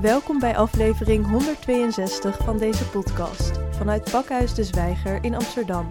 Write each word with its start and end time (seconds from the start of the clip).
Welkom 0.00 0.38
bij 0.38 0.56
aflevering 0.56 1.26
162 1.26 2.36
van 2.36 2.58
deze 2.58 2.88
podcast 2.88 3.58
vanuit 3.70 4.10
Pakhuis 4.10 4.54
de 4.54 4.64
Zwijger 4.64 5.24
in 5.24 5.34
Amsterdam. 5.34 5.88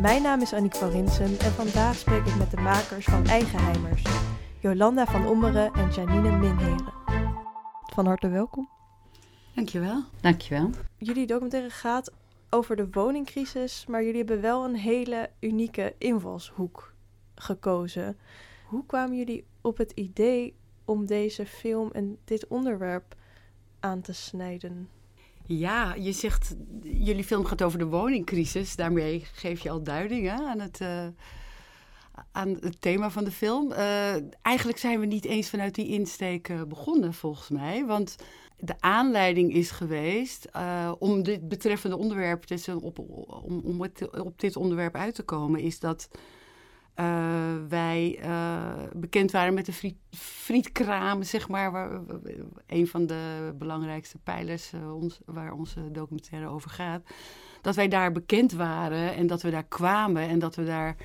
Mijn 0.00 0.22
naam 0.22 0.40
is 0.40 0.52
Annick 0.52 0.74
van 0.74 0.90
Rinsum 0.90 1.36
en 1.38 1.52
vandaag 1.52 1.94
spreek 1.94 2.26
ik 2.26 2.36
met 2.36 2.50
de 2.50 2.56
makers 2.56 3.04
van 3.04 3.26
Eigenheimers, 3.26 4.02
Jolanda 4.60 5.06
van 5.06 5.26
Ommeren 5.26 5.72
en 5.72 5.90
Janine 5.90 6.38
Minheren. 6.38 6.92
Van 7.94 8.06
harte 8.06 8.28
welkom. 8.28 8.68
Dankjewel. 9.54 10.02
Dankjewel. 10.20 10.70
Jullie 10.96 11.26
documentaire 11.26 11.70
gaat 11.70 12.12
over 12.50 12.76
de 12.76 12.88
woningcrisis, 12.90 13.86
maar 13.86 14.02
jullie 14.02 14.18
hebben 14.18 14.40
wel 14.40 14.64
een 14.64 14.76
hele 14.76 15.30
unieke 15.40 15.94
invalshoek 15.98 16.92
gekozen. 17.34 18.18
Hoe 18.66 18.86
kwamen 18.86 19.16
jullie 19.16 19.44
op 19.60 19.76
het 19.76 19.90
idee 19.90 20.54
om 20.86 21.06
deze 21.06 21.46
film 21.46 21.90
en 21.92 22.18
dit 22.24 22.46
onderwerp 22.46 23.14
aan 23.80 24.00
te 24.00 24.12
snijden? 24.12 24.88
Ja, 25.46 25.94
je 25.94 26.12
zegt, 26.12 26.54
jullie 26.82 27.24
film 27.24 27.44
gaat 27.44 27.62
over 27.62 27.78
de 27.78 27.86
woningcrisis. 27.86 28.76
Daarmee 28.76 29.24
geef 29.32 29.60
je 29.60 29.70
al 29.70 29.82
duiding 29.82 30.28
hè, 30.28 30.44
aan, 30.44 30.60
het, 30.60 30.80
uh, 30.80 31.06
aan 32.32 32.48
het 32.48 32.80
thema 32.80 33.10
van 33.10 33.24
de 33.24 33.30
film. 33.30 33.72
Uh, 33.72 34.14
eigenlijk 34.42 34.78
zijn 34.78 35.00
we 35.00 35.06
niet 35.06 35.24
eens 35.24 35.50
vanuit 35.50 35.74
die 35.74 35.88
insteek 35.88 36.48
uh, 36.48 36.62
begonnen, 36.62 37.14
volgens 37.14 37.48
mij. 37.48 37.84
Want 37.84 38.16
de 38.58 38.74
aanleiding 38.80 39.52
is 39.52 39.70
geweest 39.70 40.48
om 40.98 41.22
dit 41.22 41.48
betreffende 41.48 41.96
onderwerp, 41.96 42.46
dus 42.46 42.68
op, 42.68 42.98
om, 43.44 43.60
om 43.64 43.90
op 44.18 44.40
dit 44.40 44.56
onderwerp 44.56 44.94
uit 44.94 45.14
te 45.14 45.22
komen, 45.22 45.60
is 45.60 45.80
dat 45.80 46.08
uh, 47.00 47.54
wij 47.68 48.18
uh, 48.24 48.72
bekend 48.92 49.30
waren 49.30 49.54
met 49.54 49.66
de 49.66 49.72
friet, 49.72 49.96
frietkraam, 50.10 51.22
zeg 51.22 51.48
maar. 51.48 51.72
Waar, 51.72 52.00
een 52.66 52.86
van 52.86 53.06
de 53.06 53.54
belangrijkste 53.58 54.18
pijlers 54.18 54.72
uh, 54.72 54.94
ons, 54.94 55.20
waar 55.24 55.52
onze 55.52 55.90
documentaire 55.90 56.48
over 56.48 56.70
gaat. 56.70 57.02
Dat 57.60 57.74
wij 57.74 57.88
daar 57.88 58.12
bekend 58.12 58.52
waren 58.52 59.14
en 59.14 59.26
dat 59.26 59.42
we 59.42 59.50
daar 59.50 59.66
kwamen 59.66 60.22
en 60.22 60.38
dat 60.38 60.54
we 60.54 60.64
daar 60.64 60.96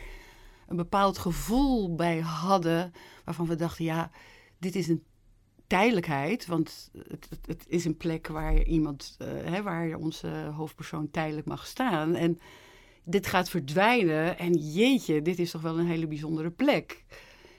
een 0.68 0.76
bepaald 0.76 1.18
gevoel 1.18 1.96
bij 1.96 2.20
hadden. 2.20 2.94
Waarvan 3.26 3.48
we 3.48 3.56
dachten, 3.56 3.86
ja, 3.86 4.12
dit 4.58 4.76
is 4.76 4.88
een 4.88 5.04
tijdelijkheid. 5.68 6.46
Want 6.46 6.90
het, 7.08 7.28
het, 7.30 7.48
het 7.48 7.66
is 7.68 7.86
een 7.86 7.98
plek 7.98 8.28
waar 8.28 8.64
iemand, 8.64 9.18
hè, 9.24 9.64
waar 9.64 9.96
onze 9.96 10.28
hoofdpersoon 10.56 11.12
tijdelijk 11.12 11.48
mag 11.48 11.66
staan. 11.66 12.16
En 12.16 12.40
dit 13.04 13.28
gaat 13.28 13.50
verdwijnen 13.50 14.38
en 14.38 14.54
jeetje, 14.54 15.22
dit 15.22 15.40
is 15.40 15.52
toch 15.52 15.62
wel 15.62 15.80
een 15.80 15.88
hele 15.88 16.08
bijzondere 16.08 16.50
plek. 16.50 17.04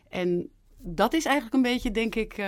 En 0.09 0.51
dat 0.79 1.13
is 1.13 1.25
eigenlijk 1.25 1.55
een 1.55 1.73
beetje, 1.73 1.91
denk 1.91 2.15
ik, 2.15 2.39
uh, 2.39 2.47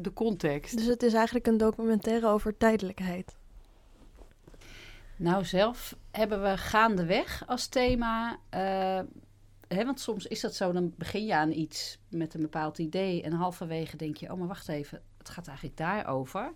de 0.00 0.12
context. 0.14 0.76
Dus 0.76 0.86
het 0.86 1.02
is 1.02 1.14
eigenlijk 1.14 1.46
een 1.46 1.56
documentaire 1.56 2.26
over 2.26 2.56
tijdelijkheid. 2.56 3.36
Nou, 5.16 5.44
zelf 5.44 5.96
hebben 6.10 6.42
we 6.42 6.56
gaandeweg 6.56 7.42
als 7.46 7.66
thema. 7.66 8.38
Uh, 8.54 9.00
hè, 9.68 9.84
want 9.84 10.00
soms 10.00 10.26
is 10.26 10.40
dat 10.40 10.54
zo, 10.54 10.72
dan 10.72 10.94
begin 10.96 11.24
je 11.24 11.34
aan 11.34 11.52
iets 11.52 11.98
met 12.08 12.34
een 12.34 12.40
bepaald 12.40 12.78
idee. 12.78 13.22
En 13.22 13.32
halverwege 13.32 13.96
denk 13.96 14.16
je, 14.16 14.32
oh, 14.32 14.38
maar 14.38 14.48
wacht 14.48 14.68
even, 14.68 15.02
het 15.18 15.28
gaat 15.28 15.46
eigenlijk 15.46 15.76
daarover. 15.76 16.52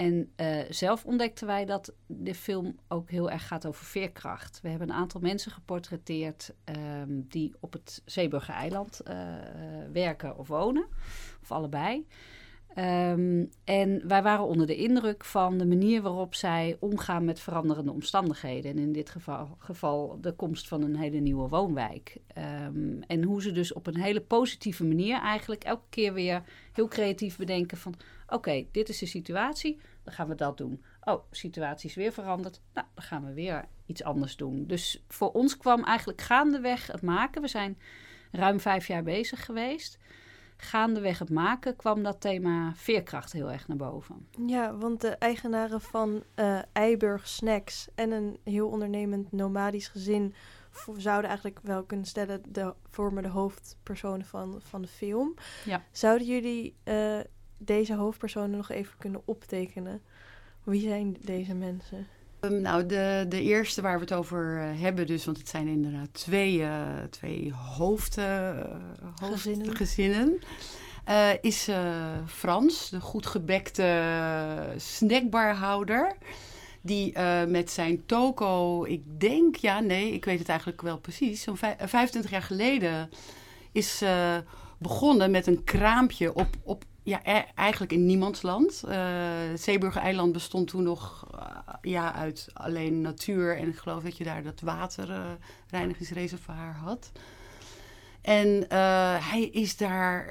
En 0.00 0.32
uh, 0.36 0.60
zelf 0.68 1.04
ontdekten 1.04 1.46
wij 1.46 1.64
dat 1.64 1.92
de 2.06 2.34
film 2.34 2.76
ook 2.88 3.10
heel 3.10 3.30
erg 3.30 3.46
gaat 3.46 3.66
over 3.66 3.84
veerkracht. 3.84 4.60
We 4.62 4.68
hebben 4.68 4.88
een 4.88 4.94
aantal 4.94 5.20
mensen 5.20 5.52
geportretteerd 5.52 6.54
um, 7.04 7.26
die 7.28 7.54
op 7.60 7.72
het 7.72 8.02
Zeeburger 8.04 8.54
eiland 8.54 9.00
uh, 9.08 9.14
werken 9.92 10.38
of 10.38 10.48
wonen, 10.48 10.86
of 11.42 11.52
allebei. 11.52 12.06
Um, 12.78 13.50
en 13.64 14.08
wij 14.08 14.22
waren 14.22 14.44
onder 14.44 14.66
de 14.66 14.76
indruk 14.76 15.24
van 15.24 15.58
de 15.58 15.66
manier 15.66 16.02
waarop 16.02 16.34
zij 16.34 16.76
omgaan 16.78 17.24
met 17.24 17.40
veranderende 17.40 17.92
omstandigheden. 17.92 18.70
En 18.70 18.78
in 18.78 18.92
dit 18.92 19.10
geval, 19.10 19.56
geval 19.58 20.18
de 20.20 20.32
komst 20.32 20.68
van 20.68 20.82
een 20.82 20.96
hele 20.96 21.18
nieuwe 21.18 21.48
woonwijk. 21.48 22.16
Um, 22.66 23.02
en 23.06 23.22
hoe 23.22 23.42
ze 23.42 23.52
dus 23.52 23.72
op 23.72 23.86
een 23.86 24.00
hele 24.00 24.20
positieve 24.20 24.84
manier 24.84 25.20
eigenlijk 25.20 25.64
elke 25.64 25.88
keer 25.88 26.12
weer 26.12 26.42
heel 26.72 26.88
creatief 26.88 27.36
bedenken 27.36 27.78
van... 27.78 27.94
oké, 28.28 28.64
dit 28.72 28.88
is 28.88 28.98
de 28.98 29.06
situatie, 29.06 29.80
dan 30.04 30.12
gaan 30.12 30.28
we 30.28 30.34
dat 30.34 30.56
doen. 30.56 30.84
Oh, 31.00 31.22
situatie 31.30 31.88
is 31.88 31.94
weer 31.94 32.12
veranderd. 32.12 32.60
Nou, 32.74 32.86
dan 32.94 33.04
gaan 33.04 33.24
we 33.24 33.32
weer 33.32 33.64
iets 33.86 34.02
anders 34.02 34.36
doen. 34.36 34.66
Dus 34.66 35.04
voor 35.08 35.32
ons 35.32 35.56
kwam 35.56 35.84
eigenlijk 35.84 36.20
gaandeweg 36.20 36.86
het 36.86 37.02
maken. 37.02 37.42
We 37.42 37.48
zijn 37.48 37.78
ruim 38.30 38.60
vijf 38.60 38.86
jaar 38.86 39.02
bezig 39.02 39.44
geweest. 39.44 39.98
Gaandeweg 40.56 41.18
het 41.18 41.30
maken 41.30 41.76
kwam 41.76 42.02
dat 42.02 42.20
thema 42.20 42.72
veerkracht 42.74 43.32
heel 43.32 43.50
erg 43.50 43.68
naar 43.68 43.76
boven. 43.76 44.26
Ja, 44.46 44.76
want 44.76 45.00
de 45.00 45.08
eigenaren 45.08 45.80
van 45.80 46.22
uh, 46.36 46.58
Eiburg 46.72 47.28
Snacks 47.28 47.88
en 47.94 48.10
een 48.10 48.38
heel 48.44 48.68
ondernemend 48.68 49.32
nomadisch 49.32 49.88
gezin 49.88 50.34
zouden 50.96 51.28
eigenlijk 51.28 51.60
wel 51.62 51.84
kunnen 51.84 52.06
stellen 52.06 52.42
de 52.48 52.74
vormen 52.90 53.22
de 53.22 53.28
hoofdpersonen 53.28 54.26
van, 54.26 54.60
van 54.62 54.82
de 54.82 54.88
film. 54.88 55.34
Ja. 55.64 55.84
Zouden 55.92 56.26
jullie 56.26 56.76
uh, 56.84 57.20
deze 57.62 57.94
hoofdpersonen 57.94 58.56
nog 58.56 58.70
even 58.70 58.94
kunnen 58.98 59.22
optekenen? 59.24 60.00
Wie 60.64 60.80
zijn 60.80 61.16
deze 61.20 61.54
mensen? 61.54 62.06
Um, 62.40 62.60
nou, 62.60 62.86
de, 62.86 63.26
de 63.28 63.42
eerste 63.42 63.82
waar 63.82 63.94
we 63.94 64.00
het 64.00 64.12
over 64.12 64.56
uh, 64.56 64.80
hebben, 64.80 65.06
dus, 65.06 65.24
want 65.24 65.38
het 65.38 65.48
zijn 65.48 65.66
inderdaad 65.66 66.08
twee, 66.12 66.58
uh, 66.58 66.86
twee 67.10 67.52
hoofd, 67.52 68.18
uh, 68.18 68.50
hoofdgezinnen, 69.20 69.76
gezinnen, 69.76 70.38
is 71.40 71.68
Frans, 72.26 72.90
de 72.90 73.00
goed 73.00 73.26
gebekte 73.26 74.12
snackbarhouder. 74.76 76.16
Die 76.82 77.18
met 77.48 77.70
zijn 77.70 78.06
toko, 78.06 78.84
ik 78.84 79.02
denk, 79.20 79.56
ja, 79.56 79.80
nee, 79.80 80.12
ik 80.12 80.24
weet 80.24 80.38
het 80.38 80.48
eigenlijk 80.48 80.82
wel 80.82 80.98
precies, 80.98 81.42
zo'n 81.42 81.56
25 81.56 82.30
jaar 82.30 82.42
geleden 82.42 83.10
is 83.72 84.02
begonnen 84.78 85.30
met 85.30 85.46
een 85.46 85.64
kraampje 85.64 86.34
op, 86.34 86.48
op 86.62 86.84
ja, 87.02 87.20
e-, 87.24 87.44
eigenlijk 87.54 87.92
in 87.92 88.06
niemands 88.06 88.42
land. 88.42 88.82
Uh, 88.88 89.18
Zeeburger 89.54 90.02
Eiland 90.02 90.32
bestond 90.32 90.68
toen 90.68 90.82
nog 90.82 91.26
uh, 91.34 91.40
ja, 91.82 92.14
uit 92.14 92.48
alleen 92.52 93.00
natuur. 93.00 93.56
En 93.56 93.68
ik 93.68 93.76
geloof 93.76 94.02
dat 94.02 94.16
je 94.16 94.24
daar 94.24 94.42
dat 94.42 94.60
waterreinigingsreservoir 94.60 96.56
uh, 96.56 96.82
had. 96.82 97.12
En 98.20 98.64
hij 99.22 99.42
is 99.52 99.76
daar 99.76 100.24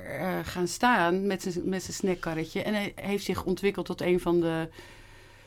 gaan 0.45 0.67
staan 0.67 1.27
met 1.27 1.41
zijn, 1.41 1.69
met 1.69 1.83
zijn 1.83 1.95
snackkarretje. 1.95 2.63
En 2.63 2.73
hij 2.73 2.91
heeft 2.95 3.23
zich 3.23 3.43
ontwikkeld 3.43 3.85
tot 3.85 4.01
een 4.01 4.19
van 4.19 4.39
de 4.39 4.69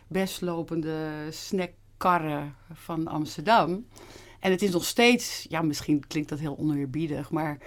best 0.07 0.41
lopende 0.41 1.09
snackkarren 1.31 2.55
van 2.73 3.07
Amsterdam. 3.07 3.87
En 4.41 4.51
het 4.51 4.63
is 4.63 4.71
nog 4.71 4.85
steeds, 4.85 5.47
ja, 5.49 5.63
misschien 5.63 6.07
klinkt 6.07 6.29
dat 6.29 6.39
heel 6.39 6.59
oneerbiedig, 6.59 7.31
maar 7.31 7.59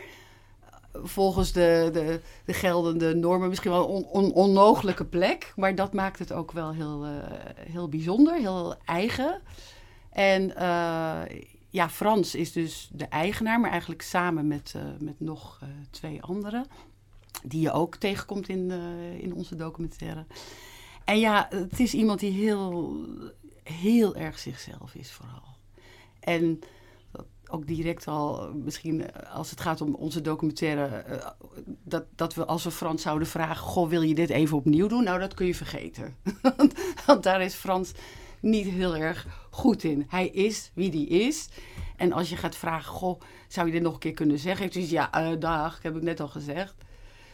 volgens 1.04 1.52
de, 1.52 1.90
de, 1.94 2.22
de, 2.46 2.54
geldende 2.54 3.16
normen 3.16 3.50
misschien 3.50 3.72
wel 3.72 3.82
een 3.82 3.88
on, 3.88 4.06
on, 4.06 4.34
onmogelijke 4.34 5.06
plek. 5.06 5.54
Maar 5.56 5.76
dat 5.76 5.94
maakt 5.94 6.20
het 6.20 6.32
ook 6.32 6.52
wel 6.52 6.74
heel, 6.74 7.06
uh, 7.06 7.12
heel 7.60 7.90
bijzonder, 7.90 8.36
heel 8.36 8.76
eigen. 8.86 9.42
En 10.10 10.50
uh, 10.50 11.22
ja, 11.70 11.90
Frans 11.90 12.36
is 12.36 12.52
dus 12.52 12.90
de 12.92 13.06
eigenaar, 13.06 13.60
maar 13.60 13.72
eigenlijk 13.72 14.02
samen 14.02 14.48
met, 14.48 14.74
uh, 14.76 14.82
met 15.00 15.20
nog 15.20 15.60
twee 15.90 16.22
anderen. 16.22 16.66
Die 17.44 17.62
je 17.62 17.72
ook 17.72 17.96
tegenkomt 17.96 18.50
in, 18.50 18.72
in 19.20 19.34
onze 19.34 19.56
documentaire. 19.56 20.26
En 21.06 21.20
ja, 21.20 21.48
het 21.50 21.80
is 21.80 21.94
iemand 21.94 22.20
die 22.20 22.32
heel, 22.32 22.98
heel 23.64 24.16
erg 24.16 24.40
zichzelf 24.40 24.96
is 24.96 25.12
vooral. 25.12 25.56
En 26.20 26.60
ook 27.56 27.68
direct 27.68 28.08
al, 28.08 28.54
misschien 28.54 29.12
eh, 29.12 29.34
als 29.36 29.50
het 29.50 29.62
gaat 29.62 29.82
om 29.82 29.96
onze 29.96 30.22
documentaire, 30.22 31.06
uh, 31.10 31.28
dat, 31.84 32.06
dat 32.16 32.34
we 32.34 32.46
als 32.46 32.64
we 32.64 32.72
Frans 32.72 33.02
zouden 33.02 33.28
vragen: 33.28 33.58
Goh, 33.68 33.90
wil 33.90 34.02
je 34.02 34.16
dit 34.16 34.30
even 34.30 34.58
opnieuw 34.58 34.88
doen? 34.88 35.04
Nou, 35.04 35.20
dat 35.20 35.34
kun 35.34 35.46
je 35.46 35.56
vergeten. 35.56 36.16
Want 37.08 37.24
daar 37.24 37.42
is 37.42 37.54
Frans 37.54 37.92
niet 38.40 38.68
heel 38.68 38.96
erg 38.96 39.28
goed 39.50 39.84
in. 39.84 40.06
Hij 40.08 40.28
is 40.28 40.72
wie 40.74 40.92
die 40.92 41.08
is. 41.08 41.50
En 41.96 42.12
als 42.12 42.30
je 42.30 42.36
gaat 42.36 42.56
vragen: 42.56 42.92
Goh, 42.92 43.22
zou 43.48 43.68
je 43.68 43.74
dit 43.74 43.82
nog 43.82 43.94
een 43.94 44.00
keer 44.00 44.14
kunnen 44.14 44.40
zeggen? 44.40 44.70
Hij 44.72 44.88
ja, 44.88 45.32
uh, 45.32 45.40
dag, 45.40 45.80
heb 45.82 45.96
ik 45.96 46.02
net 46.02 46.20
al 46.20 46.28
gezegd. 46.28 46.76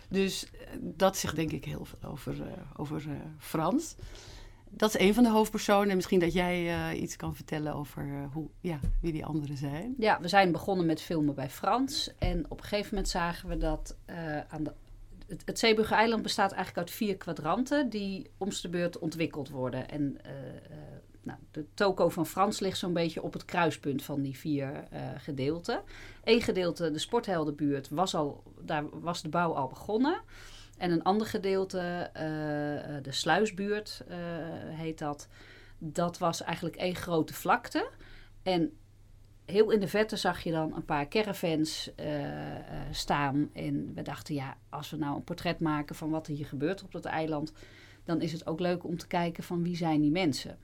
Dus 0.09 0.51
dat 0.79 1.17
zegt 1.17 1.35
denk 1.35 1.51
ik 1.51 1.65
heel 1.65 1.85
veel 1.85 2.09
over, 2.09 2.35
over 2.77 3.01
Frans 3.37 3.95
dat 4.73 4.95
is 4.95 5.01
een 5.01 5.13
van 5.13 5.23
de 5.23 5.29
hoofdpersonen. 5.29 5.89
En 5.89 5.95
misschien 5.95 6.19
dat 6.19 6.33
jij 6.33 6.91
uh, 6.93 7.01
iets 7.01 7.15
kan 7.15 7.35
vertellen 7.35 7.73
over 7.73 8.05
uh, 8.05 8.23
hoe, 8.33 8.47
ja, 8.59 8.79
wie 9.01 9.11
die 9.11 9.25
anderen 9.25 9.57
zijn. 9.57 9.95
Ja, 9.97 10.19
we 10.21 10.27
zijn 10.27 10.51
begonnen 10.51 10.85
met 10.85 11.01
filmen 11.01 11.35
bij 11.35 11.49
Frans. 11.49 12.11
En 12.17 12.45
op 12.49 12.57
een 12.57 12.65
gegeven 12.65 12.89
moment 12.89 13.09
zagen 13.09 13.49
we 13.49 13.57
dat 13.57 13.97
uh, 14.09 14.37
aan 14.37 14.63
de, 14.63 14.73
het, 15.27 15.41
het 15.45 15.91
eiland 15.91 16.23
bestaat 16.23 16.51
eigenlijk 16.51 16.87
uit 16.87 16.97
vier 16.97 17.17
kwadranten 17.17 17.89
die 17.89 18.29
om 18.37 18.49
de 18.61 18.69
beurt 18.69 18.99
ontwikkeld 18.99 19.49
worden. 19.49 19.89
En 19.89 20.17
nou, 21.23 21.39
de 21.51 21.65
toko 21.73 22.09
van 22.09 22.25
Frans 22.25 22.59
ligt 22.59 22.77
zo'n 22.77 22.93
beetje 22.93 23.21
op 23.21 23.33
het 23.33 23.45
kruispunt 23.45 24.03
van 24.03 24.21
die 24.21 24.37
vier 24.37 24.87
gedeelten. 25.17 25.81
Eén 26.23 26.41
gedeelte, 26.41 26.91
de 26.91 26.99
sportheldenbuurt, 26.99 27.89
was 27.89 28.15
al, 28.15 28.43
daar 28.61 28.99
was 28.99 29.21
de 29.21 29.29
bouw 29.29 29.53
al 29.53 29.67
begonnen. 29.67 30.21
En 30.81 30.91
een 30.91 31.03
ander 31.03 31.27
gedeelte, 31.27 32.09
eh, 32.13 32.23
de 33.01 33.11
sluisbuurt 33.11 34.03
uh, 34.09 34.15
heet 34.77 34.99
dat. 34.99 35.27
Dat 35.77 36.17
was 36.17 36.43
eigenlijk 36.43 36.75
één 36.75 36.95
grote 36.95 37.33
vlakte. 37.33 37.89
En 38.43 38.71
heel 39.45 39.71
in 39.71 39.79
de 39.79 39.87
verte 39.87 40.15
zag 40.15 40.43
je 40.43 40.51
dan 40.51 40.75
een 40.75 40.85
paar 40.85 41.07
caravans 41.07 41.91
staan. 42.91 43.49
En 43.53 43.93
we 43.93 44.01
dachten, 44.01 44.35
ja, 44.35 44.57
als 44.69 44.89
we 44.89 44.97
nou 44.97 45.15
een 45.15 45.23
portret 45.23 45.59
maken 45.59 45.95
van 45.95 46.09
wat 46.09 46.27
er 46.27 46.33
hier 46.33 46.45
gebeurt 46.45 46.83
op 46.83 46.91
dat 46.91 47.05
eiland, 47.05 47.53
dan 48.03 48.21
is 48.21 48.31
het 48.31 48.47
ook 48.47 48.59
leuk 48.59 48.83
om 48.83 48.97
te 48.97 49.07
kijken 49.07 49.43
van 49.43 49.63
wie 49.63 49.75
zijn 49.75 50.01
die 50.01 50.11
mensen. 50.11 50.57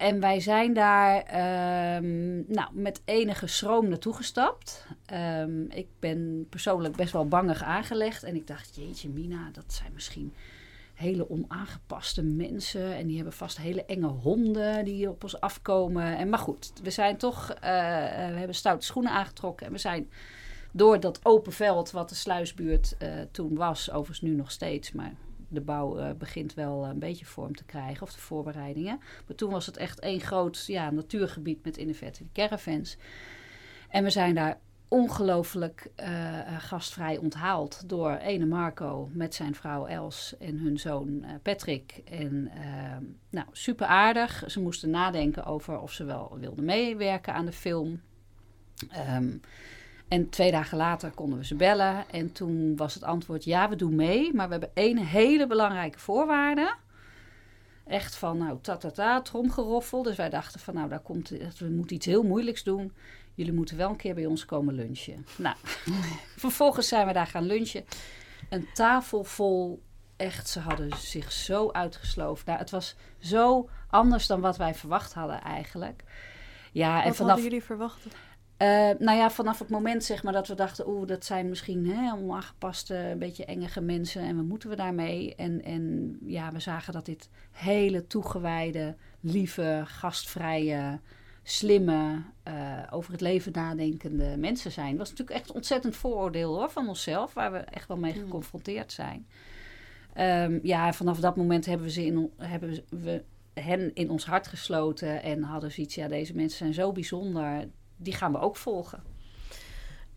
En 0.00 0.20
wij 0.20 0.40
zijn 0.40 0.72
daar 0.72 1.22
ehm, 1.22 2.52
nou, 2.52 2.68
met 2.72 3.00
enige 3.04 3.46
schroom 3.46 3.88
naartoe 3.88 4.14
gestapt. 4.14 4.86
Ehm, 5.06 5.62
ik 5.62 5.86
ben 5.98 6.46
persoonlijk 6.50 6.96
best 6.96 7.12
wel 7.12 7.28
bangig 7.28 7.62
aangelegd. 7.62 8.22
En 8.22 8.34
ik 8.34 8.46
dacht, 8.46 8.76
jeetje 8.76 9.08
Mina, 9.08 9.50
dat 9.52 9.64
zijn 9.72 9.92
misschien 9.94 10.34
hele 10.94 11.30
onaangepaste 11.30 12.22
mensen. 12.22 12.96
En 12.96 13.06
die 13.06 13.16
hebben 13.16 13.34
vast 13.34 13.58
hele 13.58 13.84
enge 13.84 14.06
honden 14.06 14.84
die 14.84 15.08
op 15.08 15.22
ons 15.22 15.40
afkomen. 15.40 16.16
En, 16.16 16.28
maar 16.28 16.38
goed, 16.38 16.72
we 16.82 16.90
zijn 16.90 17.16
toch, 17.16 17.50
uh, 17.50 17.60
we 17.60 18.38
hebben 18.38 18.54
stoute 18.54 18.86
schoenen 18.86 19.12
aangetrokken. 19.12 19.66
En 19.66 19.72
we 19.72 19.78
zijn 19.78 20.10
door 20.72 21.00
dat 21.00 21.20
open 21.22 21.52
veld 21.52 21.90
wat 21.90 22.08
de 22.08 22.14
sluisbuurt 22.14 22.96
uh, 23.02 23.08
toen 23.30 23.54
was, 23.54 23.90
overigens 23.90 24.20
nu 24.20 24.34
nog 24.34 24.50
steeds, 24.50 24.92
maar 24.92 25.12
de 25.50 25.60
bouw 25.60 25.98
uh, 25.98 26.10
begint 26.18 26.54
wel 26.54 26.84
een 26.84 26.98
beetje 26.98 27.24
vorm 27.24 27.54
te 27.54 27.64
krijgen, 27.64 28.02
of 28.02 28.12
de 28.12 28.20
voorbereidingen. 28.20 29.00
Maar 29.26 29.36
toen 29.36 29.50
was 29.50 29.66
het 29.66 29.76
echt 29.76 30.00
één 30.00 30.20
groot 30.20 30.64
ja, 30.66 30.90
natuurgebied 30.90 31.64
met 31.64 31.76
in 31.76 31.86
de 31.86 31.94
verte 31.94 32.24
caravans. 32.32 32.96
En 33.88 34.04
we 34.04 34.10
zijn 34.10 34.34
daar 34.34 34.60
ongelooflijk 34.88 35.90
uh, 35.96 36.38
gastvrij 36.58 37.16
onthaald 37.16 37.88
door 37.88 38.16
ene 38.16 38.46
Marco 38.46 39.10
met 39.12 39.34
zijn 39.34 39.54
vrouw 39.54 39.86
Els 39.86 40.34
en 40.38 40.58
hun 40.58 40.78
zoon 40.78 41.24
Patrick. 41.42 42.00
En 42.04 42.50
ehm, 42.54 43.04
nou, 43.30 43.46
super 43.52 43.86
aardig. 43.86 44.44
Ze 44.46 44.60
moesten 44.60 44.90
nadenken 44.90 45.44
over 45.44 45.80
of 45.80 45.92
ze 45.92 46.04
wel 46.04 46.36
wilden 46.38 46.64
meewerken 46.64 47.34
aan 47.34 47.46
de 47.46 47.52
film. 47.52 48.00
Um, 49.16 49.40
en 50.10 50.28
twee 50.28 50.50
dagen 50.50 50.76
later 50.76 51.10
konden 51.10 51.38
we 51.38 51.44
ze 51.44 51.54
bellen. 51.54 52.04
En 52.10 52.32
toen 52.32 52.76
was 52.76 52.94
het 52.94 53.02
antwoord: 53.02 53.44
ja, 53.44 53.68
we 53.68 53.76
doen 53.76 53.94
mee. 53.94 54.34
Maar 54.34 54.46
we 54.46 54.52
hebben 54.52 54.70
één 54.74 54.98
hele 54.98 55.46
belangrijke 55.46 55.98
voorwaarde. 55.98 56.74
Echt 57.86 58.16
van, 58.16 58.38
nou, 58.38 58.58
ta 58.60 58.76
ta 58.76 58.90
ta, 58.90 59.20
tromgeroffel. 59.20 60.02
Dus 60.02 60.16
wij 60.16 60.28
dachten 60.28 60.60
van, 60.60 60.74
nou, 60.74 60.88
daar 60.88 61.00
komt, 61.00 61.28
we 61.58 61.68
moeten 61.68 61.96
iets 61.96 62.06
heel 62.06 62.22
moeilijks 62.22 62.62
doen. 62.62 62.92
Jullie 63.34 63.52
moeten 63.52 63.76
wel 63.76 63.90
een 63.90 63.96
keer 63.96 64.14
bij 64.14 64.26
ons 64.26 64.44
komen 64.44 64.74
lunchen. 64.74 65.26
Nou, 65.36 65.56
vervolgens 66.36 66.88
zijn 66.88 67.06
we 67.06 67.12
daar 67.12 67.26
gaan 67.26 67.46
lunchen. 67.46 67.84
Een 68.48 68.66
tafel 68.74 69.24
vol, 69.24 69.82
echt, 70.16 70.48
ze 70.48 70.60
hadden 70.60 70.96
zich 70.96 71.32
zo 71.32 71.70
uitgesloofd. 71.70 72.46
Nou, 72.46 72.58
het 72.58 72.70
was 72.70 72.96
zo 73.18 73.68
anders 73.88 74.26
dan 74.26 74.40
wat 74.40 74.56
wij 74.56 74.74
verwacht 74.74 75.14
hadden 75.14 75.40
eigenlijk. 75.40 76.04
Ja, 76.72 76.96
wat 76.96 77.04
en 77.04 77.14
vanaf, 77.14 77.30
hadden 77.30 77.44
jullie 77.50 77.64
verwacht? 77.64 78.06
Uh, 78.62 78.90
nou 78.98 79.18
ja, 79.18 79.30
vanaf 79.30 79.58
het 79.58 79.68
moment 79.68 80.04
zeg 80.04 80.22
maar 80.22 80.32
dat 80.32 80.48
we 80.48 80.54
dachten, 80.54 80.88
oeh, 80.88 81.06
dat 81.06 81.24
zijn 81.24 81.48
misschien 81.48 81.90
hè, 81.90 82.12
onaangepaste, 82.12 82.94
een 82.96 83.18
beetje 83.18 83.44
engige 83.44 83.80
mensen 83.80 84.22
en 84.22 84.36
wat 84.36 84.44
moeten 84.44 84.68
we 84.68 84.76
daarmee? 84.76 85.34
En, 85.34 85.62
en 85.62 86.16
ja, 86.24 86.52
we 86.52 86.60
zagen 86.60 86.92
dat 86.92 87.06
dit 87.06 87.28
hele 87.50 88.06
toegewijde, 88.06 88.96
lieve, 89.20 89.82
gastvrije, 89.84 91.00
slimme, 91.42 92.22
uh, 92.48 92.82
over 92.90 93.12
het 93.12 93.20
leven 93.20 93.52
nadenkende 93.52 94.36
mensen 94.36 94.72
zijn. 94.72 94.90
Dat 94.90 94.98
was 94.98 95.10
natuurlijk 95.10 95.38
echt 95.38 95.48
een 95.48 95.54
ontzettend 95.54 95.96
vooroordeel 95.96 96.54
hoor, 96.54 96.70
van 96.70 96.88
onszelf, 96.88 97.34
waar 97.34 97.52
we 97.52 97.58
echt 97.58 97.88
wel 97.88 97.98
mee 97.98 98.12
geconfronteerd 98.12 98.92
zijn. 98.92 99.26
Um, 100.18 100.60
ja, 100.62 100.92
vanaf 100.92 101.20
dat 101.20 101.36
moment 101.36 101.66
hebben 101.66 101.86
we, 101.86 101.92
ze 101.92 102.04
in, 102.04 102.32
hebben 102.36 102.84
we 102.88 103.24
hen 103.54 103.94
in 103.94 104.10
ons 104.10 104.24
hart 104.24 104.46
gesloten 104.46 105.22
en 105.22 105.42
hadden 105.42 105.72
zoiets, 105.72 105.94
ja, 105.94 106.08
deze 106.08 106.34
mensen 106.34 106.58
zijn 106.58 106.74
zo 106.74 106.92
bijzonder 106.92 107.68
die 108.02 108.14
gaan 108.14 108.32
we 108.32 108.38
ook 108.38 108.56
volgen. 108.56 109.02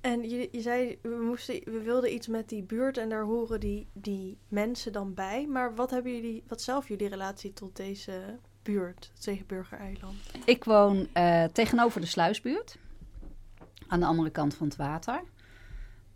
En 0.02 0.30
je, 0.30 0.50
je 0.52 0.62
zei, 0.62 1.00
we, 1.02 1.22
moesten, 1.22 1.62
we 1.66 1.82
wilden 1.82 2.14
iets 2.14 2.28
met 2.28 2.50
die 2.50 2.64
buurt 2.64 2.98
en 2.98 3.10
daar 3.10 3.24
horen 3.24 3.60
die, 3.60 3.88
die 3.94 4.38
mensen 4.48 4.92
dan 4.92 5.14
bij. 5.14 5.48
Maar 5.48 5.76
wat 5.76 5.90
hebben 5.90 6.16
jullie, 6.16 6.44
wat 6.48 6.62
zelf 6.62 6.88
jullie 6.88 7.10
relatie 7.10 7.54
tot 7.54 7.76
deze 7.76 8.40
buurt, 8.64 9.10
het 9.14 9.24
Zeeburger-eiland? 9.24 10.16
Ik 10.46 10.64
woon 10.64 11.08
uh, 11.14 11.44
tegenover 11.44 12.02
de 12.02 12.08
sluisbuurt, 12.08 12.78
aan 13.88 14.00
de 14.00 14.06
andere 14.06 14.30
kant 14.30 14.56
van 14.56 14.68
het 14.68 14.76
water. 14.76 15.24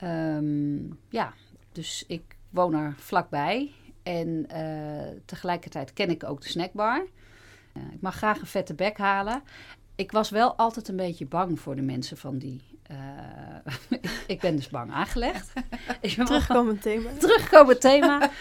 Um, 0.04 1.00
ja, 1.10 1.34
dus 1.72 2.04
ik 2.08 2.38
woon 2.50 2.74
er 2.74 2.94
vlakbij. 2.98 3.72
En 4.04 4.46
uh, 4.56 5.20
tegelijkertijd 5.26 5.94
ken 5.94 6.10
ik 6.10 6.24
ook 6.24 6.42
de 6.42 6.50
snackbar. 6.50 7.08
Uh, 7.74 7.84
ik 7.94 8.02
mag 8.02 8.16
graag 8.16 8.40
een 8.40 8.48
vette 8.48 8.74
bek 8.74 8.98
halen 8.98 9.44
ik 9.98 10.12
was 10.12 10.30
wel 10.30 10.56
altijd 10.56 10.88
een 10.88 10.96
beetje 10.96 11.26
bang 11.26 11.60
voor 11.60 11.76
de 11.76 11.82
mensen 11.82 12.18
van 12.18 12.38
die. 12.38 12.62
Uh, 12.92 13.98
ik 14.28 14.40
ben 14.40 14.56
dus 14.56 14.70
bang 14.70 14.92
aangelegd. 14.92 15.54
Terugkomend 16.26 16.82
thema. 16.82 17.10
Terugkomend 17.20 17.82
thema. 17.82 18.32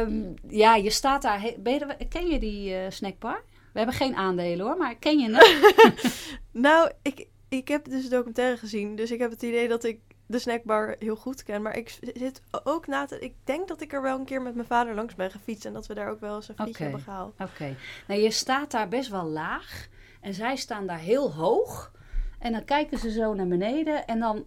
um, 0.00 0.34
ja, 0.48 0.74
je 0.74 0.90
staat 0.90 1.22
daar. 1.22 1.52
Ben 1.58 1.72
je, 1.72 2.06
ken 2.08 2.26
je 2.26 2.38
die 2.38 2.70
uh, 2.70 2.78
snackbar? 2.88 3.42
We 3.72 3.78
hebben 3.78 3.94
geen 3.94 4.16
aandelen 4.16 4.66
hoor, 4.66 4.76
maar 4.76 4.94
ken 4.94 5.18
je 5.18 5.34
het? 5.34 6.36
nou, 6.52 6.90
ik, 7.02 7.26
ik 7.48 7.68
heb 7.68 7.84
dus 7.84 8.02
de 8.02 8.08
documentaire 8.08 8.56
gezien. 8.56 8.96
Dus 8.96 9.10
ik 9.10 9.18
heb 9.18 9.30
het 9.30 9.42
idee 9.42 9.68
dat 9.68 9.84
ik 9.84 10.00
de 10.26 10.38
snackbar 10.38 10.96
heel 10.98 11.16
goed 11.16 11.42
ken. 11.42 11.62
Maar 11.62 11.76
ik 11.76 11.98
zit 12.14 12.42
ook 12.64 12.86
na 12.86 13.06
te... 13.06 13.18
Ik 13.18 13.34
denk 13.44 13.68
dat 13.68 13.80
ik 13.80 13.92
er 13.92 14.02
wel 14.02 14.18
een 14.18 14.24
keer 14.24 14.42
met 14.42 14.54
mijn 14.54 14.66
vader 14.66 14.94
langs 14.94 15.14
ben 15.14 15.30
gefietst. 15.30 15.64
En 15.64 15.72
dat 15.72 15.86
we 15.86 15.94
daar 15.94 16.10
ook 16.10 16.20
wel 16.20 16.34
eens 16.34 16.48
een 16.48 16.54
fietsje 16.54 16.72
okay. 16.72 16.86
hebben 16.86 17.04
gehaald. 17.04 17.34
Oké. 17.38 17.76
Nou, 18.06 18.20
je 18.20 18.30
staat 18.30 18.70
daar 18.70 18.88
best 18.88 19.08
wel 19.08 19.24
laag. 19.24 19.88
En 20.26 20.34
zij 20.34 20.56
staan 20.56 20.86
daar 20.86 20.98
heel 20.98 21.32
hoog. 21.32 21.92
En 22.38 22.52
dan 22.52 22.64
kijken 22.64 22.98
ze 22.98 23.10
zo 23.10 23.34
naar 23.34 23.46
beneden. 23.46 24.06
En 24.06 24.18
dan, 24.18 24.44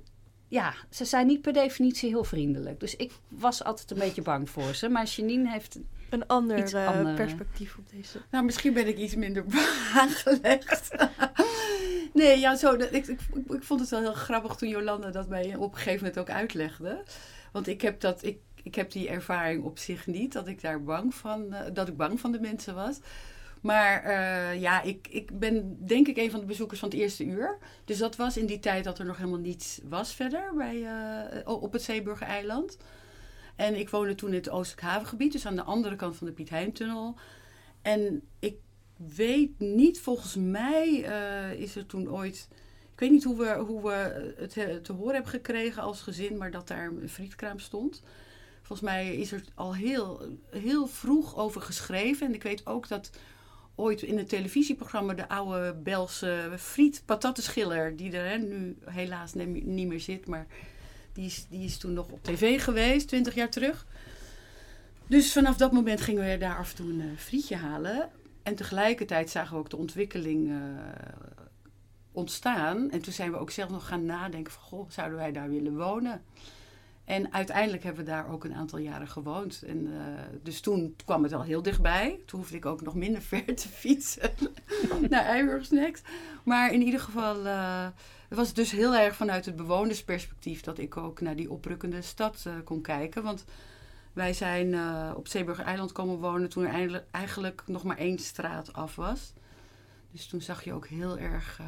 ja, 0.48 0.74
ze 0.90 1.06
zijn 1.06 1.28
niet 1.28 1.42
per 1.42 1.54
definitie 1.54 2.10
heel 2.10 2.24
vriendelijk. 2.24 2.80
Dus 2.80 2.96
ik 2.96 3.12
was 3.28 3.64
altijd 3.64 3.92
een 3.92 3.98
beetje 3.98 4.22
bang 4.22 4.50
voor 4.50 4.76
ze. 4.76 4.90
Maar 4.90 5.06
Janine 5.06 5.52
heeft 5.52 5.80
een 6.10 6.28
ander, 6.28 6.74
uh, 6.74 7.16
perspectief 7.16 7.78
op 7.78 7.90
deze. 7.90 8.22
Nou, 8.32 8.46
misschien 8.46 8.74
ben 8.74 8.88
ik 8.88 8.98
iets 8.98 9.16
minder 9.16 9.46
aangelegd. 9.96 10.90
nee, 12.14 12.40
ja, 12.40 12.56
zo. 12.56 12.74
ik, 12.74 12.92
ik, 12.92 13.08
ik, 13.50 13.64
vond 13.64 13.80
het 13.80 13.90
wel 13.90 14.00
heel 14.02 14.14
grappig 14.14 14.56
toen 14.56 14.70
Jolanda 14.70 15.12
dat 15.12 15.28
mij 15.28 15.56
op 15.56 15.72
een 15.72 15.78
gegeven 15.78 16.00
moment 16.00 16.20
ook 16.20 16.36
uitlegde. 16.36 17.04
Want 17.52 17.68
ik 17.68 17.82
heb 17.82 18.00
dat. 18.00 18.24
Ik, 18.24 18.38
ik 18.64 18.76
heb 18.76 18.92
die 18.92 19.10
ervaring 19.10 19.64
op 19.64 19.78
zich 19.78 20.08
niet, 20.08 20.34
dat 20.34 20.48
ik 20.48 20.62
daar 20.62 20.84
bang 20.84 21.16
van, 21.16 21.46
uh, 21.50 21.60
dat 21.74 21.88
ik 21.88 21.98
bang 21.98 22.20
van 22.20 22.32
de 22.32 22.40
mensen 22.40 22.76
was. 22.76 23.00
Maar 23.62 24.06
uh, 24.06 24.62
ja, 24.62 24.82
ik, 24.82 25.08
ik 25.08 25.40
ben 25.40 25.86
denk 25.86 26.08
ik 26.08 26.18
een 26.18 26.32
van 26.32 26.40
de 26.40 26.46
bezoekers 26.46 26.80
van 26.80 26.90
het 26.90 26.98
eerste 26.98 27.26
uur. 27.26 27.58
Dus 27.86 27.98
dat 27.98 28.16
was 28.16 28.38
in 28.38 28.46
die 28.46 28.60
tijd 28.60 28.84
dat 28.84 29.00
er 29.00 29.06
nog 29.06 29.18
helemaal 29.18 29.40
niets 29.40 29.80
was 29.84 30.14
verder 30.14 30.54
bij, 30.56 30.76
uh, 30.76 31.62
op 31.62 31.74
het 31.74 31.82
Zeeburger-eiland. 31.82 32.78
En 33.56 33.80
ik 33.80 33.90
woonde 33.90 34.16
toen 34.16 34.30
in 34.30 34.36
het 34.36 34.50
Oostelijk 34.50 34.88
Havengebied, 34.88 35.32
dus 35.32 35.46
aan 35.46 35.56
de 35.56 35.64
andere 35.64 35.96
kant 35.96 36.16
van 36.16 36.28
de 36.28 36.34
Piet 36.34 36.50
Heintunnel. 36.50 37.16
En 37.82 38.22
ik 38.40 38.56
weet 38.96 39.60
niet, 39.60 40.00
volgens 40.00 40.36
mij 40.36 41.06
uh, 41.08 41.62
is 41.62 41.76
er 41.76 41.86
toen 41.86 42.12
ooit... 42.12 42.48
Ik 42.94 43.00
weet 43.00 43.12
niet 43.12 43.24
hoe 43.24 43.38
we, 43.38 43.56
hoe 43.58 43.82
we 43.82 44.34
het 44.38 44.84
te 44.84 44.94
horen 44.94 45.14
hebben 45.14 45.32
gekregen 45.32 45.82
als 45.82 46.02
gezin, 46.02 46.38
maar 46.38 46.52
dat 46.52 46.68
daar 46.68 46.88
een 46.88 47.10
frietkraam 47.10 47.60
stond. 47.60 48.04
Volgens 48.62 48.90
mij 48.90 49.16
is 49.16 49.32
er 49.32 49.44
al 49.56 49.76
heel, 49.76 50.22
heel 50.50 50.88
vroeg 50.88 51.38
over 51.38 51.62
geschreven. 51.62 52.28
En 52.28 52.34
ik 52.34 52.44
weet 52.44 52.66
ook 52.66 52.88
dat 52.88 53.10
ooit 53.80 54.02
in 54.02 54.18
het 54.18 54.30
televisieprogramma 54.30 55.14
de 55.14 55.30
oude 55.30 55.74
Belse 55.84 56.52
friet 56.58 57.02
patattenschiller, 57.06 57.96
die 57.96 58.12
er 58.12 58.30
hè, 58.30 58.38
nu 58.38 58.78
helaas 58.86 59.34
niet 59.34 59.88
meer 59.88 60.00
zit, 60.00 60.28
maar 60.28 60.48
die 61.14 61.26
is, 61.26 61.46
die 61.50 61.66
is 61.66 61.78
toen 61.78 61.94
nog 61.94 62.08
op 62.10 62.24
tv 62.24 62.64
geweest, 62.64 63.08
twintig 63.08 63.36
jaar 63.36 63.50
terug. 63.50 63.86
Dus 65.08 65.34
vanaf 65.34 65.58
dat 65.58 65.72
moment 65.72 66.02
gingen 66.02 66.30
we 66.30 66.38
daar 66.38 66.58
af 66.58 66.70
en 66.70 66.76
toe 66.76 66.90
een 66.90 67.02
uh, 67.02 67.18
frietje 67.18 67.56
halen. 67.56 68.10
En 68.44 68.56
tegelijkertijd 68.56 69.30
zagen 69.30 69.54
we 69.54 69.60
ook 69.60 69.70
de 69.70 69.78
ontwikkeling 69.78 70.48
uh, 70.48 70.58
ontstaan. 72.12 72.92
En 72.92 73.02
toen 73.02 73.14
zijn 73.14 73.32
we 73.32 73.38
ook 73.38 73.52
zelf 73.52 73.70
nog 73.70 73.88
gaan 73.88 74.06
nadenken 74.06 74.54
van, 74.54 74.62
goh, 74.62 74.90
zouden 74.90 75.18
wij 75.18 75.32
daar 75.32 75.50
willen 75.50 75.78
wonen? 75.78 76.22
En 77.10 77.34
uiteindelijk 77.34 77.84
hebben 77.84 78.06
we 78.06 78.12
daar 78.12 78.32
ook 78.32 78.44
een 78.44 78.56
aantal 78.56 78.80
jaren 78.80 79.08
gewoond. 79.08 79.64
En, 79.68 79.88
uh, 79.88 79.98
dus 80.44 80.62
toen 80.62 80.96
kwam 81.06 81.24
het 81.24 81.34
al 81.34 81.44
heel 81.44 81.62
dichtbij. 81.62 82.20
Toen 82.26 82.40
hoefde 82.40 82.56
ik 82.56 82.66
ook 82.66 82.82
nog 82.82 82.96
minder 82.96 83.22
ver 83.32 83.56
te 83.56 83.68
fietsen 83.68 84.32
naar 85.10 85.26
Eiburgsnext. 85.26 86.08
Maar 86.44 86.74
in 86.74 86.82
ieder 86.82 87.00
geval 87.00 87.46
uh, 87.46 87.88
was 88.30 88.48
het 88.48 88.56
dus 88.56 88.72
heel 88.72 88.96
erg 88.96 89.16
vanuit 89.16 89.46
het 89.46 89.56
bewonersperspectief... 89.56 90.62
dat 90.62 90.78
ik 90.78 90.98
ook 90.98 91.22
naar 91.22 91.36
die 91.36 91.52
oprukkende 91.52 92.02
stad 92.02 92.44
uh, 92.48 92.54
kon 92.64 92.82
kijken. 92.82 93.24
Want 93.24 93.46
wij 94.14 94.34
zijn 94.34 94.76
op 95.16 95.28
Zeeburger 95.28 95.66
Eiland 95.66 95.92
komen 95.92 96.18
wonen... 96.18 96.50
toen 96.50 96.66
er 96.66 97.04
eigenlijk 97.12 97.64
nog 97.66 97.84
maar 97.84 97.98
één 97.98 98.20
straat 98.20 98.74
af 98.74 98.96
was. 98.96 99.34
Dus 100.12 100.28
toen 100.28 100.42
zag 100.42 100.64
je 100.64 100.74
ook 100.74 100.88
heel 100.88 101.18
erg 101.18 101.62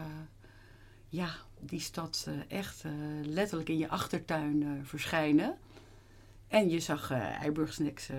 ja, 1.12 1.30
die 1.60 1.80
stad 1.80 2.26
uh, 2.28 2.36
echt 2.48 2.84
uh, 2.84 2.92
letterlijk 3.26 3.70
in 3.70 3.78
je 3.78 3.90
achtertuin 3.90 4.62
uh, 4.62 4.70
verschijnen. 4.84 5.58
En 6.48 6.70
je 6.70 6.80
zag 6.80 7.12
uh, 7.12 7.42
Eiburgsnacks 7.42 8.10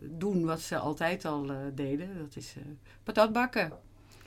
doen 0.00 0.44
wat 0.44 0.60
ze 0.60 0.78
altijd 0.78 1.24
al 1.24 1.50
deden. 1.74 2.18
Dat 2.18 2.36
is 2.36 2.54
patat 3.02 3.32
bakken 3.32 3.72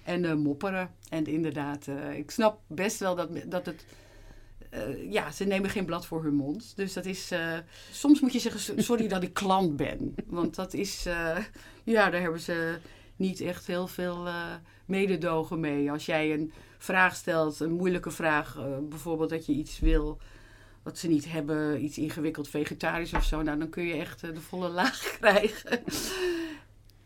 en 0.04 0.40
mopperen. 0.40 0.92
En 1.10 1.26
inderdaad, 1.26 1.88
ik 2.14 2.32
snap 2.32 2.60
best 2.68 3.00
wel 3.00 3.16
dat, 3.16 3.30
dat 3.46 3.66
het... 3.66 3.86
ja, 5.10 5.32
ze 5.32 5.44
nemen 5.44 5.70
geen 5.70 5.86
blad 5.86 6.06
voor 6.06 6.24
hun 6.24 6.36
mond. 6.36 6.76
Dus 6.76 6.94
dat 6.94 7.06
is... 7.06 7.32
soms 7.92 8.20
moet 8.20 8.34
je 8.34 8.40
zeggen, 8.40 8.84
sorry 8.84 9.08
dat 9.08 9.24
ik 9.24 9.34
klant 9.34 9.76
ben. 9.76 10.16
Want 10.26 10.56
dat 10.56 10.74
is... 10.74 11.04
ja, 11.84 12.10
daar 12.10 12.22
hebben 12.22 12.40
ze 12.40 12.78
niet 13.16 13.42
echt 13.42 13.68
heel 13.68 13.88
veel 13.88 14.28
mededogen 14.86 15.60
mee. 15.60 15.92
Als 15.92 16.06
jij 16.06 16.34
een 16.34 16.52
vraag 16.78 17.16
stelt, 17.16 17.60
een 17.60 17.72
moeilijke 17.72 18.12
vraag... 18.12 18.58
bijvoorbeeld 18.90 19.30
dat 19.30 19.46
je 19.46 19.54
iets 19.54 19.80
wil 19.80 20.20
wat 20.88 20.98
ze 20.98 21.08
niet 21.08 21.32
hebben, 21.32 21.84
iets 21.84 21.98
ingewikkeld 21.98 22.48
vegetarisch 22.48 23.14
of 23.14 23.24
zo. 23.24 23.42
Nou, 23.42 23.60
dan 23.60 23.70
kun 23.70 23.84
je 23.84 23.94
echt 23.94 24.24
eh, 24.24 24.34
de 24.34 24.42
volle 24.42 24.70
laag 24.70 25.00
krijgen. 25.20 25.84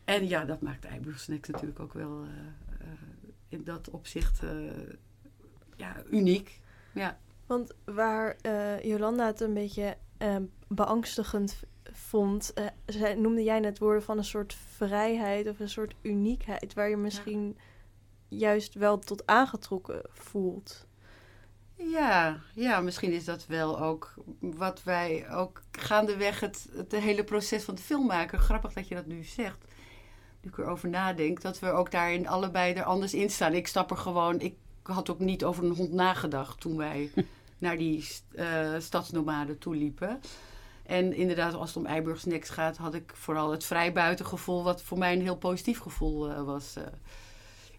en 0.05 0.27
ja, 0.27 0.45
dat 0.45 0.61
maakt 0.61 0.85
Eiburgsnacks 0.85 1.49
natuurlijk 1.49 1.79
ook 1.79 1.93
wel 1.93 2.23
uh, 2.23 2.87
in 3.49 3.63
dat 3.63 3.89
opzicht 3.89 4.41
ja, 5.75 6.03
uniek. 6.11 6.59
Ja. 6.93 7.17
Want 7.45 7.73
waar 7.83 8.35
Jolanda 8.83 9.25
het 9.25 9.41
een 9.41 9.53
beetje 9.53 9.97
beangstigend 10.67 11.63
vond, 11.91 12.53
noemde 13.15 13.43
jij 13.43 13.59
net 13.59 13.79
woorden 13.79 14.03
van 14.03 14.17
een 14.17 14.23
soort 14.23 14.53
vrijheid 14.53 15.47
of 15.47 15.59
een 15.59 15.69
soort 15.69 15.95
uniekheid, 16.01 16.73
waar 16.73 16.89
je 16.89 16.97
misschien 16.97 17.57
juist 18.31 18.73
wel 18.73 18.99
tot 18.99 19.25
aangetrokken 19.25 20.01
voelt. 20.11 20.85
Ja, 21.75 22.39
ja, 22.55 22.81
misschien 22.81 23.11
is 23.11 23.25
dat 23.25 23.45
wel 23.45 23.79
ook 23.79 24.13
wat 24.39 24.83
wij 24.83 25.31
ook 25.31 25.61
gaandeweg 25.71 26.39
het, 26.39 26.67
het 26.75 26.91
hele 26.91 27.23
proces 27.23 27.63
van 27.63 27.75
de 27.75 27.81
filmmaker. 27.81 28.39
Grappig 28.39 28.73
dat 28.73 28.87
je 28.87 28.95
dat 28.95 29.05
nu 29.05 29.23
zegt. 29.23 29.57
Nu 30.41 30.49
ik 30.49 30.57
erover 30.57 30.89
nadenk, 30.89 31.41
dat 31.41 31.59
we 31.59 31.71
ook 31.71 31.91
daarin 31.91 32.27
allebei 32.27 32.73
er 32.73 32.83
anders 32.83 33.13
in 33.13 33.29
staan. 33.29 33.53
Ik 33.53 33.67
stap 33.67 33.91
er 33.91 33.97
gewoon, 33.97 34.39
ik 34.39 34.55
had 34.83 35.09
ook 35.09 35.19
niet 35.19 35.43
over 35.43 35.63
een 35.63 35.75
hond 35.75 35.91
nagedacht 35.91 36.59
toen 36.59 36.77
wij 36.77 37.11
naar 37.57 37.77
die 37.77 38.07
uh, 38.31 38.79
stadsnomaden 38.79 39.57
toe 39.57 39.75
liepen. 39.75 40.19
En 40.85 41.13
inderdaad, 41.13 41.53
als 41.53 41.67
het 41.73 41.77
om 41.77 41.85
Eiburgsneks 41.85 42.49
gaat, 42.49 42.77
had 42.77 42.93
ik 42.93 43.11
vooral 43.15 43.51
het 43.51 43.63
vrijbuitengevoel, 43.63 44.63
wat 44.63 44.81
voor 44.81 44.97
mij 44.97 45.13
een 45.13 45.21
heel 45.21 45.37
positief 45.37 45.79
gevoel 45.79 46.29
uh, 46.29 46.43
was 46.43 46.77
uh, 46.77 46.83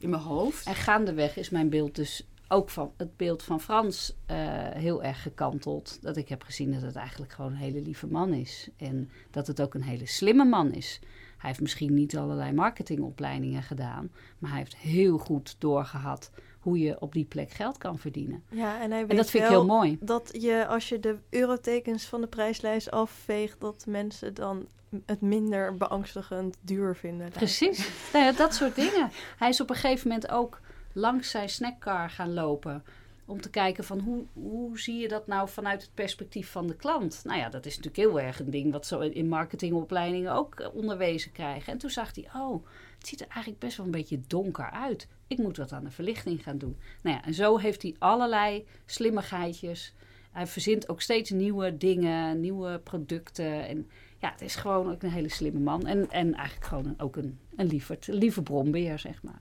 in 0.03 0.11
mijn 0.11 0.23
hoofd. 0.23 0.67
En 0.67 0.75
gaandeweg 0.75 1.37
is 1.37 1.51
mijn 1.51 1.69
beeld 1.69 1.95
dus 1.95 2.27
ook 2.49 2.71
van 2.71 2.93
het 2.97 3.17
beeld 3.17 3.43
van 3.43 3.61
Frans 3.61 4.15
uh, 4.31 4.37
heel 4.71 5.03
erg 5.03 5.23
gekanteld. 5.23 5.99
Dat 6.03 6.17
ik 6.17 6.29
heb 6.29 6.43
gezien 6.43 6.73
dat 6.73 6.83
het 6.83 6.97
eigenlijk 6.97 7.33
gewoon 7.33 7.51
een 7.51 7.57
hele 7.57 7.81
lieve 7.81 8.07
man 8.07 8.33
is. 8.33 8.69
En 8.77 9.11
dat 9.31 9.47
het 9.47 9.63
ook 9.63 9.75
een 9.75 9.83
hele 9.83 10.07
slimme 10.07 10.45
man 10.45 10.73
is. 10.73 10.99
Hij 11.39 11.51
heeft 11.51 11.61
misschien 11.61 11.95
niet 11.95 12.17
allerlei 12.17 12.53
marketingopleidingen 12.53 13.63
gedaan. 13.63 14.11
Maar 14.39 14.51
hij 14.51 14.59
heeft 14.59 14.77
heel 14.77 15.19
goed 15.19 15.57
doorgehad 15.59 16.31
hoe 16.61 16.79
je 16.79 17.01
op 17.01 17.13
die 17.13 17.25
plek 17.25 17.51
geld 17.51 17.79
kan 17.79 17.99
verdienen. 17.99 18.43
Ja, 18.51 18.81
en, 18.81 18.91
hij 18.91 19.01
weet 19.01 19.11
en 19.11 19.17
dat 19.17 19.31
vind 19.31 19.45
ik 19.45 19.51
heel 19.51 19.67
mooi. 19.67 19.97
Dat 20.01 20.31
je 20.41 20.67
als 20.67 20.89
je 20.89 21.01
de 21.01 21.19
eurotekens 21.31 22.05
van 22.05 22.21
de 22.21 22.27
prijslijst 22.27 22.91
afveegt, 22.91 23.61
dat 23.61 23.85
mensen 23.87 24.35
dan 24.35 24.67
het 25.07 25.21
minder 25.21 25.77
beangstigend 25.77 26.57
duur 26.61 26.97
vinden. 26.97 27.31
Precies. 27.31 27.89
nou 28.13 28.37
dat 28.37 28.55
soort 28.55 28.75
dingen. 28.75 29.11
Hij 29.39 29.49
is 29.49 29.61
op 29.61 29.71
een 29.71 29.77
gegeven 29.77 30.09
moment 30.09 30.31
ook 30.31 30.61
langs 30.93 31.31
zijn 31.31 31.49
snackcar 31.49 32.11
gaan 32.11 32.33
lopen. 32.33 32.85
Om 33.25 33.41
te 33.41 33.51
kijken 33.51 33.85
van 33.85 33.99
hoe, 33.99 34.25
hoe 34.33 34.81
zie 34.81 34.99
je 34.99 35.09
dat 35.09 35.27
nou 35.27 35.49
vanuit 35.49 35.83
het 35.83 35.95
perspectief 35.95 36.51
van 36.51 36.67
de 36.67 36.77
klant? 36.77 37.21
Nou 37.25 37.39
ja, 37.39 37.49
dat 37.49 37.67
is 37.67 37.77
natuurlijk 37.77 38.09
heel 38.09 38.21
erg 38.21 38.41
een 38.41 38.51
ding 38.51 38.73
wat 38.73 38.87
ze 38.87 39.13
in 39.13 39.29
marketingopleidingen 39.29 40.33
ook 40.33 40.61
eh, 40.61 40.75
onderwezen 40.75 41.33
krijgen. 41.33 41.73
En 41.73 41.79
toen 41.79 41.91
zag 41.91 42.15
hij, 42.15 42.29
oh, 42.35 42.67
het 42.99 43.07
ziet 43.07 43.21
er 43.21 43.27
eigenlijk 43.29 43.59
best 43.59 43.77
wel 43.77 43.87
een 43.87 43.93
beetje 43.93 44.21
donker 44.27 44.71
uit. 44.71 45.09
Ik 45.27 45.39
moet 45.39 45.57
wat 45.57 45.73
aan 45.73 45.85
de 45.85 45.91
verlichting 45.91 46.43
gaan 46.43 46.59
doen. 46.59 46.77
Nou 47.03 47.17
ja, 47.17 47.25
en 47.25 47.35
zo 47.35 47.59
heeft 47.59 47.83
hij 47.83 47.97
allerlei 47.99 48.67
slimmigheidjes. 48.87 49.95
Hij 50.31 50.47
verzint 50.47 50.89
ook 50.89 51.01
steeds 51.01 51.31
nieuwe 51.31 51.77
dingen, 51.77 52.41
nieuwe 52.41 52.79
producten. 52.79 53.69
En 53.69 53.91
ja, 54.23 54.31
het 54.31 54.41
is 54.41 54.57
gewoon 54.57 54.91
ook 54.91 55.03
een 55.03 55.11
hele 55.11 55.29
slimme 55.29 55.61
man. 55.61 55.87
En, 55.87 56.11
en 56.11 56.35
eigenlijk 56.35 56.67
gewoon 56.67 56.95
ook 56.99 57.17
een, 57.17 57.39
een 57.57 57.67
lieverd, 57.67 58.07
lieve 58.07 58.43
bronbeer, 58.43 58.99
zeg 58.99 59.23
maar. 59.23 59.41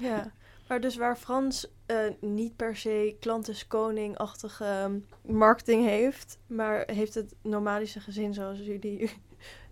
Ja. 0.00 0.32
Maar 0.68 0.80
dus 0.80 0.96
waar 0.96 1.16
Frans 1.16 1.70
uh, 1.86 1.96
niet 2.20 2.56
per 2.56 2.76
se 2.76 3.16
klant 3.20 3.48
is 3.48 3.66
koning-achtige 3.66 4.64
ehm, 4.64 4.98
marketing 5.34 5.84
heeft, 5.84 6.38
maar 6.46 6.82
heeft 6.86 7.14
het 7.14 7.34
nomadische 7.42 8.00
gezin 8.00 8.34
zoals 8.34 8.58
jullie 8.58 9.10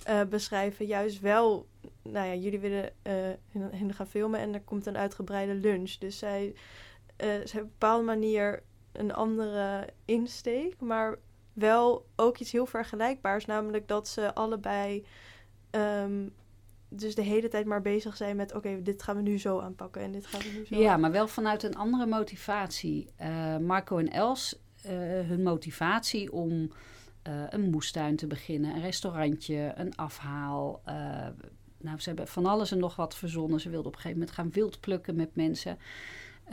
uh, 0.08 0.22
beschrijven, 0.30 0.86
juist 0.86 1.20
wel, 1.20 1.66
nou 2.02 2.26
ja, 2.26 2.34
jullie 2.34 2.60
willen 2.60 2.92
uh, 3.02 3.12
hen 3.70 3.94
gaan 3.94 4.06
filmen 4.06 4.40
en 4.40 4.54
er 4.54 4.60
komt 4.60 4.86
een 4.86 4.96
uitgebreide 4.96 5.54
lunch. 5.54 5.92
Dus 5.92 6.18
zij, 6.18 6.54
hebben 7.16 7.44
op 7.46 7.54
een 7.54 7.62
bepaalde 7.62 8.04
manier 8.04 8.62
een 8.92 9.12
andere 9.14 9.88
insteek, 10.04 10.80
maar 10.80 11.18
wel 11.58 12.06
ook 12.16 12.38
iets 12.38 12.52
heel 12.52 12.66
vergelijkbaars, 12.66 13.44
namelijk 13.44 13.88
dat 13.88 14.08
ze 14.08 14.34
allebei 14.34 15.06
um, 15.70 16.32
dus 16.88 17.14
de 17.14 17.22
hele 17.22 17.48
tijd 17.48 17.66
maar 17.66 17.82
bezig 17.82 18.16
zijn 18.16 18.36
met: 18.36 18.54
oké, 18.54 18.82
dit 18.82 19.02
gaan 19.02 19.16
we 19.16 19.22
nu 19.22 19.38
zo 19.38 19.60
aanpakken 19.60 20.02
en 20.02 20.12
dit 20.12 20.26
gaan 20.26 20.40
we 20.40 20.58
nu 20.58 20.66
zo. 20.66 20.76
Ja, 20.76 20.96
maar 20.96 21.10
wel 21.10 21.28
vanuit 21.28 21.62
een 21.62 21.76
andere 21.76 22.06
motivatie. 22.06 23.08
Uh, 23.20 23.56
Marco 23.56 23.98
en 23.98 24.10
Els, 24.10 24.62
uh, 24.86 24.92
hun 25.28 25.42
motivatie 25.42 26.32
om 26.32 26.52
uh, 26.52 27.42
een 27.48 27.70
moestuin 27.70 28.16
te 28.16 28.26
beginnen, 28.26 28.74
een 28.74 28.82
restaurantje, 28.82 29.72
een 29.74 29.96
afhaal. 29.96 30.82
nou, 31.78 31.98
ze 31.98 32.08
hebben 32.08 32.28
van 32.28 32.46
alles 32.46 32.72
en 32.72 32.78
nog 32.78 32.96
wat 32.96 33.16
verzonnen. 33.16 33.60
Ze 33.60 33.70
wilden 33.70 33.86
op 33.86 33.94
een 33.94 34.00
gegeven 34.00 34.18
moment 34.18 34.36
gaan 34.36 34.50
wild 34.50 34.80
plukken 34.80 35.16
met 35.16 35.36
mensen. 35.36 35.78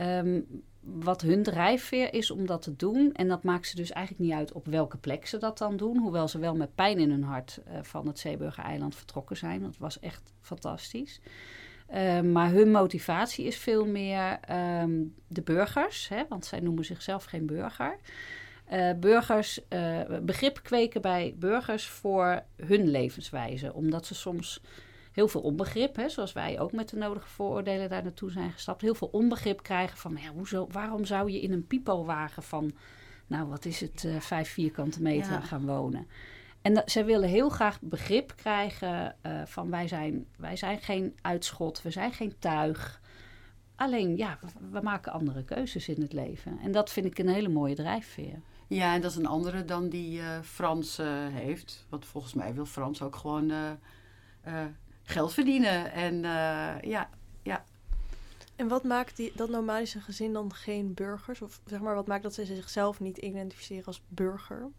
Um, 0.00 0.46
wat 0.80 1.20
hun 1.20 1.42
drijfveer 1.42 2.14
is 2.14 2.30
om 2.30 2.46
dat 2.46 2.62
te 2.62 2.76
doen. 2.76 3.12
En 3.12 3.28
dat 3.28 3.42
maakt 3.42 3.66
ze 3.66 3.76
dus 3.76 3.92
eigenlijk 3.92 4.28
niet 4.28 4.38
uit 4.38 4.52
op 4.52 4.66
welke 4.66 4.96
plek 4.96 5.26
ze 5.26 5.38
dat 5.38 5.58
dan 5.58 5.76
doen. 5.76 5.98
Hoewel 5.98 6.28
ze 6.28 6.38
wel 6.38 6.54
met 6.54 6.74
pijn 6.74 6.98
in 6.98 7.10
hun 7.10 7.22
hart 7.22 7.60
uh, 7.68 7.78
van 7.82 8.06
het 8.06 8.18
Zeeburger-eiland 8.18 8.94
vertrokken 8.94 9.36
zijn. 9.36 9.62
Dat 9.62 9.76
was 9.78 9.98
echt 10.00 10.32
fantastisch. 10.40 11.20
Uh, 11.94 12.20
maar 12.20 12.50
hun 12.50 12.70
motivatie 12.70 13.44
is 13.44 13.56
veel 13.56 13.86
meer 13.86 14.38
um, 14.82 15.14
de 15.26 15.42
burgers, 15.42 16.08
hè, 16.08 16.22
want 16.28 16.44
zij 16.44 16.60
noemen 16.60 16.84
zichzelf 16.84 17.24
geen 17.24 17.46
burger. 17.46 17.98
Uh, 18.72 18.90
burgers, 19.00 19.60
begrip 20.22 20.62
kweken 20.62 21.00
bij 21.00 21.34
burgers 21.38 21.86
voor 21.86 22.42
hun 22.56 22.88
levenswijze. 22.88 23.72
Omdat 23.72 24.06
ze 24.06 24.14
soms 24.14 24.62
heel 25.16 25.28
veel 25.28 25.40
onbegrip, 25.40 25.96
hè, 25.96 26.08
zoals 26.08 26.32
wij 26.32 26.60
ook 26.60 26.72
met 26.72 26.88
de 26.88 26.96
nodige 26.96 27.28
vooroordelen 27.28 27.88
daar 27.88 28.02
naartoe 28.02 28.30
zijn 28.30 28.52
gestapt, 28.52 28.82
heel 28.82 28.94
veel 28.94 29.08
onbegrip 29.12 29.62
krijgen 29.62 29.98
van, 29.98 30.18
ja, 30.20 30.30
hoezo, 30.30 30.66
waarom 30.70 31.04
zou 31.04 31.30
je 31.30 31.40
in 31.40 31.52
een 31.52 31.66
pipowagen 31.66 32.42
van, 32.42 32.72
nou 33.26 33.48
wat 33.48 33.64
is 33.64 33.80
het, 33.80 34.04
uh, 34.04 34.20
vijf 34.20 34.48
vierkante 34.48 35.02
meter 35.02 35.42
gaan 35.42 35.66
wonen? 35.66 36.06
En 36.62 36.74
dat, 36.74 36.90
zij 36.90 37.04
willen 37.04 37.28
heel 37.28 37.48
graag 37.48 37.80
begrip 37.80 38.32
krijgen 38.36 39.16
uh, 39.26 39.42
van 39.44 39.70
wij 39.70 39.88
zijn, 39.88 40.26
wij 40.36 40.56
zijn 40.56 40.78
geen 40.78 41.16
uitschot, 41.22 41.82
we 41.82 41.90
zijn 41.90 42.12
geen 42.12 42.34
tuig. 42.38 43.00
Alleen 43.76 44.16
ja, 44.16 44.38
we, 44.70 44.80
maken 44.80 45.12
andere 45.12 45.44
keuzes 45.44 45.88
in 45.88 46.02
het 46.02 46.12
leven. 46.12 46.58
En 46.62 46.72
dat 46.72 46.90
vind 46.90 47.06
ik 47.06 47.18
een 47.18 47.28
hele 47.28 47.48
mooie 47.48 47.74
drijfveer. 47.74 48.40
Ja, 48.66 48.94
en 48.94 49.00
dat 49.00 49.10
is 49.10 49.16
een 49.16 49.26
andere 49.26 49.64
dan 49.64 49.88
die 49.88 50.18
uh, 50.18 50.40
Frans 50.42 51.00
heeft. 51.32 51.86
Want 51.88 52.04
volgens 52.04 52.34
mij 52.34 52.54
wil 52.54 52.66
Frans 52.66 53.02
ook 53.02 53.16
gewoon 53.16 53.52
geld 55.06 55.32
verdienen. 55.32 55.92
En 55.92 56.14
uh, 56.14 56.80
ja, 56.80 57.08
ja. 57.42 57.64
En 58.56 58.68
wat 58.68 58.84
maakt 58.84 59.16
die, 59.16 59.32
dat 59.34 59.48
nomadische 59.48 60.00
gezin 60.00 60.32
dan 60.32 60.54
geen 60.54 60.94
burgers? 60.94 61.42
Of 61.42 61.60
zeg 61.66 61.80
maar, 61.80 61.94
wat 61.94 62.06
maakt 62.06 62.22
dat 62.22 62.34
ze 62.34 62.44
zichzelf 62.44 63.00
niet 63.00 63.18
identificeren 63.18 63.84
als 63.84 64.02
burger? 64.08 64.70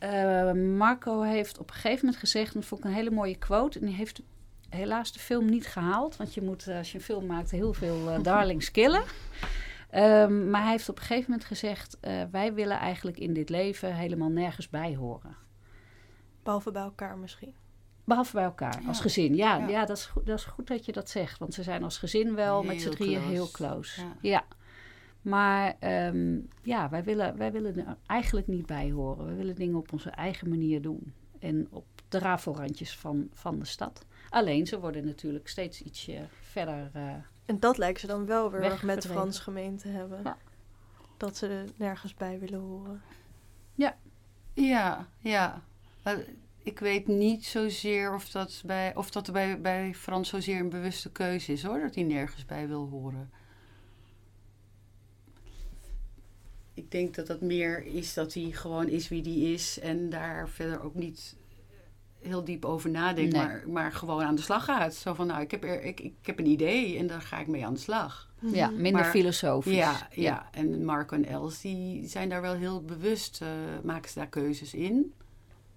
Uh, 0.00 0.52
Marco 0.52 1.20
heeft 1.20 1.58
op 1.58 1.68
een 1.68 1.74
gegeven 1.74 2.04
moment 2.04 2.16
gezegd, 2.16 2.54
en 2.54 2.60
dat 2.60 2.68
vond 2.68 2.80
ik 2.80 2.86
een 2.86 2.96
hele 2.96 3.10
mooie 3.10 3.38
quote, 3.38 3.78
en 3.78 3.86
die 3.86 3.94
heeft 3.94 4.22
helaas 4.68 5.12
de 5.12 5.18
film 5.18 5.44
niet 5.44 5.66
gehaald, 5.66 6.16
want 6.16 6.34
je 6.34 6.42
moet 6.42 6.68
als 6.68 6.92
je 6.92 6.98
een 6.98 7.04
film 7.04 7.26
maakt 7.26 7.50
heel 7.50 7.72
veel 7.72 8.12
uh, 8.12 8.22
darlings 8.22 8.70
killen. 8.70 9.02
Um, 9.94 10.50
maar 10.50 10.62
hij 10.62 10.70
heeft 10.70 10.88
op 10.88 10.96
een 10.96 11.02
gegeven 11.04 11.30
moment 11.30 11.48
gezegd, 11.48 11.98
uh, 12.02 12.22
wij 12.30 12.54
willen 12.54 12.78
eigenlijk 12.78 13.18
in 13.18 13.32
dit 13.32 13.48
leven 13.48 13.94
helemaal 13.94 14.28
nergens 14.28 14.68
bij 14.68 14.96
horen. 14.96 15.36
Behalve 16.42 16.70
bij 16.70 16.82
elkaar 16.82 17.18
misschien. 17.18 17.54
Behalve 18.06 18.32
bij 18.32 18.44
elkaar, 18.44 18.82
als 18.86 19.00
gezin. 19.00 19.34
Ja, 19.34 19.68
ja. 19.68 19.84
dat, 19.84 19.96
is 19.96 20.04
goed, 20.04 20.26
dat 20.26 20.38
is 20.38 20.44
goed 20.44 20.66
dat 20.66 20.84
je 20.84 20.92
dat 20.92 21.10
zegt. 21.10 21.38
Want 21.38 21.54
ze 21.54 21.62
zijn 21.62 21.82
als 21.82 21.98
gezin 21.98 22.34
wel 22.34 22.62
met 22.62 22.80
z'n 22.80 22.90
drieën 22.90 23.20
heel 23.20 23.50
close. 23.50 24.02
Ja. 24.20 24.44
Maar 25.22 25.76
um, 25.80 26.48
ja, 26.62 26.88
wij 26.88 27.04
willen, 27.04 27.36
wij 27.36 27.52
willen 27.52 27.78
er 27.78 27.96
eigenlijk 28.06 28.46
niet 28.46 28.66
bij 28.66 28.90
horen. 28.90 29.26
We 29.26 29.34
willen 29.34 29.54
dingen 29.54 29.76
op 29.76 29.92
onze 29.92 30.10
eigen 30.10 30.48
manier 30.48 30.82
doen. 30.82 31.12
En 31.38 31.66
op 31.70 31.84
de 32.08 32.18
rafelrandjes 32.18 32.96
van, 32.96 33.28
van 33.32 33.58
de 33.58 33.64
stad. 33.64 34.04
Alleen, 34.30 34.66
ze 34.66 34.80
worden 34.80 35.04
natuurlijk 35.04 35.48
steeds 35.48 35.82
ietsje 35.82 36.26
verder. 36.40 36.90
Uh, 36.96 37.12
en 37.44 37.60
dat 37.60 37.78
lijkt 37.78 38.00
ze 38.00 38.06
dan 38.06 38.26
wel 38.26 38.50
weer 38.50 38.80
met 38.82 39.02
de 39.02 39.08
Frans 39.08 39.38
gemeente 39.38 39.88
hebben. 39.88 40.20
Ja. 40.24 40.36
Dat 41.16 41.36
ze 41.36 41.46
er 41.46 41.64
nergens 41.76 42.14
bij 42.14 42.38
willen 42.38 42.60
horen. 42.60 43.02
Ja, 43.74 43.96
Ja, 44.52 45.06
ja. 45.18 45.62
Uh, 46.06 46.12
ik 46.66 46.78
weet 46.78 47.06
niet 47.06 47.44
zozeer 47.44 48.14
of 48.14 48.28
dat, 48.30 48.62
bij, 48.64 48.94
of 48.96 49.10
dat 49.10 49.26
er 49.26 49.32
bij, 49.32 49.60
bij 49.60 49.94
Frans 49.94 50.28
zozeer 50.28 50.60
een 50.60 50.68
bewuste 50.68 51.10
keuze 51.12 51.52
is 51.52 51.62
hoor, 51.62 51.80
dat 51.80 51.94
hij 51.94 52.04
nergens 52.04 52.44
bij 52.44 52.68
wil 52.68 52.88
horen. 52.88 53.30
Ik 56.74 56.90
denk 56.90 57.14
dat 57.14 57.26
dat 57.26 57.40
meer 57.40 57.84
is 57.84 58.14
dat 58.14 58.34
hij 58.34 58.50
gewoon 58.50 58.88
is 58.88 59.08
wie 59.08 59.22
hij 59.22 59.52
is 59.52 59.78
en 59.80 60.10
daar 60.10 60.48
verder 60.48 60.82
ook 60.82 60.94
niet 60.94 61.36
heel 62.20 62.44
diep 62.44 62.64
over 62.64 62.90
nadenkt, 62.90 63.32
Nee. 63.32 63.42
maar, 63.46 63.62
maar 63.68 63.92
gewoon 63.92 64.22
aan 64.22 64.34
de 64.34 64.42
slag 64.42 64.64
gaat. 64.64 64.94
Zo 64.94 65.14
van, 65.14 65.26
nou, 65.26 65.40
ik 65.42 65.50
heb, 65.50 65.64
er, 65.64 65.82
ik, 65.82 66.00
ik 66.00 66.14
heb 66.22 66.38
een 66.38 66.46
idee 66.46 66.98
en 66.98 67.06
daar 67.06 67.22
ga 67.22 67.38
ik 67.40 67.46
mee 67.46 67.66
aan 67.66 67.74
de 67.74 67.80
slag. 67.80 68.30
Ja, 68.40 68.68
minder 68.70 68.92
Maar- 69.02 69.10
filosofisch. 69.10 69.74
Ja, 69.74 70.08
ja, 70.10 70.48
en 70.52 70.84
Marco 70.84 71.16
en 71.16 71.24
Els 71.24 71.60
die 71.60 72.08
zijn 72.08 72.28
daar 72.28 72.40
wel 72.40 72.54
heel 72.54 72.82
bewust, 72.82 73.40
eh, 73.42 73.48
maken 73.82 74.10
ze 74.10 74.18
daar 74.18 74.28
keuzes 74.28 74.74
in. 74.74 75.12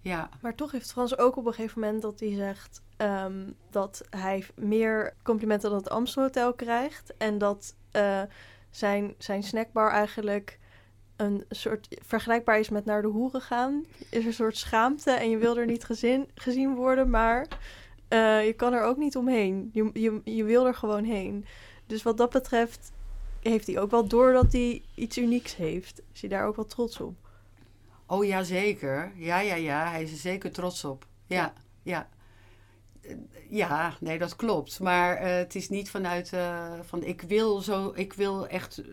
Ja, 0.02 0.30
Maar 0.42 0.56
toch 0.56 0.72
heeft 0.72 0.92
Frans 0.92 1.18
ook 1.18 1.36
op 1.36 1.46
een 1.46 1.54
gegeven 1.54 1.80
moment 1.80 2.02
dat 2.02 2.20
hij 2.20 2.36
zegt 2.36 2.82
ehm, 2.98 3.52
dat 3.70 4.06
hij 4.10 4.46
meer 4.56 5.14
complimenten 5.24 5.70
dan 5.70 5.80
het 5.80 5.90
Amstelhotel 5.90 6.54
krijgt. 6.54 7.18
En 7.18 7.38
dat 7.38 7.76
eh, 7.92 8.22
zijn, 8.70 9.16
zijn 9.18 9.44
snackbar 9.44 9.92
eigenlijk 9.92 10.60
een 11.16 11.46
soort 11.50 11.88
vergelijkbaar 12.06 12.60
is 12.60 12.70
met 12.70 12.86
naar 12.86 13.02
de 13.02 13.08
hoeren 13.08 13.42
gaan. 13.42 13.86
Is 14.10 14.26
een 14.26 14.34
soort 14.34 14.58
schaamte 14.58 15.12
en 15.12 15.30
je 15.30 15.38
wil 15.38 15.58
er 15.58 15.66
niet 15.66 15.88
gezien 16.36 16.76
worden, 16.76 17.10
maar 17.10 17.48
eh, 18.08 18.46
je 18.46 18.54
kan 18.54 18.74
er 18.74 18.84
ook 18.84 18.98
niet 18.98 19.18
omheen. 19.18 19.70
Je, 19.74 19.90
je, 19.94 20.22
je 20.24 20.44
wil 20.44 20.68
er 20.68 20.76
gewoon 20.76 21.04
heen. 21.04 21.46
Dus 21.86 22.04
wat 22.04 22.18
dat 22.18 22.30
betreft 22.30 22.92
heeft 23.40 23.68
hij 23.68 23.80
ook 23.80 23.92
wel 23.92 24.08
door 24.08 24.34
dat 24.34 24.52
hij 24.52 24.82
iets 24.96 25.18
unieks 25.18 25.56
heeft. 25.56 26.02
Is 26.14 26.22
hij 26.22 26.30
daar 26.30 26.46
ook 26.46 26.56
wel 26.56 26.66
trots 26.66 27.00
op? 27.00 27.29
Oh 28.10 28.26
ja, 28.26 28.44
zeker. 28.44 29.12
Ja, 29.16 29.40
ja, 29.40 29.56
ja, 29.56 29.90
hij 29.90 30.04
is 30.04 30.12
er 30.12 30.18
zeker 30.18 30.52
trots 30.52 30.84
op. 30.84 31.06
Ja, 31.26 31.54
ja. 31.84 32.10
Ja, 33.50 33.94
nee, 34.00 34.18
dat 34.18 34.36
klopt. 34.36 34.80
Maar 34.80 35.16
eh, 35.16 35.36
het 35.36 35.56
is 35.56 35.70
niet 35.70 35.90
vanuit 35.90 36.34
eh, 36.34 36.74
van 36.82 37.04
ik 37.04 37.22
wil 37.22 37.62
zo, 37.62 37.92
ik 37.96 38.14
wil 38.14 38.48
echt, 38.48 38.78
eh, 38.78 38.86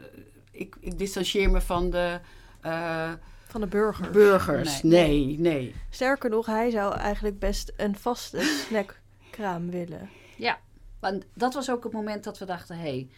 ik, 0.51 0.77
ik 0.81 0.99
distancieer 0.99 1.51
me 1.51 1.61
van 1.61 1.91
de 1.91 2.21
eh, 2.67 3.13
Van 3.47 3.61
de 3.61 3.67
burger. 3.67 4.11
burgers. 4.11 4.83
Nee, 4.83 5.39
nee. 5.39 5.75
Sterker 5.91 6.31
nog, 6.31 6.47
hij 6.47 6.71
zou 6.71 6.95
eigenlijk 6.95 7.39
best 7.39 7.73
een 7.77 7.97
vaste 7.97 8.41
snackkraam 8.69 9.71
willen. 9.71 10.11
Ja, 10.37 10.59
want 11.01 11.25
dat 11.35 11.55
was 11.55 11.71
ook 11.71 11.85
het 11.85 11.93
moment 11.93 12.25
dat 12.25 12.39
we 12.39 12.45
dachten: 12.45 12.77
hé, 12.77 12.83
hey, 12.83 13.09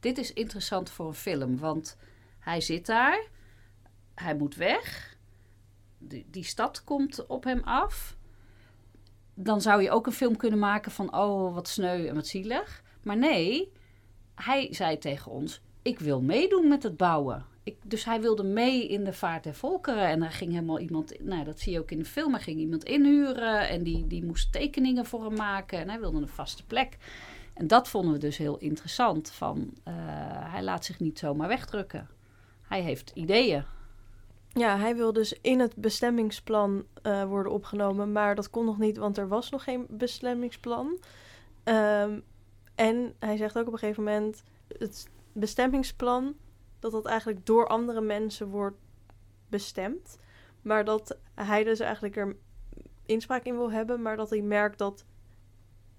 dit 0.00 0.18
is 0.18 0.32
interessant 0.32 0.90
voor 0.90 1.06
een 1.06 1.14
film. 1.14 1.58
Want 1.58 1.96
hij 2.38 2.60
zit 2.60 2.86
daar, 2.86 3.26
hij 4.14 4.34
moet 4.34 4.54
weg, 4.56 5.11
die, 6.08 6.26
die 6.30 6.44
stad 6.44 6.84
komt 6.84 7.26
op 7.26 7.44
hem 7.44 7.60
af. 7.64 8.16
Dan 9.34 9.60
zou 9.60 9.82
je 9.82 9.90
ook 9.90 10.06
een 10.06 10.12
film 10.12 10.36
kunnen 10.36 10.58
maken 10.58 10.92
van: 10.92 11.16
oh, 11.16 11.54
wat 11.54 11.68
sneu 11.68 12.06
en 12.06 12.14
wat 12.14 12.26
zielig. 12.26 12.82
Maar 13.02 13.16
nee, 13.16 13.72
hij 14.34 14.68
zei 14.70 14.98
tegen 14.98 15.30
ons: 15.30 15.60
ik 15.82 15.98
wil 15.98 16.20
meedoen 16.20 16.68
met 16.68 16.82
het 16.82 16.96
bouwen. 16.96 17.44
Ik, 17.62 17.76
dus 17.84 18.04
hij 18.04 18.20
wilde 18.20 18.42
mee 18.42 18.88
in 18.88 19.04
de 19.04 19.12
vaart 19.12 19.44
der 19.44 19.54
volkeren. 19.54 20.08
En 20.08 20.20
daar 20.20 20.32
ging 20.32 20.52
helemaal 20.52 20.78
iemand, 20.78 21.14
nou 21.20 21.44
dat 21.44 21.60
zie 21.60 21.72
je 21.72 21.80
ook 21.80 21.90
in 21.90 21.98
de 21.98 22.04
film, 22.04 22.32
hij 22.32 22.42
ging 22.42 22.58
iemand 22.58 22.84
inhuren. 22.84 23.68
En 23.68 23.82
die, 23.82 24.06
die 24.06 24.24
moest 24.24 24.52
tekeningen 24.52 25.06
voor 25.06 25.24
hem 25.24 25.34
maken. 25.34 25.78
En 25.78 25.88
hij 25.88 26.00
wilde 26.00 26.18
een 26.18 26.28
vaste 26.28 26.66
plek. 26.66 26.96
En 27.54 27.66
dat 27.66 27.88
vonden 27.88 28.12
we 28.12 28.18
dus 28.18 28.36
heel 28.36 28.58
interessant. 28.58 29.30
Van, 29.30 29.74
eh, 29.84 29.94
hij 30.52 30.62
laat 30.62 30.84
zich 30.84 31.00
niet 31.00 31.18
zomaar 31.18 31.48
wegdrukken. 31.48 32.08
Hij 32.62 32.80
heeft 32.80 33.10
ideeën. 33.14 33.64
Ja, 34.54 34.78
hij 34.78 34.96
wil 34.96 35.12
dus 35.12 35.40
in 35.40 35.60
het 35.60 35.76
bestemmingsplan 35.76 36.86
eh, 37.02 37.24
worden 37.24 37.52
opgenomen, 37.52 38.12
maar 38.12 38.34
dat 38.34 38.50
kon 38.50 38.64
nog 38.64 38.78
niet, 38.78 38.96
want 38.96 39.18
er 39.18 39.28
was 39.28 39.50
nog 39.50 39.64
geen 39.64 39.86
bestemmingsplan. 39.88 40.98
Ehm, 41.64 42.20
en 42.74 43.14
hij 43.18 43.36
zegt 43.36 43.58
ook 43.58 43.66
op 43.66 43.72
een 43.72 43.78
gegeven 43.78 44.04
moment, 44.04 44.42
het 44.78 45.10
bestemmingsplan, 45.32 46.34
dat 46.78 46.92
dat 46.92 47.06
eigenlijk 47.06 47.46
door 47.46 47.66
andere 47.66 48.00
mensen 48.00 48.48
wordt 48.48 48.76
bestemd. 49.48 50.18
Maar 50.62 50.84
dat 50.84 51.18
hij 51.34 51.64
dus 51.64 51.80
eigenlijk 51.80 52.16
er 52.16 52.36
inspraak 53.06 53.44
in 53.44 53.56
wil 53.56 53.70
hebben, 53.72 54.02
maar 54.02 54.16
dat 54.16 54.30
hij 54.30 54.42
merkt 54.42 54.78
dat 54.78 55.04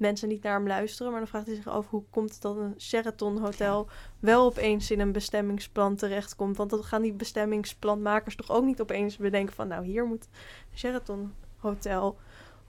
mensen 0.03 0.27
niet 0.27 0.43
naar 0.43 0.53
hem 0.53 0.67
luisteren. 0.67 1.11
Maar 1.11 1.19
dan 1.21 1.29
vraagt 1.29 1.45
hij 1.45 1.55
zich 1.55 1.67
af, 1.67 1.89
hoe 1.89 2.03
komt 2.09 2.33
het 2.33 2.41
dat 2.41 2.57
een 2.57 2.75
Sheraton 2.77 3.37
Hotel 3.37 3.87
wel 4.19 4.45
opeens 4.45 4.91
in 4.91 4.99
een 4.99 5.11
bestemmingsplan 5.11 5.95
terechtkomt. 5.95 6.57
Want 6.57 6.69
dan 6.69 6.83
gaan 6.83 7.01
die 7.01 7.13
bestemmingsplanmakers 7.13 8.35
toch 8.35 8.51
ook 8.51 8.63
niet 8.63 8.81
opeens 8.81 9.17
bedenken 9.17 9.55
van... 9.55 9.67
nou, 9.67 9.85
hier 9.85 10.05
moet 10.05 10.27
een 10.71 10.77
Sheraton 10.77 11.33
Hotel. 11.57 12.17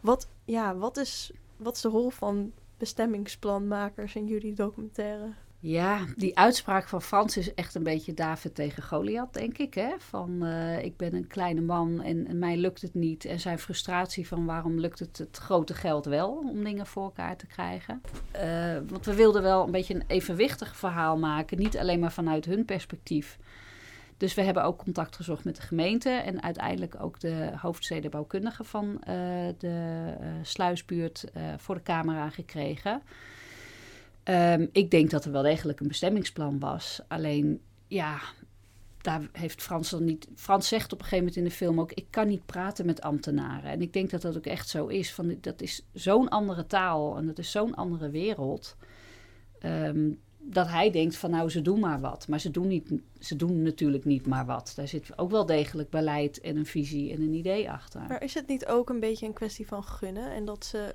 Wat, 0.00 0.28
ja, 0.44 0.76
wat, 0.76 0.96
is, 0.96 1.32
wat 1.56 1.74
is 1.74 1.80
de 1.80 1.88
rol 1.88 2.10
van 2.10 2.52
bestemmingsplanmakers 2.76 4.14
in 4.14 4.26
jullie 4.26 4.54
documentaire? 4.54 5.32
Ja, 5.66 6.00
die 6.16 6.38
uitspraak 6.38 6.88
van 6.88 7.02
Frans 7.02 7.36
is 7.36 7.54
echt 7.54 7.74
een 7.74 7.82
beetje 7.82 8.14
David 8.14 8.54
tegen 8.54 8.82
Goliath, 8.82 9.34
denk 9.34 9.58
ik. 9.58 9.74
Hè? 9.74 9.94
Van 9.98 10.44
eh, 10.44 10.84
ik 10.84 10.96
ben 10.96 11.14
een 11.14 11.26
kleine 11.26 11.60
man 11.60 12.02
en, 12.02 12.38
mij 12.38 12.56
lukt 12.56 12.82
het 12.82 12.94
niet. 12.94 13.24
En 13.24 13.40
zijn 13.40 13.58
frustratie 13.58 14.28
van 14.28 14.44
waarom 14.44 14.80
lukt 14.80 14.98
het 14.98 15.18
het 15.18 15.36
grote 15.36 15.74
geld 15.74 16.04
wel 16.04 16.30
om 16.30 16.64
dingen 16.64 16.86
voor 16.86 17.02
elkaar 17.02 17.36
te 17.36 17.46
krijgen. 17.46 18.02
Eh, 18.30 18.76
want 18.86 19.06
we 19.06 19.14
wilden 19.14 19.42
wel 19.42 19.64
een 19.64 19.70
beetje 19.70 19.94
een 19.94 20.04
evenwichtig 20.06 20.76
verhaal 20.76 21.18
maken. 21.18 21.58
Niet 21.58 21.78
alleen 21.78 22.00
maar 22.00 22.12
vanuit 22.12 22.44
hun 22.44 22.64
perspectief. 22.64 23.38
Dus 24.16 24.34
we 24.34 24.42
hebben 24.42 24.64
ook 24.64 24.78
contact 24.78 25.16
gezocht 25.16 25.44
met 25.44 25.56
de 25.56 25.62
gemeente. 25.62 26.10
En 26.10 26.42
uiteindelijk 26.42 26.96
ook 27.00 27.20
de 27.20 27.50
hoofdstedenbouwkundige 27.56 28.64
van 28.64 29.02
eh, 29.02 29.14
de 29.58 30.14
sluisbuurt 30.42 31.24
voor 31.56 31.74
de 31.74 31.82
camera 31.82 32.30
gekregen. 32.30 33.02
Ehm, 34.24 34.66
ik 34.72 34.90
denk 34.90 35.10
dat 35.10 35.24
er 35.24 35.32
wel 35.32 35.42
degelijk 35.42 35.80
een 35.80 35.88
bestemmingsplan 35.88 36.58
was. 36.58 37.00
Alleen, 37.08 37.60
ja, 37.86 38.20
daar 39.00 39.28
heeft 39.32 39.62
Frans 39.62 39.90
dan 39.90 40.04
niet. 40.04 40.28
Frans 40.36 40.68
zegt 40.68 40.92
op 40.92 40.98
een 40.98 41.04
gegeven 41.04 41.18
moment 41.18 41.36
in 41.36 41.44
de 41.44 41.50
film 41.56 41.80
ook: 41.80 41.92
Ik 41.92 42.06
kan 42.10 42.28
niet 42.28 42.46
praten 42.46 42.86
met 42.86 43.00
ambtenaren. 43.02 43.70
En 43.70 43.82
ik 43.82 43.92
denk 43.92 44.10
dat 44.10 44.22
dat 44.22 44.36
ook 44.36 44.46
echt 44.46 44.68
zo 44.68 44.86
is. 44.86 45.12
Van, 45.14 45.36
dat 45.40 45.60
is 45.60 45.86
zo'n 45.92 46.28
andere 46.28 46.66
taal 46.66 47.16
en 47.16 47.26
dat 47.26 47.38
is 47.38 47.50
zo'n 47.50 47.74
andere 47.74 48.10
wereld. 48.10 48.76
ehm, 49.58 50.10
dat 50.46 50.68
hij 50.68 50.90
denkt 50.90 51.16
van 51.16 51.30
nou, 51.30 51.50
ze 51.50 51.62
doen 51.62 51.80
maar 51.80 52.00
wat. 52.00 52.28
Maar 52.28 52.40
ze 52.40 52.50
doen, 52.50 52.66
niet, 52.66 52.92
ze 53.18 53.36
doen 53.36 53.62
natuurlijk 53.62 54.04
niet 54.04 54.26
maar 54.26 54.46
wat. 54.46 54.72
Daar 54.76 54.88
zit 54.88 55.18
ook 55.18 55.30
wel 55.30 55.46
degelijk 55.46 55.90
beleid 55.90 56.40
en 56.40 56.56
een 56.56 56.66
visie 56.66 57.12
en 57.12 57.20
een 57.20 57.32
idee 57.32 57.70
achter. 57.70 58.00
Maar 58.08 58.22
is 58.22 58.34
het 58.34 58.46
niet 58.46 58.66
ook 58.66 58.88
een 58.88 59.00
beetje 59.00 59.26
een 59.26 59.32
kwestie 59.32 59.66
van 59.66 59.84
gunnen? 59.84 60.32
En 60.32 60.44
dat, 60.44 60.64
ze, 60.64 60.94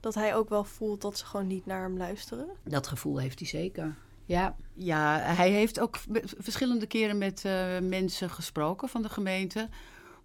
dat 0.00 0.14
hij 0.14 0.34
ook 0.34 0.48
wel 0.48 0.64
voelt 0.64 1.00
dat 1.00 1.18
ze 1.18 1.24
gewoon 1.24 1.46
niet 1.46 1.66
naar 1.66 1.82
hem 1.82 1.96
luisteren? 1.96 2.48
Dat 2.64 2.86
gevoel 2.86 3.18
heeft 3.18 3.38
hij 3.38 3.48
zeker. 3.48 3.96
Ja, 4.24 4.56
Ja, 4.74 5.18
hij 5.18 5.50
heeft 5.50 5.80
ook 5.80 5.98
verschillende 6.38 6.86
keren 6.86 7.18
met 7.18 7.44
eh, 7.44 7.78
mensen 7.78 8.30
gesproken 8.30 8.88
van 8.88 9.02
de 9.02 9.08
gemeente. 9.08 9.68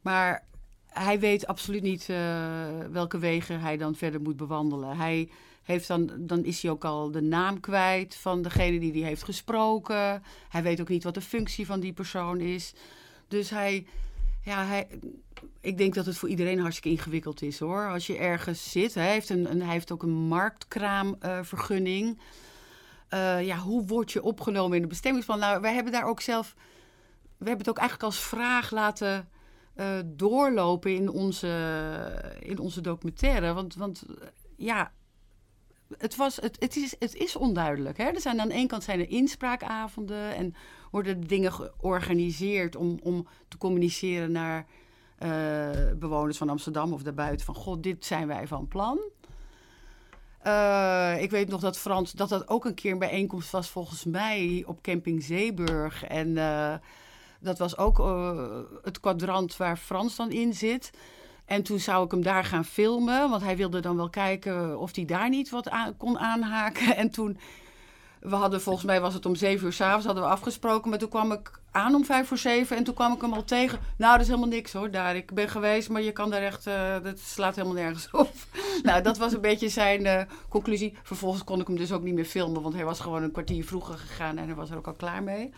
Maar 0.01 0.45
hij 0.88 1.19
weet 1.19 1.47
absoluut 1.47 1.81
niet 1.81 2.09
eh, 2.09 2.79
welke 2.91 3.17
wegen 3.17 3.59
hij 3.59 3.77
dan 3.77 3.95
verder 3.95 4.21
moet 4.21 4.38
bewandelen. 4.38 4.97
Hij 4.97 5.29
heeft 5.63 5.88
dan, 5.88 6.11
dan 6.17 6.43
is 6.43 6.61
hij 6.61 6.71
ook 6.71 6.85
al 6.85 7.11
de 7.11 7.21
naam 7.21 7.59
kwijt 7.59 8.15
van 8.15 8.41
degene 8.41 8.79
die 8.79 8.91
hij 8.91 9.09
heeft 9.09 9.23
gesproken. 9.23 10.23
Hij 10.49 10.63
weet 10.63 10.81
ook 10.81 10.89
niet 10.89 11.03
wat 11.03 11.13
de 11.13 11.21
functie 11.21 11.65
van 11.65 11.79
die 11.79 11.93
persoon 11.93 12.39
is. 12.39 12.73
Dus 13.27 13.49
hij, 13.49 13.88
ja, 14.45 14.65
hij, 14.65 14.88
ik 15.62 15.77
denk 15.77 15.93
dat 15.93 16.05
het 16.05 16.17
voor 16.17 16.29
iedereen 16.29 16.60
hartstikke 16.60 16.89
ingewikkeld 16.97 17.41
is 17.41 17.60
hoor. 17.60 17.89
Als 17.89 18.08
je 18.08 18.17
ergens 18.17 18.71
zit, 18.71 18.93
hij 18.93 19.12
heeft, 19.12 19.29
een, 19.29 19.62
hij 19.62 19.71
heeft 19.71 19.91
ook 19.91 20.03
een 20.03 20.27
marktkraamvergunning. 20.27 22.19
Eh, 23.08 23.45
ja, 23.45 23.58
hoe 23.58 23.86
word 23.86 24.12
je 24.12 24.23
opgenomen 24.23 24.77
in 24.77 24.84
een 24.84 24.89
bestemmingsplan? 24.89 25.39
Nou, 25.39 25.62
wij 25.62 25.73
hebben 25.73 25.91
daar 25.91 26.05
ook 26.05 26.21
zelf, 26.21 26.55
we 27.21 27.47
hebben 27.47 27.58
het 27.58 27.69
ook 27.69 27.77
eigenlijk 27.77 28.10
als 28.10 28.19
vraag 28.23 28.71
laten 28.71 29.29
eh, 29.73 29.99
doorlopen 30.05 30.95
in 30.95 31.10
onze, 31.10 31.49
in 32.39 32.60
onze 32.60 32.81
documentaire. 32.81 33.53
Want, 33.53 33.75
want 33.75 34.03
eh, 34.08 34.27
ja, 34.55 34.91
het, 35.97 36.15
was, 36.15 36.36
het, 36.36 36.55
het, 36.60 36.75
is, 36.75 36.95
het 36.99 37.15
is 37.15 37.36
onduidelijk. 37.36 37.97
Hè? 37.97 38.03
Er 38.03 38.21
zijn 38.21 38.39
aan 38.39 38.47
de 38.47 38.53
ene 38.53 38.67
kant 38.67 38.84
zijn 38.84 38.99
er 38.99 39.10
inspraakavonden 39.10 40.36
en 40.36 40.55
worden 40.95 41.27
dingen 41.27 41.53
georganiseerd 41.53 42.75
om, 42.75 42.99
om 43.03 43.27
te 43.47 43.58
communiceren 43.58 44.31
naar 44.31 44.65
eh, 45.17 45.69
bewoners 45.95 46.38
van 46.38 46.49
Amsterdam 46.49 46.93
of 46.93 47.03
daarbuiten. 47.03 47.45
Van 47.45 47.55
god, 47.55 47.84
dit 47.84 48.05
zijn 48.05 48.27
wij 48.27 48.47
van 48.47 48.67
plan. 48.67 48.99
Eh, 50.39 51.21
ik 51.21 51.31
weet 51.31 51.49
nog 51.49 51.62
dat 51.62 51.77
Frans, 51.77 52.12
dat 52.12 52.29
dat 52.29 52.49
ook 52.49 52.65
een 52.65 52.73
keer 52.73 52.91
een 52.91 52.99
bijeenkomst 52.99 53.51
was 53.51 53.69
volgens 53.69 54.03
mij 54.03 54.63
op 54.67 54.81
camping 54.81 55.23
Zeeburg. 55.23 56.03
En 56.03 56.38
eh, 56.38 56.73
dat 57.39 57.58
was 57.58 57.77
ook 57.77 57.97
het 58.84 58.99
kwadrant 58.99 59.58
waar 59.58 59.77
Frans 59.77 60.15
dan 60.15 60.31
in 60.31 60.53
zit. 60.53 60.91
En 61.45 61.63
toen 61.63 61.79
zou 61.79 62.05
ik 62.05 62.12
hem 62.12 62.23
daar 62.23 62.45
gaan 62.45 62.65
filmen, 62.65 63.29
want 63.29 63.41
hij 63.41 63.58
wilde 63.58 63.79
dan 63.79 63.95
wel 63.95 64.10
kijken 64.10 64.79
of 64.79 64.95
hij 64.95 65.05
daar 65.05 65.29
niet 65.29 65.49
wat 65.49 65.69
aan, 65.69 65.97
kon 65.97 66.19
aanhaken. 66.19 66.95
En 67.01 67.10
toen, 67.10 67.38
we 68.29 68.35
hadden 68.35 68.61
volgens 68.61 68.85
mij 68.85 69.01
was 69.01 69.13
het 69.13 69.25
om 69.25 69.35
zeven 69.35 69.65
uur 69.65 69.73
s'avonds 69.73 70.05
hadden 70.05 70.23
we 70.23 70.29
afgesproken, 70.29 70.89
maar 70.89 70.99
toen 70.99 71.09
kwam 71.09 71.31
ik 71.31 71.51
aan 71.71 71.95
om 71.95 72.05
vijf 72.05 72.27
voor 72.27 72.38
zeven. 72.38 72.77
En 72.77 72.83
toen 72.83 72.93
kwam 72.93 73.13
ik 73.13 73.21
hem 73.21 73.33
al 73.33 73.43
tegen. 73.43 73.79
Nou, 73.97 74.11
dat 74.11 74.21
is 74.21 74.27
helemaal 74.27 74.49
niks 74.49 74.73
hoor, 74.73 74.91
daar. 74.91 75.15
Ik 75.15 75.33
ben 75.33 75.49
geweest, 75.49 75.89
maar 75.89 76.01
je 76.01 76.11
kan 76.11 76.29
daar 76.29 76.41
echt... 76.41 76.67
eh, 76.67 77.03
dat 77.03 77.19
slaat 77.19 77.55
helemaal 77.55 77.77
nergens 77.77 78.11
op. 78.11 78.33
nou, 78.83 79.01
dat 79.01 79.17
was 79.17 79.33
een 79.33 79.41
beetje 79.41 79.69
zijn 79.69 80.05
eh, 80.05 80.21
conclusie. 80.49 80.97
Vervolgens 81.03 81.43
kon 81.43 81.59
ik 81.59 81.67
hem 81.67 81.77
dus 81.77 81.91
ook 81.91 82.03
niet 82.03 82.13
meer 82.13 82.25
filmen. 82.25 82.61
Want 82.61 82.73
hij 82.73 82.85
was 82.85 82.99
gewoon 82.99 83.23
een 83.23 83.31
kwartier 83.31 83.65
vroeger 83.65 83.97
gegaan. 83.97 84.38
En 84.38 84.45
hij 84.45 84.55
was 84.55 84.69
er 84.69 84.77
ook 84.77 84.88
al 84.88 84.93
klaar 84.93 85.23
mee. 85.23 85.53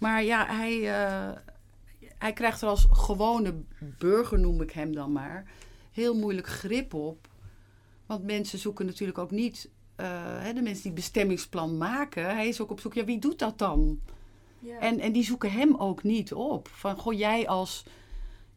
Maar 0.00 0.24
ja, 0.24 0.46
hij, 0.46 0.94
eh, 0.94 1.38
hij 2.18 2.32
krijgt 2.32 2.62
er 2.62 2.68
als 2.68 2.86
gewone 2.90 3.54
burger, 3.98 4.38
noem 4.38 4.60
ik 4.60 4.70
hem 4.70 4.94
dan 4.94 5.12
maar... 5.12 5.44
heel 5.92 6.14
moeilijk 6.14 6.46
grip 6.46 6.94
op. 6.94 7.28
Want 8.06 8.24
mensen 8.24 8.58
zoeken 8.58 8.86
natuurlijk 8.86 9.18
ook 9.18 9.30
niet... 9.30 9.68
eh, 10.02 10.54
de 10.54 10.62
mensen 10.62 10.82
die 10.82 10.92
bestemmingsplan 10.92 11.76
maken... 11.76 12.24
hij 12.24 12.48
is 12.48 12.60
ook 12.60 12.70
op 12.70 12.80
zoek, 12.80 12.94
ja, 12.94 13.04
wie 13.04 13.18
doet 13.18 13.38
dat 13.38 13.58
dan? 13.58 14.00
En, 14.80 15.00
en 15.00 15.12
die 15.12 15.24
zoeken 15.24 15.52
hem 15.52 15.74
ook 15.76 16.02
niet 16.02 16.32
op. 16.32 16.68
Van, 16.68 16.96
goh, 16.96 17.18
jij 17.18 17.48
als... 17.48 17.84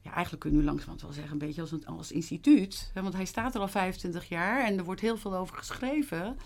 Ja, 0.02 0.12
eigenlijk 0.12 0.42
kunnen 0.42 0.60
we 0.60 0.66
langzamerhand 0.66 1.02
wel 1.02 1.14
zeggen, 1.14 1.34
een 1.34 1.48
beetje 1.48 1.62
als, 1.62 1.72
een, 1.72 1.86
als 1.86 2.12
instituut. 2.12 2.92
Hè, 2.94 3.02
want 3.02 3.14
hij 3.14 3.26
staat 3.26 3.56
er 3.56 3.62
al 3.62 3.68
25 3.68 4.30
jaar 4.30 4.66
en 4.66 4.78
er 4.78 4.84
wordt 4.84 5.02
heel 5.02 5.18
veel 5.18 5.36
over 5.36 5.58
geschreven. 5.58 6.38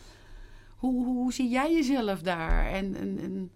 Hoe, 0.75 1.05
hoe, 1.05 1.15
hoe 1.15 1.33
zie 1.33 1.49
jij 1.49 1.73
jezelf 1.73 2.21
daar? 2.21 2.67
En, 2.67 2.95
en, 2.95 3.19
en 3.19 3.51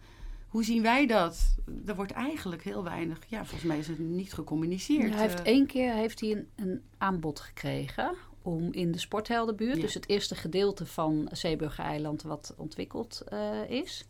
hoe 0.47 0.63
zien 0.63 0.81
wij 0.81 1.07
dat? 1.07 1.55
Er 1.85 1.95
wordt 1.95 2.11
eigenlijk 2.11 2.63
heel 2.63 2.83
weinig... 2.83 3.19
Ja, 3.27 3.45
volgens 3.45 3.63
mij 3.63 3.77
is 3.77 3.87
het 3.87 3.99
niet 3.99 4.33
gecommuniceerd. 4.33 5.13
Hij 5.13 5.21
heeft 5.21 5.39
Eh, 5.39 5.45
één 5.45 5.65
keer 5.65 5.93
heeft 5.93 6.19
hij 6.19 6.31
een, 6.31 6.47
een 6.55 6.81
aanbod 6.97 7.39
gekregen 7.39 8.15
om 8.43 8.71
in 8.73 8.91
de 8.91 8.99
Sportheldenbuurt, 8.99 9.75
Ja. 9.75 9.81
dus 9.81 9.93
het 9.93 10.09
eerste 10.09 10.35
gedeelte 10.35 10.85
van 10.85 11.29
Zeeburger-eiland 11.31 12.21
wat 12.21 12.53
ontwikkeld 12.57 13.21
eh, 13.27 13.69
is, 13.69 14.05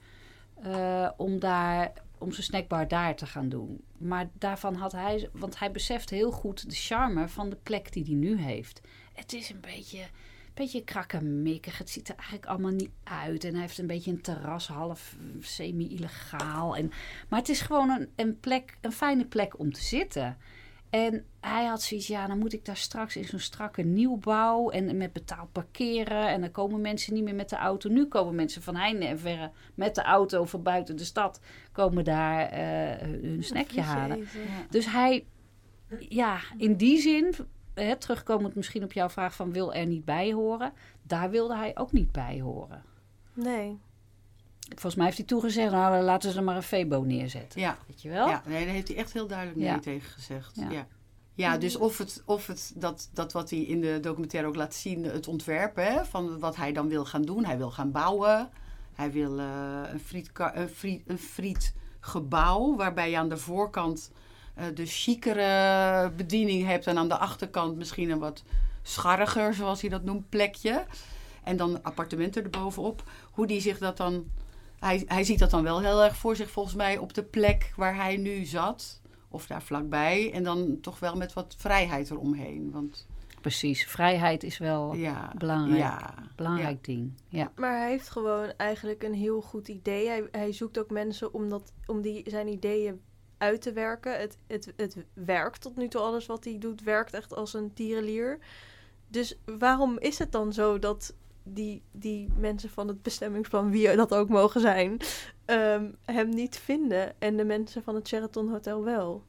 eh, 0.64 1.10
om 1.18 1.40
daar 1.40 1.92
om 2.18 2.32
zijn 2.32 2.44
snackbar 2.44 2.88
daar 2.88 3.16
te 3.16 3.26
gaan 3.26 3.50
doen. 3.50 3.84
Maar 3.98 4.30
daarvan 4.34 4.76
had 4.76 4.92
hij, 4.92 5.30
want 5.34 5.60
hij 5.60 5.72
beseft 5.72 6.10
heel 6.10 6.32
goed 6.32 6.70
de 6.70 6.76
charme 6.76 7.28
van 7.28 7.50
de 7.50 7.58
plek 7.64 7.92
die 7.94 8.04
hij 8.04 8.14
nu 8.14 8.42
heeft. 8.42 8.82
Het 9.14 9.34
is 9.34 9.50
een 9.50 9.60
beetje, 9.62 10.00
een 10.00 10.08
beetje 10.54 10.84
krakkemikkig. 10.84 11.78
Het 11.78 11.90
ziet 11.90 12.10
er 12.10 12.16
eigenlijk 12.16 12.46
allemaal 12.46 12.72
niet 12.72 12.90
uit. 13.04 13.44
En 13.44 13.52
hij 13.52 13.62
heeft 13.62 13.78
een 13.78 13.88
beetje 13.88 14.12
een 14.12 14.22
terras, 14.22 14.68
half 14.68 15.16
semi-illegaal. 15.40 16.76
En, 16.76 16.92
maar 17.30 17.40
het 17.40 17.50
is 17.50 17.62
gewoon 17.62 17.90
een, 17.90 18.10
een 18.16 18.40
plek, 18.40 18.78
een 18.82 18.92
fijne 18.92 19.26
plek 19.26 19.60
om 19.60 19.74
te 19.74 19.82
zitten. 19.84 20.38
En 20.94 21.26
hij 21.40 21.66
had 21.66 21.82
zoiets, 21.82 22.08
ja, 22.08 22.28
dan 22.28 22.38
moet 22.38 22.54
ik 22.54 22.66
daar 22.66 22.78
straks 22.78 23.16
in 23.16 23.26
zo'n 23.26 23.40
strakke 23.40 23.82
nieuwbouw 23.82 24.70
en 24.70 24.98
met 24.98 25.14
betaald 25.14 25.52
parkeren. 25.52 26.28
En 26.28 26.42
dan 26.42 26.52
komen 26.52 26.82
mensen 26.82 27.14
niet 27.14 27.24
meer 27.24 27.36
met 27.36 27.50
de 27.50 27.56
auto. 27.56 27.90
Nu 27.90 28.06
komen 28.06 28.36
mensen 28.36 28.62
van 28.62 28.76
heinde 28.76 29.06
en 29.06 29.20
verre 29.20 29.52
met 29.76 29.96
de 29.96 30.02
auto 30.02 30.46
van 30.46 30.64
buiten 30.64 30.96
de 30.96 31.04
stad, 31.04 31.40
komen 31.72 32.04
daar 32.04 32.50
eh, 32.50 33.08
hun 33.08 33.44
snackje 33.44 33.82
halen. 33.82 34.28
Dus 34.70 34.86
hij, 34.86 35.26
ja, 36.00 36.40
in 36.58 36.76
die 36.76 37.00
zin, 37.00 37.34
hè, 37.74 37.96
terugkomend 37.96 38.56
misschien 38.56 38.84
op 38.84 38.94
jouw 38.94 39.10
vraag 39.10 39.36
van 39.36 39.52
wil 39.52 39.74
er 39.74 39.86
niet 39.86 40.06
bij 40.06 40.34
horen, 40.34 40.74
daar 41.02 41.30
wilde 41.30 41.56
hij 41.56 41.78
ook 41.78 41.92
niet 41.92 42.12
bij 42.12 42.42
horen. 42.42 42.84
Nee. 43.34 43.80
Volgens 44.74 44.96
mij 44.96 45.06
heeft 45.06 45.18
hij 45.18 45.26
toegezegd, 45.28 45.72
nou 45.72 46.04
laten 46.04 46.32
ze 46.32 46.38
er 46.38 46.44
maar 46.44 46.56
een 46.56 46.64
Febo 46.64 47.02
neerzetten. 47.04 47.62
Ja, 47.62 47.78
Weet 47.88 48.02
je 48.02 48.10
wel? 48.10 48.28
ja 48.30 48.42
nee, 48.46 48.66
daar 48.66 48.74
heeft 48.74 48.88
hij 48.88 48.98
echt 48.98 49.14
heel 49.14 49.28
duidelijk 49.28 49.58
nee 49.60 49.68
Ja. 49.68 49.80
tegen 49.80 50.10
gezegd. 50.12 50.56
Ja. 50.56 50.70
Ja. 50.72 50.88
Ja. 51.36 51.58
dus 51.58 51.76
of 51.76 51.98
het, 51.98 52.24
of 52.26 52.48
het 52.48 52.72
dat, 52.76 53.10
dat 53.14 53.32
wat 53.32 53.50
hij 53.50 53.60
in 53.60 53.82
de 53.82 54.00
documentaire 54.02 54.48
ook 54.50 54.56
laat 54.56 54.74
zien, 54.74 55.04
het 55.04 55.28
ontwerp 55.28 55.76
hè, 55.76 56.06
van 56.06 56.40
wat 56.40 56.56
hij 56.56 56.72
dan 56.74 56.88
wil 56.88 57.06
gaan 57.06 57.22
doen. 57.22 57.46
Hij 57.46 57.58
wil 57.58 57.72
gaan 57.72 57.92
bouwen. 57.92 58.50
Hij 58.94 59.12
wil 59.12 59.40
eh, 59.40 59.80
een, 59.92 60.00
frietka- 60.00 60.56
een, 60.56 60.70
friet, 60.70 61.02
een 61.08 61.18
frietgebouw 61.18 62.76
waarbij 62.76 63.10
je 63.10 63.18
aan 63.18 63.30
de 63.30 63.38
voorkant 63.38 64.12
eh, 64.56 64.66
de 64.74 64.86
chicere 64.86 66.12
bediening 66.16 66.66
hebt 66.66 66.88
en 66.88 66.98
aan 66.98 67.08
de 67.10 67.18
achterkant 67.18 67.76
misschien 67.78 68.10
een 68.10 68.20
wat 68.20 68.44
scharriger, 68.82 69.54
zoals 69.54 69.82
hij 69.82 69.90
dat 69.90 70.04
noemt, 70.04 70.30
plekje. 70.30 70.86
En 71.44 71.58
dan 71.58 71.84
appartementen 71.84 72.44
erbovenop. 72.44 73.04
Hoe 73.32 73.48
die 73.48 73.62
zich 73.62 73.78
dat 73.78 73.98
dan. 73.98 74.26
Hij, 74.84 75.04
hij 75.08 75.24
ziet 75.24 75.40
dat 75.40 75.50
dan 75.50 75.64
wel 75.64 75.82
heel 75.82 76.04
erg 76.04 76.16
voor 76.16 76.36
zich, 76.36 76.50
volgens 76.50 76.76
mij, 76.76 76.98
op 76.98 77.14
de 77.14 77.24
plek 77.24 77.74
waar 77.76 77.96
hij 77.96 78.18
nu 78.18 78.46
zat. 78.46 79.02
Of 79.30 79.48
daar 79.48 79.62
vlakbij. 79.62 80.32
En 80.34 80.44
dan 80.44 80.78
toch 80.82 81.00
wel 81.00 81.16
met 81.16 81.34
wat 81.34 81.56
vrijheid 81.58 82.10
eromheen. 82.12 82.72
Want 82.72 83.08
Precies, 83.44 83.86
vrijheid 83.86 84.44
is 84.44 84.58
wel 84.58 84.96
ja. 84.96 85.34
Belangrijk. 85.38 85.80
Ja. 85.80 86.14
belangrijk 86.36 86.84
ding. 86.84 87.14
Ja. 87.28 87.52
Maar 87.56 87.78
hij 87.78 87.90
heeft 87.90 88.10
gewoon 88.10 88.54
eigenlijk 88.58 89.04
een 89.04 89.14
heel 89.14 89.42
goed 89.42 89.68
idee. 89.68 90.08
Hij, 90.08 90.28
hij 90.32 90.54
zoekt 90.54 90.78
ook 90.78 90.90
mensen 90.90 91.34
om, 91.34 91.50
dat, 91.50 91.74
om 91.86 92.02
die, 92.02 92.24
zijn 92.30 92.48
ideeën 92.48 93.02
uit 93.38 93.62
te 93.62 93.74
werken. 93.74 94.20
Het, 94.20 94.38
het, 94.48 94.74
het 94.76 94.98
werkt 95.14 95.62
tot 95.62 95.76
nu 95.76 95.88
toe. 95.88 96.02
Alles 96.02 96.26
wat 96.26 96.44
hij 96.44 96.58
doet 96.58 96.84
werkt 96.84 97.14
echt 97.14 97.36
als 97.36 97.54
een 97.54 97.74
tierenlier. 97.74 98.40
Dus 99.08 99.40
waarom 99.46 100.00
is 100.00 100.20
het 100.20 100.32
dan 100.32 100.54
zo 100.54 100.80
dat 100.80 101.16
die, 101.44 101.82
die 101.92 102.30
mensen 102.38 102.70
van 102.70 102.88
het 102.88 103.02
bestemmingsplan, 103.02 103.72
wie 103.72 103.96
dat 103.96 104.14
ook 104.14 104.30
mogen 104.30 104.62
zijn, 104.62 104.98
ehm, 105.46 105.92
hem 106.06 106.30
niet 106.30 106.58
vinden 106.58 107.14
en 107.22 107.38
de 107.38 107.46
mensen 107.46 107.84
van 107.84 107.96
het 107.96 108.08
Sheraton 108.08 108.50
Hotel 108.50 108.84
wel? 108.84 109.24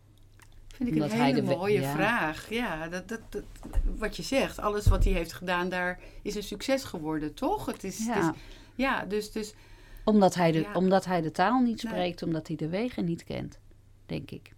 Vind 0.75 0.89
ik 0.89 0.95
Omdat 0.95 1.11
een 1.11 1.21
hele 1.21 1.43
de 1.43 1.57
mooie 1.57 1.81
ja. 1.81 1.93
vraag. 1.95 2.51
Ja, 2.51 2.89
dat, 2.89 3.09
dat, 3.09 3.21
dat, 3.29 3.43
wat 3.97 4.17
je 4.17 4.23
zegt. 4.23 4.59
Alles 4.59 4.87
wat 4.87 5.05
hij 5.05 5.13
heeft 5.13 5.33
gedaan 5.33 5.69
daar 5.69 6.01
is 6.23 6.35
een 6.35 6.43
succes 6.43 6.85
geworden, 6.85 7.35
toch? 7.35 7.67
Het 7.67 7.85
is, 7.85 8.07
Ja. 8.07 8.15
Het 8.27 8.35
is, 8.35 8.41
ja 8.75 9.05
dus, 9.05 9.33
dus 9.33 9.55
Omdat, 10.05 10.35
hij 10.35 10.53
de, 10.53 10.61
Ja. 10.61 10.73
omdat 10.73 11.05
hij 11.05 11.21
de 11.21 11.31
taal 11.31 11.61
niet 11.61 11.83
Nee. 11.83 11.93
spreekt, 11.93 12.23
omdat 12.23 12.47
hij 12.47 12.57
de 12.57 12.69
wegen 12.69 13.05
niet 13.05 13.25
kent, 13.25 13.59
denk 14.07 14.31
ik. 14.31 14.53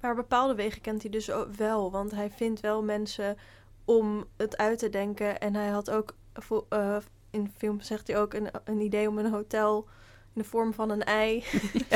Maar 0.00 0.14
bepaalde 0.14 0.54
wegen 0.54 0.80
kent 0.80 1.02
hij 1.02 1.10
dus 1.10 1.30
ook 1.30 1.54
wel, 1.54 1.90
want 1.90 2.10
hij 2.10 2.30
vindt 2.30 2.60
wel 2.60 2.82
mensen 2.82 3.36
om 3.84 4.24
het 4.36 4.56
uit 4.56 4.78
te 4.78 4.88
denken. 4.88 5.40
En 5.40 5.54
hij 5.54 5.68
had 5.68 5.90
ook, 5.90 6.14
eh, 6.68 6.96
in 7.30 7.44
de 7.44 7.50
film 7.56 7.80
zegt 7.80 8.06
hij 8.06 8.18
ook, 8.18 8.34
een, 8.34 8.48
een 8.64 8.80
idee 8.80 9.08
om 9.08 9.18
een 9.18 9.30
hotel 9.30 9.88
in 10.34 10.42
de 10.42 10.48
vorm 10.48 10.74
van 10.74 10.90
een 10.90 11.04
ei. 11.04 11.44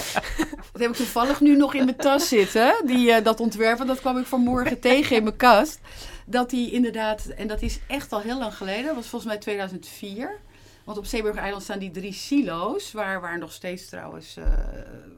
Dat 0.72 0.80
heb 0.80 0.90
ik 0.90 0.96
toevallig 0.96 1.40
nu 1.40 1.56
nog 1.56 1.74
in 1.74 1.84
mijn 1.84 1.96
tas 1.96 2.28
zitten. 2.28 2.82
Die, 2.86 3.12
eh, 3.12 3.24
dat 3.24 3.40
ontwerp, 3.40 3.86
dat 3.86 4.00
kwam 4.00 4.18
ik 4.18 4.26
vanmorgen 4.26 4.80
tegen 4.80 5.16
in 5.16 5.22
mijn 5.22 5.36
kast. 5.36 5.80
Dat 6.26 6.50
die 6.50 6.70
inderdaad, 6.70 7.26
en 7.26 7.48
dat 7.48 7.62
is 7.62 7.80
echt 7.88 8.12
al 8.12 8.20
heel 8.20 8.38
lang 8.38 8.54
geleden, 8.54 8.84
dat 8.84 8.94
was 8.94 9.06
volgens 9.06 9.30
mij 9.30 9.40
2004. 9.40 10.40
Want 10.84 10.98
op 10.98 11.06
Zeeburger-eiland 11.06 11.62
staan 11.62 11.78
die 11.78 11.90
drie 11.90 12.12
silo's, 12.12 12.92
waar, 12.92 13.20
waar 13.20 13.38
nog 13.38 13.52
steeds 13.52 13.88
trouwens 13.88 14.36
eh, 14.36 14.44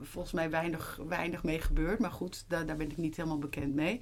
volgens 0.02 0.32
mij 0.32 0.50
weinig, 0.50 0.98
weinig 1.08 1.42
mee 1.42 1.60
gebeurt. 1.60 1.98
Maar 1.98 2.10
goed, 2.10 2.44
daar 2.48 2.64
ben 2.64 2.90
ik 2.90 2.96
niet 2.96 3.16
helemaal 3.16 3.38
bekend 3.38 3.74
mee. 3.74 4.00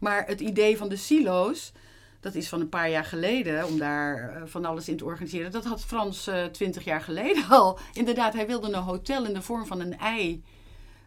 Maar 0.00 0.26
het 0.26 0.40
idee 0.40 0.76
van 0.76 0.88
de 0.88 0.96
silo's, 0.96 1.72
dat 2.22 2.34
is 2.34 2.48
van 2.48 2.60
een 2.60 2.68
paar 2.68 2.90
jaar 2.90 3.04
geleden, 3.04 3.66
om 3.66 3.78
daar 3.78 4.18
eh, 4.36 4.42
van 4.44 4.64
alles 4.64 4.88
in 4.88 4.96
te 4.96 5.04
organiseren. 5.04 5.50
Dat 5.50 5.64
had 5.64 5.84
Frans 5.84 6.26
eh, 6.26 6.44
twintig 6.44 6.84
jaar 6.84 7.00
geleden 7.00 7.44
al. 7.48 7.78
Inderdaad, 7.92 8.32
hij 8.32 8.46
wilde 8.46 8.66
een 8.68 8.74
hotel 8.82 9.24
in 9.26 9.34
de 9.34 9.42
vorm 9.42 9.66
van 9.66 9.80
een 9.80 9.98
ei. 9.98 10.42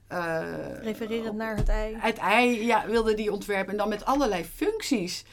eh, 0.08 0.44
Refererend 0.82 1.36
naar 1.36 1.56
het 1.56 1.70
ei. 1.70 1.96
het 2.00 2.18
ei 2.18 2.66
ja, 2.66 2.86
wilde 2.88 3.14
die 3.14 3.32
ontwerpen 3.32 3.72
en 3.72 3.78
dan 3.78 3.90
met 3.90 4.06
allerlei 4.06 4.46
functies. 4.46 5.26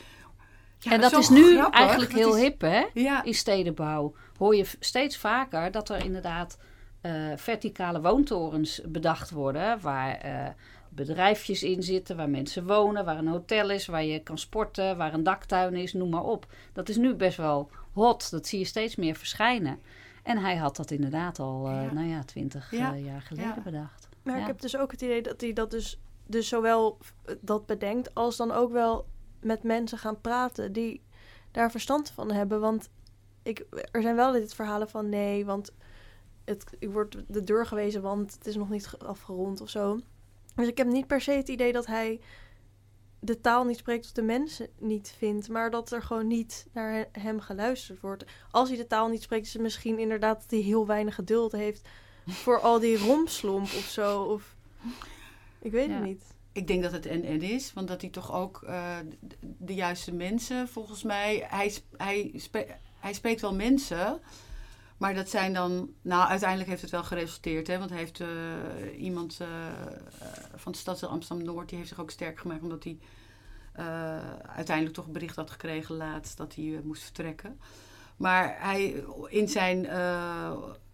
Ja, 0.79 0.91
en 0.93 1.01
dat 1.01 1.13
is 1.19 1.29
nu 1.29 1.57
grappig. 1.57 1.79
eigenlijk 1.81 2.11
Dat 2.11 2.21
heel 2.21 2.37
is- 2.37 2.43
hip, 2.43 2.61
hè? 2.61 2.85
Ja, 2.95 3.23
In 3.25 3.35
stedenbouw 3.35 4.15
hoor 4.39 4.57
je 4.57 4.65
steeds 4.81 5.17
vaker 5.17 5.71
dat 5.71 5.89
er 5.89 6.05
inderdaad 6.05 6.59
eh, 7.01 7.13
verticale 7.37 8.01
woontorens 8.01 8.81
bedacht 8.87 9.31
worden. 9.31 9.81
Waar 9.81 10.15
eh, 10.15 10.47
bedrijfjes 10.95 11.63
in 11.63 11.83
zitten, 11.83 12.17
waar 12.17 12.29
mensen 12.31 12.67
wonen, 12.67 13.05
waar 13.05 13.19
een 13.19 13.27
hotel 13.29 13.71
is, 13.71 13.87
waar 13.87 14.05
je 14.05 14.23
kan 14.23 14.39
sporten, 14.39 14.97
waar 14.97 15.15
een 15.15 15.23
daktuin 15.23 15.75
is, 15.75 15.93
noem 15.93 16.09
maar 16.11 16.25
op. 16.25 16.47
Dat 16.73 16.89
is 16.89 16.97
nu 16.97 17.15
best 17.15 17.37
wel 17.37 17.71
hot. 17.93 18.31
Dat 18.31 18.47
zie 18.47 18.59
je 18.59 18.65
steeds 18.65 18.97
meer 18.97 19.15
verschijnen. 19.15 19.79
En 20.23 20.39
hij 20.39 20.57
had 20.57 20.77
dat 20.77 20.91
inderdaad 20.91 21.39
al, 21.39 21.67
eh, 21.69 21.91
nou 21.93 22.07
ja, 22.09 22.25
twintig 22.25 22.71
Ja. 22.71 22.95
eh, 22.95 23.05
jaar 23.05 23.21
geleden 23.23 23.55
Ja. 23.57 23.63
bedacht. 23.63 24.09
Maar 24.23 24.41
ik 24.41 24.47
heb 24.47 24.61
dus 24.61 24.77
ook 24.77 24.91
het 24.91 25.03
idee 25.03 25.23
dat 25.23 25.41
hij 25.41 25.53
dat 25.53 25.71
dus, 25.71 26.01
dus 26.27 26.49
zowel 26.49 26.99
eh, 27.25 27.35
dat 27.41 27.67
bedenkt, 27.67 28.15
als 28.15 28.37
dan 28.37 28.51
ook 28.53 28.73
wel 28.73 29.07
met 29.41 29.63
mensen 29.63 29.99
gaan 29.99 30.21
praten 30.21 30.73
die 30.73 31.03
daar 31.51 31.71
verstand 31.71 32.11
van 32.11 32.31
hebben. 32.33 32.61
Want 32.61 32.91
ik, 33.43 33.67
er 33.93 34.03
zijn 34.03 34.17
wel 34.17 34.33
dit 34.33 34.55
verhalen 34.55 34.89
van 34.91 35.09
nee, 35.09 35.45
want 35.45 35.73
het, 36.45 36.65
ik 36.79 36.91
word 36.91 37.17
de 37.29 37.45
deur 37.45 37.67
gewezen, 37.67 38.03
want 38.03 38.35
het 38.35 38.47
is 38.47 38.57
nog 38.57 38.71
niet 38.71 38.87
ge- 38.87 38.99
afgerond 38.99 39.61
of 39.61 39.69
zo. 39.71 39.99
Dus 40.55 40.67
ik 40.69 40.77
heb 40.79 40.87
niet 40.87 41.07
per 41.07 41.21
se 41.21 41.31
het 41.33 41.49
idee 41.49 41.73
dat 41.73 41.87
hij 41.87 42.21
de 43.21 43.41
taal 43.41 43.65
niet 43.65 43.77
spreekt 43.77 44.05
of 44.05 44.13
de 44.13 44.23
mensen 44.23 44.69
niet 44.79 45.15
vindt, 45.19 45.49
maar 45.49 45.71
dat 45.71 45.93
er 45.93 46.03
gewoon 46.03 46.27
niet 46.27 46.67
naar 46.73 46.93
he- 46.93 47.21
hem 47.21 47.41
geluisterd 47.41 48.01
wordt. 48.01 48.25
Als 48.51 48.69
hij 48.69 48.79
de 48.79 48.87
taal 48.87 49.09
niet 49.09 49.23
spreekt, 49.23 49.47
is 49.47 49.53
het 49.53 49.63
misschien 49.63 49.99
inderdaad 49.99 50.41
dat 50.41 50.51
hij 50.51 50.61
heel 50.61 50.87
weinig 50.87 51.15
geduld 51.15 51.53
heeft 51.53 51.89
voor 52.27 52.61
al 52.61 52.79
die 52.81 52.99
romslomp 52.99 53.65
of 53.65 53.89
zo. 53.91 54.23
Of 54.23 54.57
ik 55.61 55.73
weet 55.73 55.89
Ja. 55.89 55.95
het 55.95 56.05
niet. 56.05 56.25
ik 56.53 56.67
denk 56.67 56.83
dat 56.83 56.93
het 56.93 57.07
en-en 57.07 57.43
is, 57.43 57.73
want 57.73 57.89
dat 57.89 58.01
hij 58.01 58.11
toch 58.11 58.33
ook 58.33 58.63
eh, 58.63 58.97
de, 59.21 59.37
de 59.41 59.75
juiste 59.75 60.13
mensen, 60.13 60.69
volgens 60.69 61.03
mij, 61.03 61.47
hij, 61.49 61.75
hij, 61.97 62.33
spe- 62.37 62.79
hij 62.99 63.13
spreekt 63.13 63.41
wel 63.41 63.55
mensen, 63.55 64.21
Maar 65.03 65.15
dat 65.15 65.29
zijn 65.29 65.53
dan, 65.53 65.91
nou 66.03 66.29
uiteindelijk 66.29 66.69
heeft 66.69 66.83
het 66.83 66.91
wel 66.91 67.05
geresulteerd, 67.05 67.67
hè, 67.67 67.79
want 67.79 67.91
hij 67.91 67.99
heeft 67.99 68.21
eh, 68.21 68.29
iemand 68.99 69.39
uh, 69.43 69.49
van 70.55 70.73
het 70.73 70.81
stadsdeel 70.81 71.09
Amsterdam-Noord, 71.09 71.69
die 71.69 71.77
heeft 71.79 71.91
zich 71.91 72.01
ook 72.01 72.11
sterk 72.11 72.39
gemaakt 72.39 72.63
omdat 72.63 72.85
hij 72.85 72.99
uiteindelijk 74.43 74.97
toch 74.97 75.07
een 75.07 75.13
bericht 75.13 75.37
had 75.37 75.51
gekregen 75.51 75.95
laatst 75.95 76.37
dat 76.37 76.55
hij 76.55 76.81
moest 76.85 77.03
vertrekken. 77.03 77.61
Maar 78.17 78.57
hij, 78.59 79.05
in 79.29 79.49
zijn 79.49 79.89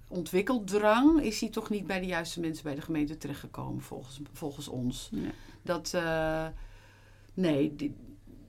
ontwikkeldrang 0.09 1.21
is 1.21 1.40
hij 1.40 1.51
toch 1.51 1.71
niet 1.71 1.87
bij 1.87 2.01
de 2.01 2.07
juiste 2.07 2.40
mensen 2.40 2.64
bij 2.64 2.75
de 2.75 2.81
gemeente 2.81 3.16
terechtgekomen, 3.16 3.83
volgens, 3.83 4.21
volgens 4.33 4.68
ons. 4.68 5.11
Dat, 5.62 5.97
nee, 7.35 7.77
die, 7.77 7.97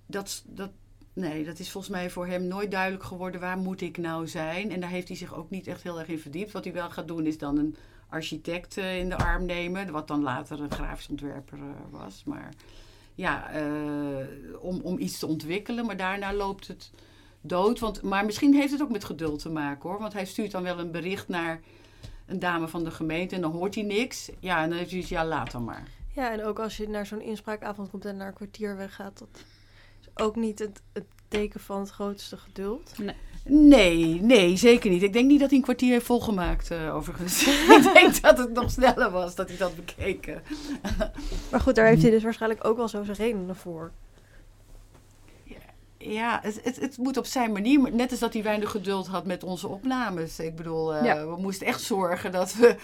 dat, 0.06 0.44
dat, 0.46 0.72
nee, 1.14 1.46
dat 1.46 1.60
is 1.60 1.72
volgens 1.72 1.94
mij 1.94 2.10
voor 2.10 2.28
hem 2.28 2.44
nooit 2.44 2.72
duidelijk 2.72 3.04
geworden 3.04 3.42
waar 3.42 3.58
moet 3.58 3.82
ik 3.82 3.98
nou 3.98 4.28
zijn. 4.28 4.72
En 4.72 4.80
daar 4.80 4.90
heeft 4.90 5.08
hij 5.08 5.18
zich 5.18 5.36
ook 5.36 5.50
niet 5.50 5.68
echt 5.68 5.84
heel 5.84 6.00
erg 6.00 6.08
in 6.08 6.20
verdiept. 6.20 6.52
Wat 6.52 6.64
hij 6.64 6.74
wel 6.74 6.90
gaat 6.90 7.08
doen 7.08 7.26
is 7.26 7.38
dan 7.38 7.58
een 7.58 7.76
architect 8.10 8.78
uh, 8.78 9.00
in 9.00 9.10
de 9.10 9.18
arm 9.18 9.46
nemen, 9.46 9.92
wat 9.92 10.08
dan 10.08 10.22
later 10.22 10.62
een 10.62 10.72
grafisch 10.72 11.10
ontwerper 11.10 11.58
uh, 11.58 11.66
was. 11.90 12.24
Maar 12.26 12.54
ja, 13.16 13.62
uh, 13.62 14.26
om, 14.60 14.80
om 14.82 15.00
iets 15.00 15.20
te 15.20 15.28
ontwikkelen, 15.28 15.86
maar 15.86 15.98
daarna 15.98 16.34
loopt 16.34 16.68
het 16.68 16.92
dood. 17.42 17.80
Want, 17.80 18.02
maar 18.02 18.26
misschien 18.26 18.54
heeft 18.54 18.72
het 18.72 18.82
ook 18.82 18.92
met 18.92 19.04
geduld 19.04 19.42
te 19.42 19.50
maken 19.50 19.90
hoor. 19.90 20.00
Want 20.00 20.14
hij 20.14 20.26
stuurt 20.26 20.52
dan 20.52 20.64
wel 20.64 20.80
een 20.80 20.92
bericht 20.92 21.28
naar 21.28 21.62
een 22.26 22.40
dame 22.40 22.68
van 22.68 22.84
de 22.84 22.92
gemeente 22.92 23.36
en 23.36 23.42
dan 23.42 23.52
hoort 23.52 23.76
hij 23.76 23.84
niks. 23.84 24.30
Ja, 24.40 24.64
en 24.64 24.70
dan 24.70 24.78
heeft 24.78 24.92
hij 24.92 25.06
ja, 25.08 25.26
laat 25.26 25.52
dan 25.52 25.64
maar. 25.64 25.88
Ja, 26.14 26.32
en 26.32 26.44
ook 26.44 26.60
als 26.60 26.78
je 26.78 26.90
naar 26.90 27.06
zo'n 27.06 27.22
inspraakavond 27.22 27.90
komt 27.90 28.06
en 28.06 28.18
naar 28.18 28.28
een 28.28 28.34
kwartier 28.34 28.76
weggaat, 28.76 29.20
dat 29.20 29.44
ook 30.22 30.36
niet 30.36 30.60
het, 30.60 30.82
het 30.94 31.06
teken 31.28 31.60
van 31.60 31.80
het 31.80 31.90
grootste 31.90 32.38
geduld. 32.38 32.94
Nee. 32.98 33.16
Nee, 33.52 34.22
nee, 34.22 34.58
zeker 34.58 34.90
niet. 34.90 35.04
Ik 35.04 35.14
denk 35.14 35.28
niet 35.28 35.40
dat 35.40 35.50
hij 35.50 35.58
een 35.58 35.64
kwartier 35.64 35.92
heeft 35.92 36.06
volgemaakt, 36.06 36.72
uh, 36.72 36.96
overigens. 36.96 37.48
ik 37.78 37.90
denk 37.94 38.22
dat 38.22 38.38
het 38.38 38.54
nog 38.54 38.72
sneller 38.72 39.12
was 39.12 39.36
dat 39.36 39.48
hij 39.48 39.58
dat 39.58 39.76
bekeken. 39.76 40.44
maar 41.52 41.60
goed, 41.60 41.76
daar 41.76 41.86
heeft 41.86 42.02
hij 42.02 42.12
dus 42.12 42.24
waarschijnlijk 42.24 42.66
ook 42.66 42.78
wel 42.78 42.88
zo 42.88 43.04
zijn 43.04 43.18
redenen 43.18 43.56
voor. 43.56 43.92
Ja, 45.98 46.40
het, 46.44 46.60
het, 46.64 46.80
het, 46.80 46.98
moet 46.98 47.18
op 47.18 47.26
zijn 47.26 47.52
manier. 47.52 47.94
Net 47.94 48.12
als 48.12 48.20
dat 48.20 48.34
hij 48.34 48.44
weinig 48.44 48.72
geduld 48.72 49.08
had 49.08 49.26
met 49.26 49.44
onze 49.44 49.68
opnames. 49.68 50.40
Ik 50.40 50.56
bedoel, 50.56 50.96
uh, 50.96 51.04
ja. 51.04 51.28
we 51.28 51.42
moesten 51.42 51.68
echt 51.68 51.82
zorgen 51.82 52.32
dat 52.32 52.54
we 52.54 52.76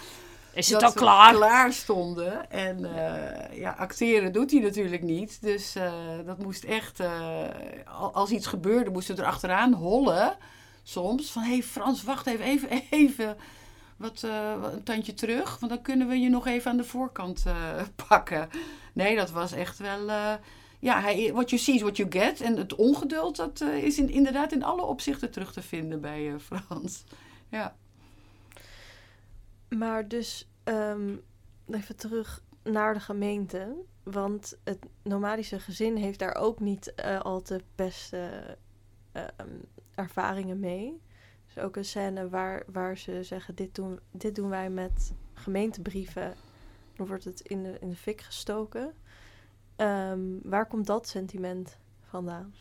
is 0.56 0.70
het 0.70 0.82
al 0.82 0.92
klaar? 0.92 1.34
klaar 1.34 1.72
stonden. 1.72 2.50
En 2.50 2.80
uh, 2.80 3.58
ja, 3.58 3.74
acteren 3.78 4.32
doet 4.32 4.50
hij 4.50 4.60
natuurlijk 4.60 5.02
niet. 5.02 5.42
Dus 5.42 5.76
uh, 5.76 5.92
dat 6.26 6.38
moest 6.38 6.64
echt, 6.64 7.00
uh, 7.00 7.44
als 8.12 8.30
iets 8.30 8.46
gebeurde, 8.46 8.90
moesten 8.90 9.16
we 9.16 9.22
er 9.22 9.28
achteraan 9.28 9.72
hollen. 9.72 10.36
Soms 10.82 11.32
van, 11.32 11.42
hé 11.42 11.48
hey 11.48 11.62
Frans, 11.62 12.02
wacht 12.02 12.26
even, 12.26 12.44
even, 12.44 12.68
even 12.90 13.36
wat, 13.96 14.22
een 14.22 14.82
tandje 14.82 15.14
terug. 15.14 15.58
Want 15.58 15.72
dan 15.72 15.82
kunnen 15.82 16.08
we 16.08 16.20
je 16.20 16.28
nog 16.28 16.46
even 16.46 16.70
aan 16.70 16.76
de 16.76 16.84
voorkant 16.84 17.44
pakken. 18.08 18.48
Nee, 18.92 19.16
dat 19.16 19.30
was 19.30 19.52
echt 19.52 19.78
wel... 19.78 20.06
ja, 20.78 21.00
hij, 21.00 21.32
what 21.32 21.50
you 21.50 21.62
see 21.62 21.74
is 21.74 21.80
what 21.80 21.96
you 21.96 22.10
get. 22.10 22.40
En 22.40 22.56
het 22.56 22.74
ongeduld, 22.74 23.36
dat 23.36 23.60
is 23.60 23.98
in, 23.98 24.10
inderdaad 24.10 24.52
in 24.52 24.64
alle 24.64 24.82
opzichten 24.82 25.30
terug 25.30 25.52
te 25.52 25.62
vinden 25.62 26.00
bij 26.00 26.34
Frans. 26.48 27.04
Ja. 27.48 27.76
Maar 29.78 30.08
dus 30.08 30.48
um, 30.64 31.20
even 31.70 31.96
terug 31.96 32.42
naar 32.62 32.94
de 32.94 33.00
gemeente. 33.00 33.74
Want 34.02 34.58
het 34.64 34.78
nomadische 35.02 35.60
gezin 35.60 35.96
heeft 35.96 36.18
daar 36.18 36.34
ook 36.34 36.60
niet 36.60 36.92
uh, 37.04 37.20
al 37.20 37.42
te 37.42 37.60
beste 37.74 38.56
uh, 39.12 39.22
ervaringen 39.94 40.60
mee. 40.60 41.00
Dus 41.46 41.58
ook 41.58 41.76
een 41.76 41.84
scène 41.84 42.28
waar, 42.28 42.62
waar 42.66 42.98
ze 42.98 43.22
zeggen: 43.22 43.54
dit 43.54 43.74
doen, 43.74 44.00
dit 44.10 44.34
doen 44.34 44.48
wij 44.48 44.70
met 44.70 45.14
gemeentebrieven. 45.34 46.34
Dan 46.94 47.06
wordt 47.06 47.24
het 47.24 47.40
in 47.40 47.62
de, 47.62 47.76
in 47.80 47.88
de 47.88 47.96
fik 47.96 48.20
gestoken. 48.20 48.94
Um, 49.76 50.40
waar 50.42 50.66
komt 50.66 50.86
dat 50.86 51.08
sentiment 51.08 51.78
vandaan? 52.00 52.54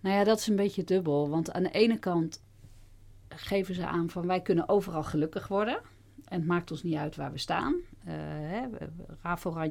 Nou 0.00 0.16
ja, 0.16 0.24
dat 0.24 0.38
is 0.38 0.46
een 0.46 0.56
beetje 0.56 0.84
dubbel. 0.84 1.28
Want 1.28 1.52
aan 1.52 1.62
de 1.62 1.70
ene 1.70 1.98
kant 1.98 2.42
geven 3.28 3.74
ze 3.74 3.86
aan 3.86 4.10
van 4.10 4.26
wij 4.26 4.40
kunnen 4.40 4.68
overal 4.68 5.04
gelukkig 5.04 5.48
worden. 5.48 5.80
En 6.30 6.38
het 6.38 6.46
maakt 6.46 6.70
ons 6.70 6.82
niet 6.82 6.94
uit 6.94 7.16
waar 7.16 7.32
we 7.32 7.38
staan. 7.38 7.74
Uh, 8.08 8.62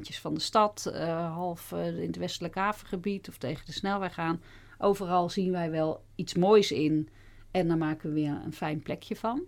van 0.02 0.34
de 0.34 0.40
stad, 0.40 0.90
uh, 0.94 1.34
half 1.34 1.72
uh, 1.72 1.86
in 1.86 2.06
het 2.06 2.16
westelijk 2.16 2.54
havengebied 2.54 3.28
of 3.28 3.38
tegen 3.38 3.66
de 3.66 3.72
snelweg 3.72 4.14
gaan. 4.14 4.42
Overal 4.78 5.28
zien 5.28 5.52
wij 5.52 5.70
wel 5.70 6.04
iets 6.14 6.34
moois 6.34 6.72
in. 6.72 7.08
En 7.50 7.68
dan 7.68 7.78
maken 7.78 8.08
we 8.08 8.14
weer 8.14 8.40
een 8.44 8.52
fijn 8.52 8.82
plekje 8.82 9.16
van. 9.16 9.42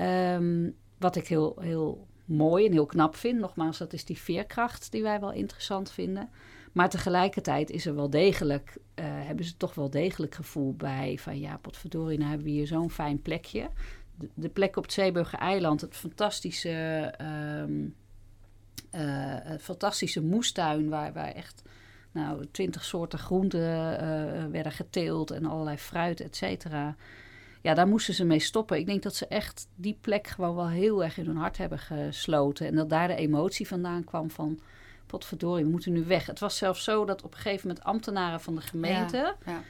Um, 0.00 0.76
wat 0.98 1.16
ik 1.16 1.28
heel, 1.28 1.56
heel 1.60 2.06
mooi 2.24 2.66
en 2.66 2.72
heel 2.72 2.86
knap 2.86 3.16
vind. 3.16 3.38
Nogmaals, 3.38 3.78
dat 3.78 3.92
is 3.92 4.04
die 4.04 4.18
veerkracht 4.18 4.92
die 4.92 5.02
wij 5.02 5.20
wel 5.20 5.32
interessant 5.32 5.90
vinden. 5.90 6.30
Maar 6.72 6.90
tegelijkertijd 6.90 7.70
is 7.70 7.86
er 7.86 7.94
wel 7.94 8.10
degelijk, 8.10 8.76
hebben 9.00 9.44
ze 9.44 9.56
toch 9.56 9.74
wel 9.74 9.90
degelijk 9.90 10.34
gevoel 10.34 10.74
bij 10.74 11.18
van 11.18 11.38
ja, 11.38 11.56
potverdorie, 11.56 12.18
nou 12.18 12.28
hebben 12.28 12.46
we 12.46 12.52
hier 12.52 12.66
zo'n 12.66 12.90
fijn 12.90 13.22
plekje 13.22 13.70
de, 14.34 14.48
plek 14.48 14.76
op 14.76 14.82
het 14.82 14.92
Zeeburger 14.92 15.38
eiland, 15.38 15.80
het 15.80 15.96
fantastische, 15.96 17.14
um, 17.62 17.94
uh, 18.94 19.36
fantastische 19.60 20.22
moestuin, 20.22 20.88
waar, 20.88 21.12
waar 21.12 21.32
echt 21.32 21.62
nou, 22.12 22.46
twintig 22.50 22.84
soorten 22.84 23.18
groenten 23.18 23.60
uh, 23.60 24.44
werden 24.50 24.72
geteeld 24.72 25.30
en 25.30 25.44
allerlei 25.44 25.76
fruit, 25.76 26.20
et 26.20 26.36
cetera. 26.36 26.96
Ja, 27.62 27.74
daar 27.74 27.88
moesten 27.88 28.14
ze 28.14 28.24
mee 28.24 28.38
stoppen. 28.38 28.78
Ik 28.78 28.86
denk 28.86 29.02
dat 29.02 29.14
ze 29.14 29.26
echt 29.26 29.68
die 29.74 29.98
plek 30.00 30.26
gewoon 30.26 30.54
wel 30.54 30.68
heel 30.68 31.04
erg 31.04 31.18
in 31.18 31.26
hun 31.26 31.36
hart 31.36 31.56
hebben 31.56 31.78
gesloten. 31.78 32.66
En 32.66 32.74
dat 32.74 32.90
daar 32.90 33.08
de 33.08 33.14
emotie 33.14 33.68
vandaan 33.68 34.04
kwam 34.04 34.30
van 34.30 34.60
potverdorie, 35.06 35.64
we 35.64 35.70
moeten 35.70 35.92
nu 35.92 36.04
weg. 36.04 36.26
Het 36.26 36.38
was 36.38 36.56
zelfs 36.56 36.84
zo 36.84 37.04
dat 37.04 37.22
op 37.22 37.32
een 37.32 37.40
gegeven 37.40 37.68
moment 37.68 37.86
ambtenaren 37.86 38.40
van 38.40 38.54
de 38.54 38.60
gemeente... 38.60 39.34
Ja 39.44 39.62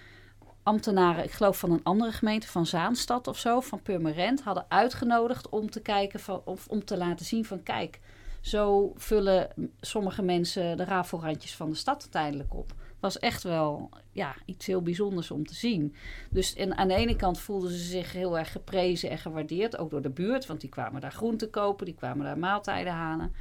ambtenaren, 0.62 1.24
ik 1.24 1.30
geloof 1.30 1.58
van 1.58 1.70
een 1.70 1.82
andere 1.82 2.12
gemeente, 2.12 2.46
van 2.46 2.66
Zaanstad 2.66 3.26
of 3.26 3.38
zo, 3.38 3.60
van 3.60 3.82
Purmerend, 3.82 4.42
hadden 4.42 4.64
uitgenodigd 4.68 5.48
om 5.48 5.70
te 5.70 5.80
kijken 5.80 6.46
of 6.46 6.68
om 6.68 6.84
te 6.84 6.96
laten 6.96 7.26
zien 7.26 7.44
van 7.44 7.62
kijk, 7.62 8.00
zo 8.40 8.92
vullen 8.96 9.48
sommige 9.80 10.22
mensen 10.22 10.76
de 10.76 10.84
rafelrandjes 10.84 11.56
van 11.56 11.70
de 11.70 11.76
stad 11.76 12.00
uiteindelijk 12.00 12.54
op. 12.54 12.74
Was 13.00 13.18
echt 13.18 13.42
wel 13.42 13.88
ja, 14.12 14.34
iets 14.44 14.66
heel 14.66 14.82
bijzonders 14.82 15.30
om 15.30 15.46
te 15.46 15.54
zien. 15.54 15.94
Dus 16.30 16.54
en 16.54 16.76
aan 16.76 16.88
de 16.88 16.94
ene 16.94 17.16
kant 17.16 17.38
voelden 17.38 17.70
ze 17.70 17.78
zich 17.78 18.12
heel 18.12 18.38
erg 18.38 18.52
geprezen 18.52 19.10
en 19.10 19.18
gewaardeerd, 19.18 19.78
ook 19.78 19.90
door 19.90 20.02
de 20.02 20.10
buurt, 20.10 20.46
want 20.46 20.60
die 20.60 20.70
kwamen 20.70 21.00
daar 21.00 21.12
groenten 21.12 21.50
kopen, 21.50 21.86
die 21.86 21.94
kwamen 21.94 22.24
daar 22.24 22.38
maaltijden 22.38 22.92
halen. 22.92 23.32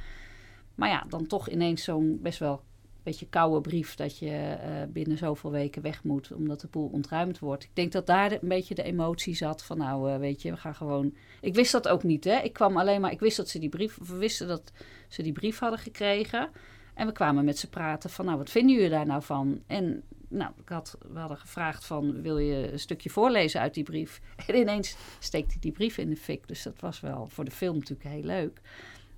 Maar 0.74 0.88
ja, 0.88 1.04
dan 1.08 1.26
toch 1.26 1.48
ineens 1.48 1.84
zo'n 1.84 2.18
best 2.22 2.38
wel 2.38 2.62
beetje 3.02 3.28
koude 3.28 3.60
brief 3.60 3.94
dat 3.94 4.18
je 4.18 4.26
uh, 4.26 4.92
binnen 4.92 5.18
zoveel 5.18 5.50
weken 5.50 5.82
weg 5.82 6.04
moet 6.04 6.32
omdat 6.32 6.60
de 6.60 6.68
poel 6.68 6.88
ontruimd 6.92 7.38
wordt. 7.38 7.64
Ik 7.64 7.70
denk 7.72 7.92
dat 7.92 8.06
daar 8.06 8.32
een 8.32 8.48
beetje 8.48 8.74
de 8.74 8.82
emotie 8.82 9.34
zat 9.34 9.64
van 9.64 9.78
nou 9.78 10.10
uh, 10.10 10.16
weet 10.16 10.42
je, 10.42 10.50
we 10.50 10.56
gaan 10.56 10.74
gewoon... 10.74 11.14
Ik 11.40 11.54
wist 11.54 11.72
dat 11.72 11.88
ook 11.88 12.02
niet 12.02 12.24
hè, 12.24 12.38
ik 12.38 12.52
kwam 12.52 12.76
alleen 12.76 13.00
maar, 13.00 13.12
ik 13.12 13.20
wist 13.20 13.36
dat 13.36 13.48
ze 13.48 13.58
die 13.58 13.68
brief, 13.68 13.98
wisten 14.02 14.48
dat 14.48 14.72
ze 15.08 15.22
die 15.22 15.32
brief 15.32 15.58
hadden 15.58 15.78
gekregen. 15.78 16.50
En 16.94 17.06
we 17.06 17.12
kwamen 17.12 17.44
met 17.44 17.58
ze 17.58 17.68
praten 17.68 18.10
van 18.10 18.24
nou 18.24 18.38
wat 18.38 18.50
vinden 18.50 18.74
jullie 18.74 18.90
daar 18.90 19.06
nou 19.06 19.22
van? 19.22 19.62
En 19.66 20.02
nou, 20.28 20.52
ik 20.60 20.68
had, 20.68 20.98
we 21.12 21.18
hadden 21.18 21.38
gevraagd 21.38 21.84
van 21.84 22.22
wil 22.22 22.38
je 22.38 22.72
een 22.72 22.78
stukje 22.78 23.10
voorlezen 23.10 23.60
uit 23.60 23.74
die 23.74 23.84
brief? 23.84 24.20
En 24.46 24.56
ineens 24.56 24.96
steekt 25.18 25.50
hij 25.50 25.60
die 25.60 25.72
brief 25.72 25.98
in 25.98 26.10
de 26.10 26.16
fik. 26.16 26.48
Dus 26.48 26.62
dat 26.62 26.80
was 26.80 27.00
wel 27.00 27.26
voor 27.28 27.44
de 27.44 27.50
film 27.50 27.74
natuurlijk 27.74 28.08
heel 28.08 28.22
leuk. 28.22 28.60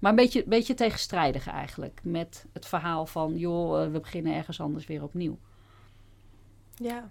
Maar 0.01 0.11
een 0.11 0.17
beetje, 0.17 0.45
beetje 0.47 0.75
tegenstrijdig 0.75 1.47
eigenlijk. 1.47 2.01
Met 2.03 2.47
het 2.53 2.67
verhaal 2.67 3.07
van, 3.07 3.37
joh, 3.37 3.83
eh, 3.83 3.93
we 3.93 4.01
beginnen 4.01 4.35
ergens 4.35 4.61
anders 4.61 4.87
weer 4.87 5.03
opnieuw. 5.03 5.39
Ja. 6.75 7.11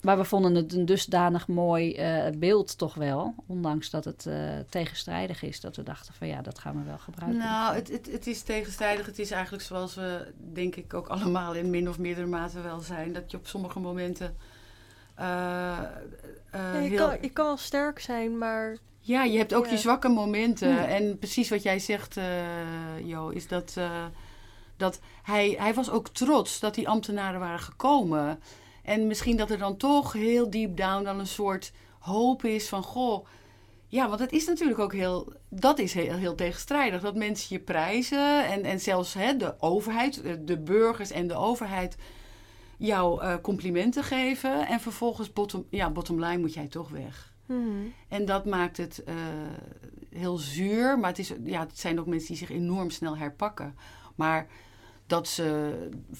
Maar 0.00 0.16
we 0.16 0.24
vonden 0.24 0.54
het 0.54 0.72
een 0.72 0.86
dusdanig 0.86 1.48
mooi 1.48 1.96
uh, 1.96 2.38
beeld 2.38 2.78
toch 2.78 2.94
wel. 2.94 3.34
Ondanks 3.46 3.90
dat 3.90 4.04
het 4.04 4.24
uh, 4.28 4.58
tegenstrijdig 4.68 5.42
is. 5.42 5.60
Dat 5.60 5.76
we 5.76 5.82
dachten 5.82 6.14
van 6.14 6.26
ja, 6.26 6.42
dat 6.42 6.58
gaan 6.58 6.78
we 6.78 6.84
wel 6.84 6.98
gebruiken. 6.98 7.38
Nou, 7.38 7.74
het, 7.74 7.90
het, 7.90 8.12
het 8.12 8.26
is 8.26 8.42
tegenstrijdig. 8.42 9.06
Het 9.06 9.18
is 9.18 9.30
eigenlijk 9.30 9.62
zoals 9.62 9.94
we 9.94 10.32
denk 10.52 10.76
ik 10.76 10.94
ook 10.94 11.06
allemaal 11.08 11.54
in 11.54 11.70
min 11.70 11.88
of 11.88 11.98
meerdere 11.98 12.26
mate 12.26 12.60
wel 12.60 12.80
zijn. 12.80 13.12
Dat 13.12 13.30
je 13.30 13.36
op 13.36 13.46
sommige 13.46 13.80
momenten... 13.80 14.36
Uh, 15.18 15.24
ja, 15.24 15.92
je, 16.52 16.78
heel... 16.78 17.08
kan, 17.08 17.18
je 17.20 17.30
kan 17.30 17.46
wel 17.46 17.56
sterk 17.56 17.98
zijn, 17.98 18.38
maar 18.38 18.76
ja, 19.06 19.24
je 19.24 19.38
hebt 19.38 19.54
ook 19.54 19.66
je 19.66 19.78
zwakke 19.78 20.08
momenten. 20.08 20.86
En 20.88 21.18
precies 21.18 21.48
wat 21.48 21.62
jij 21.62 21.78
zegt, 21.78 22.16
uh, 22.16 22.24
Jo, 23.02 23.28
is 23.28 23.48
dat, 23.48 23.74
uh, 23.78 24.04
dat 24.76 25.00
hij, 25.22 25.54
hij 25.58 25.74
was 25.74 25.90
ook 25.90 26.08
trots 26.08 26.60
dat 26.60 26.74
die 26.74 26.88
ambtenaren 26.88 27.40
waren 27.40 27.60
gekomen. 27.60 28.40
En 28.82 29.06
misschien 29.06 29.36
dat 29.36 29.50
er 29.50 29.58
dan 29.58 29.76
toch 29.76 30.12
heel 30.12 30.50
deep 30.50 30.76
down 30.76 31.04
dan 31.04 31.18
een 31.18 31.26
soort 31.26 31.72
hoop 31.98 32.44
is 32.44 32.68
van, 32.68 32.82
goh, 32.82 33.26
ja, 33.86 34.08
want 34.08 34.20
het 34.20 34.32
is 34.32 34.46
natuurlijk 34.46 34.78
ook 34.78 34.92
heel, 34.92 35.32
dat 35.48 35.78
is 35.78 35.94
heel, 35.94 36.14
heel 36.14 36.34
tegenstrijdig. 36.34 37.00
Dat 37.00 37.14
mensen 37.14 37.56
je 37.56 37.62
prijzen 37.62 38.46
en, 38.46 38.62
en 38.64 38.80
zelfs 38.80 39.14
hè, 39.14 39.36
de 39.36 39.54
overheid, 39.60 40.22
de 40.40 40.58
burgers 40.58 41.10
en 41.10 41.26
de 41.26 41.36
overheid 41.36 41.96
jou 42.76 43.22
uh, 43.22 43.34
complimenten 43.42 44.04
geven. 44.04 44.66
En 44.66 44.80
vervolgens, 44.80 45.32
bottom, 45.32 45.66
ja, 45.70 45.90
bottom 45.90 46.24
line 46.24 46.38
moet 46.38 46.54
jij 46.54 46.66
toch 46.66 46.88
weg. 46.88 47.33
Mhm. 47.46 47.86
En 48.08 48.24
dat 48.24 48.44
maakt 48.44 48.76
het 48.76 49.04
eh, 49.04 49.14
heel 50.10 50.36
zuur. 50.36 50.98
Maar 50.98 51.08
het, 51.08 51.18
is, 51.18 51.32
ja, 51.44 51.60
het 51.60 51.78
zijn 51.78 52.00
ook 52.00 52.06
mensen 52.06 52.28
die 52.28 52.36
zich 52.36 52.50
enorm 52.50 52.90
snel 52.90 53.16
herpakken. 53.16 53.76
Maar 54.14 54.46
dat 55.06 55.28
ze 55.28 55.74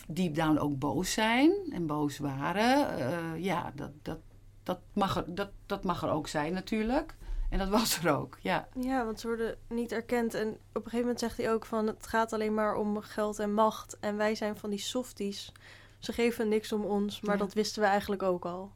deep 0.08 0.34
down 0.34 0.58
ook 0.58 0.78
boos 0.78 1.12
zijn 1.12 1.52
en 1.72 1.87
boos 1.87 2.18
waren, 2.18 2.98
eh, 2.98 3.44
ja, 3.44 3.72
dat, 3.74 3.90
dat, 4.02 4.18
dat, 4.62 4.78
mag 4.92 5.16
er, 5.16 5.34
dat, 5.34 5.50
dat 5.66 5.84
mag 5.84 6.02
er 6.02 6.10
ook 6.10 6.28
zijn 6.28 6.52
natuurlijk. 6.52 7.14
En 7.50 7.58
dat 7.58 7.68
was 7.68 7.98
er 8.04 8.16
ook, 8.16 8.38
ja. 8.40 8.68
Ja, 8.80 9.04
want 9.04 9.20
ze 9.20 9.26
worden 9.26 9.56
niet 9.68 9.92
erkend. 9.92 10.34
En 10.34 10.48
op 10.48 10.56
een 10.74 10.82
gegeven 10.82 11.00
moment 11.00 11.18
zegt 11.20 11.37
hij 11.37 11.52
ook 11.52 11.66
van... 11.66 11.87
het 11.87 12.06
gaat 12.06 12.32
alleen 12.32 12.54
maar 12.54 12.74
om 12.76 13.00
geld 13.00 13.38
en 13.38 13.54
macht. 13.54 13.96
En 14.00 14.16
wij 14.16 14.34
zijn 14.34 14.56
van 14.56 14.70
die 14.70 14.78
softies. 14.78 15.52
Ze 15.98 16.12
geven 16.12 16.48
niks 16.48 16.72
om 16.72 16.84
ons, 16.84 17.20
maar 17.20 17.34
Ja. 17.34 17.40
dat 17.40 17.54
wisten 17.54 17.82
we 17.82 17.88
eigenlijk 17.88 18.22
ook 18.22 18.44
al. 18.44 18.72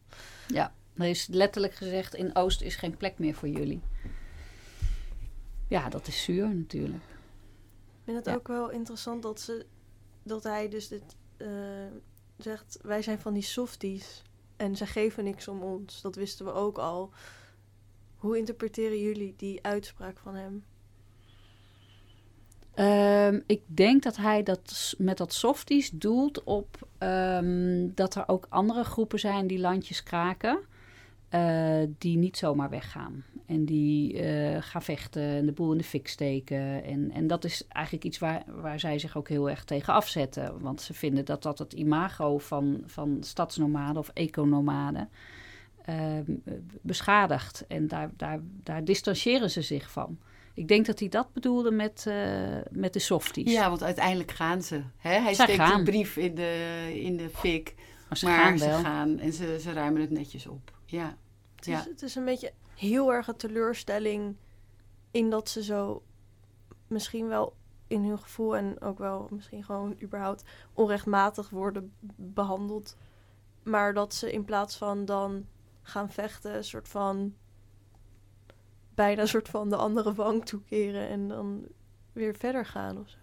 Ja, 0.46 0.72
er 0.98 1.08
is 1.08 1.26
letterlijk 1.26 1.74
gezegd: 1.74 2.14
in 2.14 2.34
Oost 2.36 2.62
is 2.62 2.76
geen 2.76 2.96
plek 2.96 3.18
meer 3.18 3.34
voor 3.34 3.48
jullie. 3.48 3.80
Ja, 5.68 5.88
dat 5.88 6.06
is 6.06 6.22
zuur 6.22 6.54
natuurlijk. 6.54 7.02
Ik 7.02 8.04
vind 8.04 8.16
het 8.16 8.26
Ja. 8.26 8.34
ook 8.34 8.48
wel 8.48 8.70
interessant 8.70 9.22
dat, 9.22 9.40
ze, 9.40 9.66
dat 10.22 10.42
hij 10.42 10.68
dus 10.68 10.88
dit, 10.88 11.16
eh, 11.36 11.48
zegt... 12.38 12.78
wij 12.82 13.02
zijn 13.02 13.18
van 13.18 13.34
die 13.34 13.42
softies. 13.42 14.22
En 14.56 14.76
ze 14.76 14.86
geven 14.86 15.24
niks 15.24 15.48
om 15.48 15.62
ons. 15.62 16.00
Dat 16.00 16.14
wisten 16.14 16.44
we 16.46 16.52
ook 16.52 16.78
al. 16.78 17.12
Hoe 18.16 18.38
interpreteren 18.38 19.00
jullie 19.00 19.34
die 19.36 19.62
uitspraak 19.62 20.18
van 20.18 20.34
hem? 20.34 20.64
Ehm, 22.74 23.40
ik 23.46 23.62
denk 23.66 24.02
dat 24.02 24.16
hij 24.16 24.42
dat 24.42 24.94
met 24.98 25.16
dat 25.16 25.32
softies 25.32 25.90
doelt 25.90 26.44
op 26.44 26.88
ehm, 26.98 27.88
dat 27.94 28.14
er 28.14 28.28
ook 28.28 28.46
andere 28.48 28.84
groepen 28.84 29.18
zijn 29.18 29.46
die 29.46 29.58
landjes 29.58 30.02
kraken. 30.02 30.58
Eh, 31.28 31.82
die 31.98 32.16
niet 32.16 32.36
zomaar 32.36 32.70
weggaan. 32.70 33.24
En 33.46 33.64
die 33.64 34.22
eh, 34.22 34.62
gaan 34.62 34.82
vechten 34.82 35.22
en 35.22 35.46
de 35.46 35.52
boel 35.52 35.72
in 35.72 35.78
de 35.78 35.84
fik 35.84 36.08
steken. 36.08 36.84
En, 36.84 37.10
en 37.10 37.26
dat 37.26 37.44
is 37.44 37.66
eigenlijk 37.68 38.04
iets 38.04 38.18
waar, 38.18 38.44
waar 38.46 38.80
zij 38.80 38.98
zich 38.98 39.16
ook 39.16 39.28
heel 39.28 39.50
erg 39.50 39.64
tegen 39.64 39.94
afzetten. 39.94 40.60
Want 40.60 40.80
ze 40.80 40.94
vinden 40.94 41.24
dat 41.24 41.42
dat 41.42 41.58
het 41.58 41.72
imago 41.72 42.38
van, 42.38 42.82
van 42.86 43.16
stadsnomaden 43.20 43.96
of 43.96 44.10
economaden 44.14 45.08
ehm, 45.84 46.32
beschadigt. 46.80 47.64
En 47.66 47.88
daar, 47.88 48.10
daar, 48.16 48.40
daar 48.62 48.84
distancieren 48.84 49.50
ze 49.50 49.62
zich 49.62 49.90
van. 49.90 50.18
Ik 50.54 50.68
denk 50.68 50.86
dat 50.86 50.98
hij 50.98 51.08
dat 51.08 51.32
bedoelde 51.32 51.70
met, 51.70 52.04
eh, 52.08 52.16
met 52.70 52.92
de 52.92 52.98
softies. 52.98 53.52
Ja, 53.52 53.68
want 53.68 53.82
uiteindelijk 53.82 54.30
gaan 54.30 54.62
ze. 54.62 54.82
Hè? 54.96 55.20
Hij 55.20 55.34
steekt 55.34 55.52
gaan. 55.52 55.78
een 55.78 55.84
brief 55.84 56.16
in 56.16 56.34
de, 56.34 56.90
in 56.94 57.16
de 57.16 57.28
fik, 57.28 57.74
maar 58.08 58.18
ze 58.18 58.24
maar 58.24 58.38
gaan 58.38 58.58
ze 58.58 58.66
wel. 58.66 58.80
gaan 58.80 59.18
en 59.18 59.32
ze, 59.32 59.58
ze 59.60 59.72
ruimen 59.72 60.00
het 60.00 60.10
netjes 60.10 60.46
op. 60.46 60.77
Ja, 60.90 61.16
Het, 61.56 61.64
Ja. 61.66 61.78
is, 61.80 61.84
het 61.84 62.02
is 62.02 62.14
een 62.14 62.24
beetje 62.24 62.52
heel 62.74 63.12
erg 63.12 63.28
een 63.28 63.36
teleurstelling 63.36 64.36
in 65.10 65.30
dat 65.30 65.48
ze 65.48 65.62
zo 65.64 66.02
misschien 66.86 67.28
wel 67.28 67.56
in 67.86 68.04
hun 68.04 68.18
gevoel 68.18 68.56
en 68.56 68.80
ook 68.80 68.98
wel 68.98 69.28
misschien 69.30 69.64
gewoon 69.64 69.96
überhaupt 70.02 70.44
onrechtmatig 70.72 71.50
worden 71.50 71.92
behandeld. 72.16 72.96
Maar 73.62 73.94
dat 73.94 74.14
ze 74.14 74.32
in 74.32 74.44
plaats 74.44 74.76
van 74.76 75.04
dan 75.04 75.46
gaan 75.82 76.10
vechten, 76.10 76.54
een 76.56 76.64
soort 76.64 76.88
van 76.88 77.34
bijna 78.94 79.20
een 79.20 79.28
soort 79.28 79.48
van 79.48 79.68
de 79.68 79.76
andere 79.76 80.14
wang 80.14 80.44
toekeren 80.44 81.08
en 81.08 81.28
dan 81.28 81.66
weer 82.12 82.34
verder 82.36 82.66
gaan 82.66 82.98
of 82.98 83.08
zo. 83.08 83.18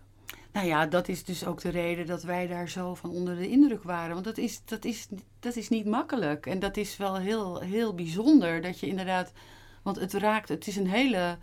Nou 0.56 0.68
ja, 0.68 0.86
dat 0.86 1.08
is 1.08 1.24
dus 1.24 1.46
ook 1.46 1.62
de 1.62 1.70
reden 1.70 2.06
dat 2.06 2.24
wij 2.24 2.48
daar 2.48 2.70
zo 2.70 2.94
van 2.94 3.10
onder 3.10 3.36
de 3.36 3.50
indruk 3.50 3.84
waren. 3.84 4.14
Want 4.14 4.26
dat 4.26 4.38
is, 4.38 4.62
dat 4.66 4.86
is, 4.86 5.08
dat 5.40 5.56
is 5.56 5.70
niet 5.70 5.86
makkelijk. 5.86 6.46
En 6.46 6.60
dat 6.60 6.78
is 6.78 6.98
wel 6.98 7.16
heel, 7.16 7.60
heel 7.60 7.94
bijzonder 7.94 8.62
dat 8.62 8.80
je 8.80 8.88
inderdaad. 8.88 9.32
Want 9.84 10.00
het 10.00 10.14
raakt, 10.14 10.50
het 10.50 10.68
is 10.68 10.76
een 10.76 10.88
hele 10.88 11.38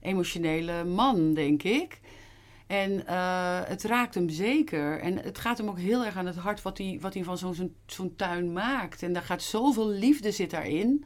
emotionele 0.00 0.84
man, 0.84 1.34
denk 1.34 1.62
ik. 1.62 2.00
En 2.66 3.06
eh, 3.06 3.60
het 3.64 3.82
raakt 3.82 4.14
hem 4.14 4.28
zeker. 4.28 5.00
En 5.00 5.16
het 5.16 5.38
gaat 5.38 5.58
hem 5.58 5.68
ook 5.68 5.78
heel 5.78 6.04
erg 6.04 6.16
aan 6.16 6.26
het 6.26 6.36
hart 6.36 6.62
wat 6.62 6.78
hij, 6.78 6.98
wat 7.00 7.14
hij 7.14 7.24
van 7.24 7.38
zo'n 7.38 7.76
zo'n 7.86 8.16
tuin 8.16 8.52
maakt. 8.52 9.02
En 9.02 9.12
daar 9.12 9.22
gaat 9.22 9.42
zoveel 9.42 9.88
liefde 9.88 10.30
zit 10.30 10.50
daarin. 10.50 11.04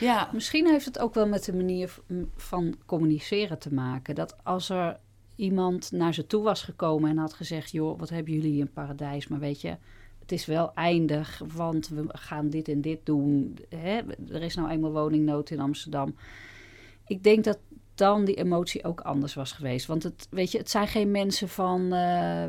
Ja, 0.00 0.30
Misschien 0.32 0.66
heeft 0.66 0.84
het 0.84 0.98
ook 0.98 1.14
wel 1.14 1.26
met 1.26 1.44
de 1.44 1.54
manier 1.54 1.94
van 2.36 2.74
communiceren 2.86 3.58
te 3.58 3.74
maken. 3.74 4.14
Dat 4.14 4.36
als 4.44 4.68
er 4.68 4.98
iemand 5.38 5.92
naar 5.92 6.14
ze 6.14 6.26
toe 6.26 6.42
was 6.42 6.62
gekomen 6.62 7.10
en 7.10 7.16
had 7.16 7.32
gezegd: 7.32 7.70
joh, 7.70 7.98
wat 7.98 8.10
hebben 8.10 8.32
jullie 8.32 8.60
in 8.60 8.72
paradijs? 8.72 9.28
Maar 9.28 9.38
weet 9.38 9.60
je, 9.60 9.76
het 10.18 10.32
is 10.32 10.46
wel 10.46 10.74
eindig, 10.74 11.42
want 11.54 11.88
we 11.88 12.04
gaan 12.08 12.50
dit 12.50 12.68
en 12.68 12.80
dit 12.80 12.98
doen. 13.06 13.58
Hè? 13.68 14.00
Er 14.28 14.42
is 14.42 14.54
nou 14.54 14.68
eenmaal 14.68 14.92
woningnood 14.92 15.50
in 15.50 15.60
Amsterdam. 15.60 16.14
Ik 17.06 17.22
denk 17.22 17.44
dat 17.44 17.58
dan 17.94 18.24
die 18.24 18.34
emotie 18.34 18.84
ook 18.84 19.00
anders 19.00 19.34
was 19.34 19.52
geweest. 19.52 19.86
Want 19.86 20.02
het, 20.02 20.26
weet 20.30 20.52
je, 20.52 20.58
het 20.58 20.70
zijn 20.70 20.86
geen 20.86 21.10
mensen 21.10 21.48
van. 21.48 21.92
eh, 21.92 22.46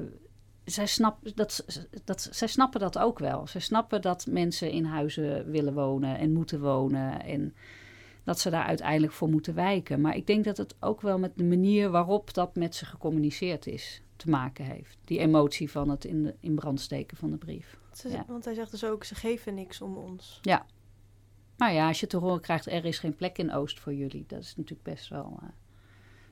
zij, 0.66 0.86
snap, 0.86 1.18
dat, 1.36 1.66
dat, 2.06 2.28
zij 2.32 2.48
snappen 2.48 2.80
dat 2.80 2.98
ook 2.98 3.20
wel. 3.20 3.48
Zij 3.48 3.62
snappen 3.62 4.02
dat 4.02 4.28
mensen 4.30 4.72
in 4.72 4.86
huizen 4.86 5.52
willen 5.52 5.74
wonen 5.74 6.18
en 6.18 6.34
moeten 6.34 6.60
wonen. 6.60 7.24
En 7.24 7.54
dat 8.30 8.40
ze 8.40 8.50
daar 8.50 8.66
uiteindelijk 8.66 9.14
voor 9.14 9.30
moeten 9.30 9.54
wijken. 9.56 10.02
Maar 10.02 10.16
ik 10.16 10.28
denk 10.28 10.44
dat 10.44 10.58
het 10.58 10.76
ook 10.80 11.02
wel 11.02 11.20
met 11.20 11.32
de 11.38 11.44
manier 11.44 11.90
waarop 11.90 12.34
dat 12.34 12.56
met 12.56 12.76
ze 12.76 12.86
gecommuniceerd 12.86 13.68
is 13.68 14.02
te 14.16 14.30
maken 14.30 14.66
heeft. 14.66 14.98
Die 15.06 15.20
emotie 15.20 15.72
van 15.72 15.90
het 15.90 16.06
in, 16.06 16.24
de, 16.24 16.36
in 16.40 16.56
brand 16.56 16.82
steken 16.82 17.18
van 17.18 17.32
de 17.32 17.38
brief. 17.38 17.78
Ze- 17.94 18.10
Ja. 18.10 18.26
Want 18.28 18.46
hij 18.46 18.54
zegt 18.54 18.72
dus 18.72 18.84
ook, 18.84 19.04
ze 19.04 19.16
geven 19.16 19.54
niks 19.54 19.82
om 19.82 19.98
ons. 19.98 20.40
Maar 21.58 21.74
ja, 21.74 21.88
als 21.88 22.00
je 22.00 22.08
te 22.08 22.18
horen 22.18 22.42
krijgt, 22.42 22.66
er 22.66 22.86
is 22.86 23.00
geen 23.00 23.16
plek 23.16 23.38
in 23.38 23.54
Oost 23.54 23.80
voor 23.80 23.94
jullie. 23.94 24.24
Dat 24.28 24.42
is 24.42 24.56
natuurlijk 24.56 24.84
best 24.84 25.08
wel... 25.10 25.40
eh, 25.42 25.48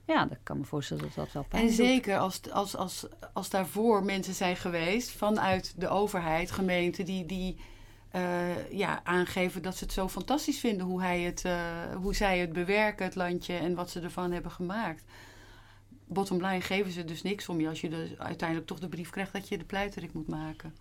ja, 0.05 0.25
dat 0.25 0.37
kan 0.43 0.57
me 0.57 0.63
voorstellen 0.63 1.03
dat 1.03 1.13
dat 1.15 1.31
wel 1.31 1.45
pijn 1.49 1.61
En 1.61 1.67
doet. 1.67 1.77
zeker 1.77 2.17
als, 2.17 2.41
als, 2.51 2.75
als, 2.75 3.07
als 3.33 3.49
daarvoor 3.49 4.03
mensen 4.03 4.33
zijn 4.33 4.55
geweest 4.55 5.09
vanuit 5.11 5.73
de 5.77 5.87
overheid, 5.87 6.51
gemeente, 6.51 7.03
die, 7.03 7.25
die 7.25 7.57
eh, 8.17 8.71
ja, 8.71 9.03
aangeven 9.03 9.61
dat 9.61 9.77
ze 9.77 9.83
het 9.83 9.93
zo 9.93 10.07
fantastisch 10.09 10.59
vinden 10.59 10.85
hoe, 10.85 11.01
hij 11.01 11.21
het, 11.21 11.45
eh, 11.45 11.95
hoe 11.95 12.15
zij 12.15 12.39
het 12.39 12.53
bewerken, 12.53 13.05
het 13.05 13.15
landje 13.15 13.53
en 13.53 13.75
wat 13.75 13.89
ze 13.89 13.99
ervan 13.99 14.31
hebben 14.31 14.51
gemaakt. 14.51 15.03
Bottom 16.05 16.45
line 16.45 16.61
geven 16.61 16.91
ze 16.91 17.03
dus 17.03 17.21
niks 17.21 17.49
om 17.49 17.59
je 17.59 17.67
als 17.67 17.81
je 17.81 17.89
dus 17.89 18.17
uiteindelijk 18.17 18.67
toch 18.67 18.79
de 18.79 18.89
brief 18.89 19.09
krijgt 19.09 19.33
dat 19.33 19.47
je 19.47 19.57
de 19.57 19.65
pleiterik 19.65 20.13
moet 20.13 20.27
maken. 20.27 20.75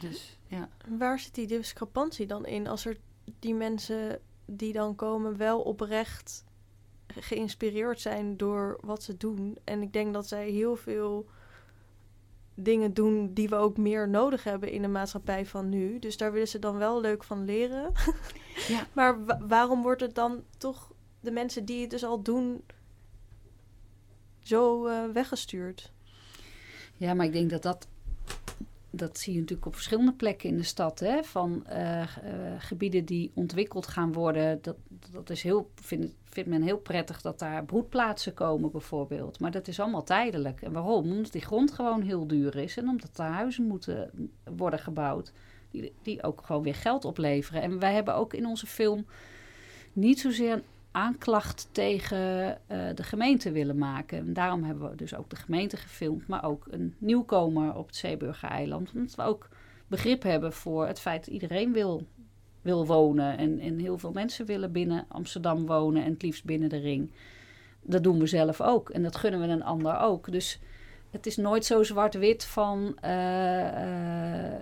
Dus 0.00 0.38
ja. 0.46 0.68
Waar 0.98 1.18
zit 1.18 1.34
die 1.34 1.46
discrepantie 1.46 2.26
dan 2.26 2.46
in 2.46 2.66
als 2.66 2.86
er 2.86 2.96
die 3.38 3.54
mensen 3.54 4.20
die 4.44 4.72
dan 4.72 4.94
komen 4.94 5.36
wel 5.36 5.60
oprecht 5.60 6.44
geïnspireerd 7.06 8.00
zijn 8.00 8.36
door 8.36 8.78
wat 8.80 9.02
ze 9.02 9.16
doen? 9.16 9.58
En 9.64 9.82
ik 9.82 9.92
denk 9.92 10.12
dat 10.12 10.28
zij 10.28 10.50
heel 10.50 10.76
veel 10.76 11.26
dingen 12.54 12.94
doen 12.94 13.34
die 13.34 13.48
we 13.48 13.54
ook 13.56 13.76
meer 13.76 14.08
nodig 14.08 14.44
hebben 14.44 14.70
in 14.70 14.82
de 14.82 14.88
maatschappij 14.88 15.46
van 15.46 15.68
nu. 15.68 15.98
Dus 15.98 16.16
daar 16.16 16.32
willen 16.32 16.48
ze 16.48 16.58
dan 16.58 16.76
wel 16.76 17.00
leuk 17.00 17.24
van 17.24 17.44
leren. 17.44 17.92
Ja. 18.68 18.86
maar 18.92 19.24
wa- 19.24 19.40
waarom 19.48 19.82
wordt 19.82 20.00
het 20.00 20.14
dan 20.14 20.44
toch 20.58 20.92
de 21.20 21.30
mensen 21.30 21.64
die 21.64 21.80
het 21.80 21.90
dus 21.90 22.04
al 22.04 22.22
doen 22.22 22.64
zo 24.42 24.86
eh, 24.86 25.04
weggestuurd? 25.12 25.92
Ja, 26.96 27.14
maar 27.14 27.26
ik 27.26 27.32
denk 27.32 27.50
dat 27.50 27.62
dat... 27.62 27.86
Dat 28.96 29.18
zie 29.18 29.32
je 29.32 29.40
natuurlijk 29.40 29.66
op 29.66 29.74
verschillende 29.74 30.12
plekken 30.12 30.48
in 30.48 30.56
de 30.56 30.62
stad. 30.62 30.98
Hè? 30.98 31.22
Van 31.22 31.66
eh, 31.66 32.02
eh, 32.02 32.08
gebieden 32.58 33.04
die 33.04 33.30
ontwikkeld 33.34 33.86
gaan 33.86 34.12
worden. 34.12 34.58
Dat, 34.62 34.76
dat 35.10 35.30
is 35.30 35.42
heel, 35.42 35.70
vindt, 35.74 36.14
vindt 36.24 36.50
men 36.50 36.62
heel 36.62 36.78
prettig 36.78 37.20
dat 37.20 37.38
daar 37.38 37.64
broedplaatsen 37.64 38.34
komen 38.34 38.70
bijvoorbeeld. 38.70 39.40
Maar 39.40 39.50
dat 39.50 39.68
is 39.68 39.80
allemaal 39.80 40.04
tijdelijk. 40.04 40.62
En 40.62 40.72
waarom? 40.72 41.12
Omdat 41.12 41.32
die 41.32 41.44
grond 41.44 41.72
gewoon 41.72 42.02
heel 42.02 42.26
duur 42.26 42.56
is. 42.56 42.76
En 42.76 42.88
omdat 42.88 43.18
er 43.18 43.24
huizen 43.24 43.64
moeten 43.64 44.10
worden 44.56 44.78
gebouwd. 44.78 45.32
Die, 45.70 45.92
die 46.02 46.22
ook 46.22 46.42
gewoon 46.44 46.62
weer 46.62 46.74
geld 46.74 47.04
opleveren. 47.04 47.62
En 47.62 47.78
wij 47.78 47.94
hebben 47.94 48.14
ook 48.14 48.34
in 48.34 48.46
onze 48.46 48.66
film 48.66 49.06
niet 49.92 50.20
zozeer 50.20 50.62
aanklacht 50.94 51.68
tegen 51.72 52.58
eh, 52.66 52.78
de 52.94 53.02
gemeente 53.02 53.52
willen 53.52 53.78
maken. 53.78 54.18
En 54.18 54.32
daarom 54.32 54.64
hebben 54.64 54.90
we 54.90 54.96
dus 54.96 55.14
ook 55.14 55.30
de 55.30 55.36
gemeente 55.36 55.76
gefilmd, 55.76 56.26
maar 56.26 56.44
ook 56.44 56.66
een 56.70 56.94
nieuwkomer 56.98 57.74
op 57.74 57.86
het 57.86 57.96
Zeeburger-eiland. 57.96 58.92
Omdat 58.94 59.14
we 59.14 59.22
ook 59.22 59.48
begrip 59.86 60.22
hebben 60.22 60.52
voor 60.52 60.86
het 60.86 61.00
feit 61.00 61.24
dat 61.24 61.34
iedereen 61.34 61.72
wil, 61.72 62.06
wil 62.62 62.86
wonen. 62.86 63.38
En, 63.38 63.58
en 63.58 63.78
heel 63.78 63.98
veel 63.98 64.12
mensen 64.12 64.46
willen 64.46 64.72
binnen 64.72 65.04
Amsterdam 65.08 65.66
wonen 65.66 66.04
en 66.04 66.12
het 66.12 66.22
liefst 66.22 66.44
binnen 66.44 66.68
de 66.68 66.80
ring. 66.80 67.10
Dat 67.82 68.02
doen 68.02 68.18
we 68.18 68.26
zelf 68.26 68.60
ook 68.60 68.90
en 68.90 69.02
dat 69.02 69.16
gunnen 69.16 69.40
we 69.40 69.46
een 69.46 69.64
ander 69.64 69.98
ook. 69.98 70.32
Dus 70.32 70.60
het 71.10 71.26
is 71.26 71.36
nooit 71.36 71.64
zo 71.64 71.82
zwart-wit 71.82 72.44
van 72.44 72.96
eh, 73.00 73.66
eh, 74.52 74.60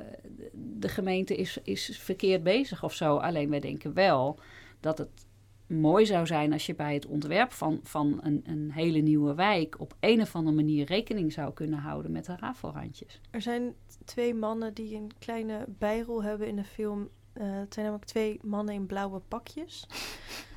de 0.78 0.88
gemeente 0.88 1.36
is, 1.36 1.58
is 1.62 1.98
verkeerd 1.98 2.42
bezig 2.42 2.84
of 2.84 2.94
zo. 2.94 3.16
Alleen 3.16 3.50
wij 3.50 3.60
denken 3.60 3.94
wel 3.94 4.38
dat 4.80 4.98
het 4.98 5.30
mooi 5.72 6.06
zou 6.06 6.26
zijn 6.26 6.52
als 6.52 6.66
je 6.66 6.74
bij 6.74 6.94
het 6.94 7.06
ontwerp 7.06 7.52
van, 7.52 7.80
van 7.82 8.20
een, 8.22 8.42
een 8.46 8.72
hele 8.72 8.98
nieuwe 8.98 9.34
wijk 9.34 9.80
op 9.80 9.96
een 10.00 10.20
of 10.20 10.34
andere 10.34 10.56
manier 10.56 10.86
rekening 10.86 11.32
zou 11.32 11.52
kunnen 11.52 11.78
houden 11.78 12.12
met 12.12 12.24
de 12.24 12.36
rafelrandjes. 12.36 13.20
Er 13.30 13.42
zijn 13.42 13.74
twee 14.04 14.34
mannen 14.34 14.74
die 14.74 14.96
een 14.96 15.10
kleine 15.18 15.64
bijrol 15.68 16.22
hebben 16.22 16.46
in 16.48 16.56
de 16.56 16.64
film. 16.64 17.08
Eh, 17.32 17.42
het 17.44 17.74
zijn 17.74 17.84
namelijk 17.86 18.10
twee 18.10 18.38
mannen 18.42 18.74
in 18.74 18.86
blauwe 18.86 19.20
pakjes. 19.28 19.86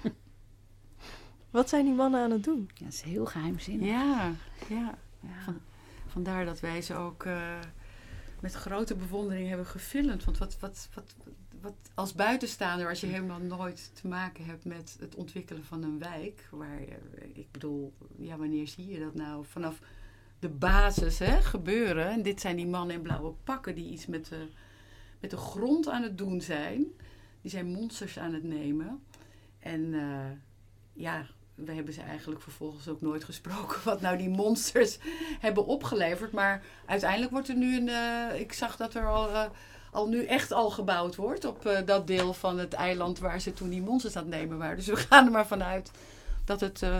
Wat 1.51 1.69
zijn 1.69 1.85
die 1.85 1.93
mannen 1.93 2.21
aan 2.21 2.31
het 2.31 2.43
doen? 2.43 2.69
Ja, 2.73 2.83
dat 2.85 2.93
is 2.93 3.01
heel 3.01 3.25
geheimzinnig. 3.25 3.87
Ja, 3.87 4.31
ja. 4.69 4.97
Ja. 5.19 5.43
Van- 5.43 5.59
Vandaar 6.07 6.45
dat 6.45 6.59
wij 6.59 6.81
ze 6.81 6.95
ook 6.95 7.23
eh, 7.23 7.59
met 8.41 8.53
grote 8.53 8.95
bewondering 8.95 9.47
hebben 9.47 9.65
gefilmd. 9.65 10.23
Want 10.23 10.37
wat, 10.37 10.59
wat, 10.59 10.89
wat, 10.93 11.15
wat 11.65 11.91
als 11.93 12.13
buitenstaander, 12.13 12.89
als 12.89 13.01
je 13.01 13.07
helemaal 13.07 13.39
nooit 13.39 13.91
te 14.01 14.07
maken 14.07 14.45
hebt 14.45 14.65
met 14.65 14.97
het 14.99 15.15
ontwikkelen 15.15 15.65
van 15.65 15.83
een 15.83 15.99
wijk, 15.99 16.47
waar 16.51 16.79
ik 17.33 17.51
bedoel, 17.51 17.93
ja, 18.17 18.37
wanneer 18.37 18.67
zie 18.67 18.87
je 18.87 18.99
dat 18.99 19.15
nou? 19.15 19.45
Vanaf 19.45 19.79
de 20.39 20.49
basis 20.49 21.19
hè, 21.19 21.41
gebeuren. 21.41 22.09
En 22.09 22.21
dit 22.21 22.41
zijn 22.41 22.55
die 22.55 22.67
mannen 22.67 22.95
in 22.95 23.01
blauwe 23.01 23.33
pakken 23.43 23.75
die 23.75 23.91
iets 23.91 24.05
met 24.05 24.25
de, 24.25 24.47
met 25.19 25.29
de 25.29 25.37
grond 25.37 25.89
aan 25.89 26.03
het 26.03 26.17
doen 26.17 26.41
zijn. 26.41 26.85
Die 27.41 27.51
zijn 27.51 27.65
monsters 27.65 28.19
aan 28.19 28.33
het 28.33 28.43
nemen. 28.43 29.03
En 29.59 29.93
eh, 29.93 30.31
ja, 30.93 31.25
we 31.55 31.71
hebben 31.71 31.93
ze 31.93 32.01
eigenlijk 32.01 32.41
vervolgens 32.41 32.87
ook 32.87 33.01
nooit 33.01 33.23
gesproken 33.23 33.83
wat 33.91 34.01
nou 34.01 34.17
die 34.17 34.29
monsters 34.29 34.97
hebben 35.39 35.65
opgeleverd. 35.65 36.31
Maar 36.31 36.63
uiteindelijk 36.85 37.31
wordt 37.31 37.47
er 37.49 37.55
nu 37.55 37.77
een. 37.77 37.89
eh, 37.89 38.39
ik 38.39 38.53
zag 38.53 38.75
dat 38.75 38.93
er 38.93 39.07
al, 39.07 39.29
eh, 39.29 39.49
al 39.95 40.07
nu 40.07 40.25
echt 40.25 40.51
al 40.51 40.69
gebouwd 40.69 41.15
wordt 41.15 41.45
op 41.45 41.65
eh, 41.65 41.85
dat 41.85 42.07
deel 42.07 42.33
van 42.33 42.59
het 42.59 42.73
eiland 42.73 43.19
waar 43.19 43.41
ze 43.41 43.53
toen 43.53 43.69
die 43.69 43.81
monsters 43.81 44.15
aan 44.15 44.25
het 44.25 44.31
nemen 44.31 44.57
waren. 44.57 44.75
Dus 44.75 44.87
we 44.87 44.95
gaan 45.09 45.25
er 45.25 45.31
maar 45.31 45.47
vanuit 45.47 45.91
dat 46.45 46.59
het 46.59 46.81
eh, 46.81 46.97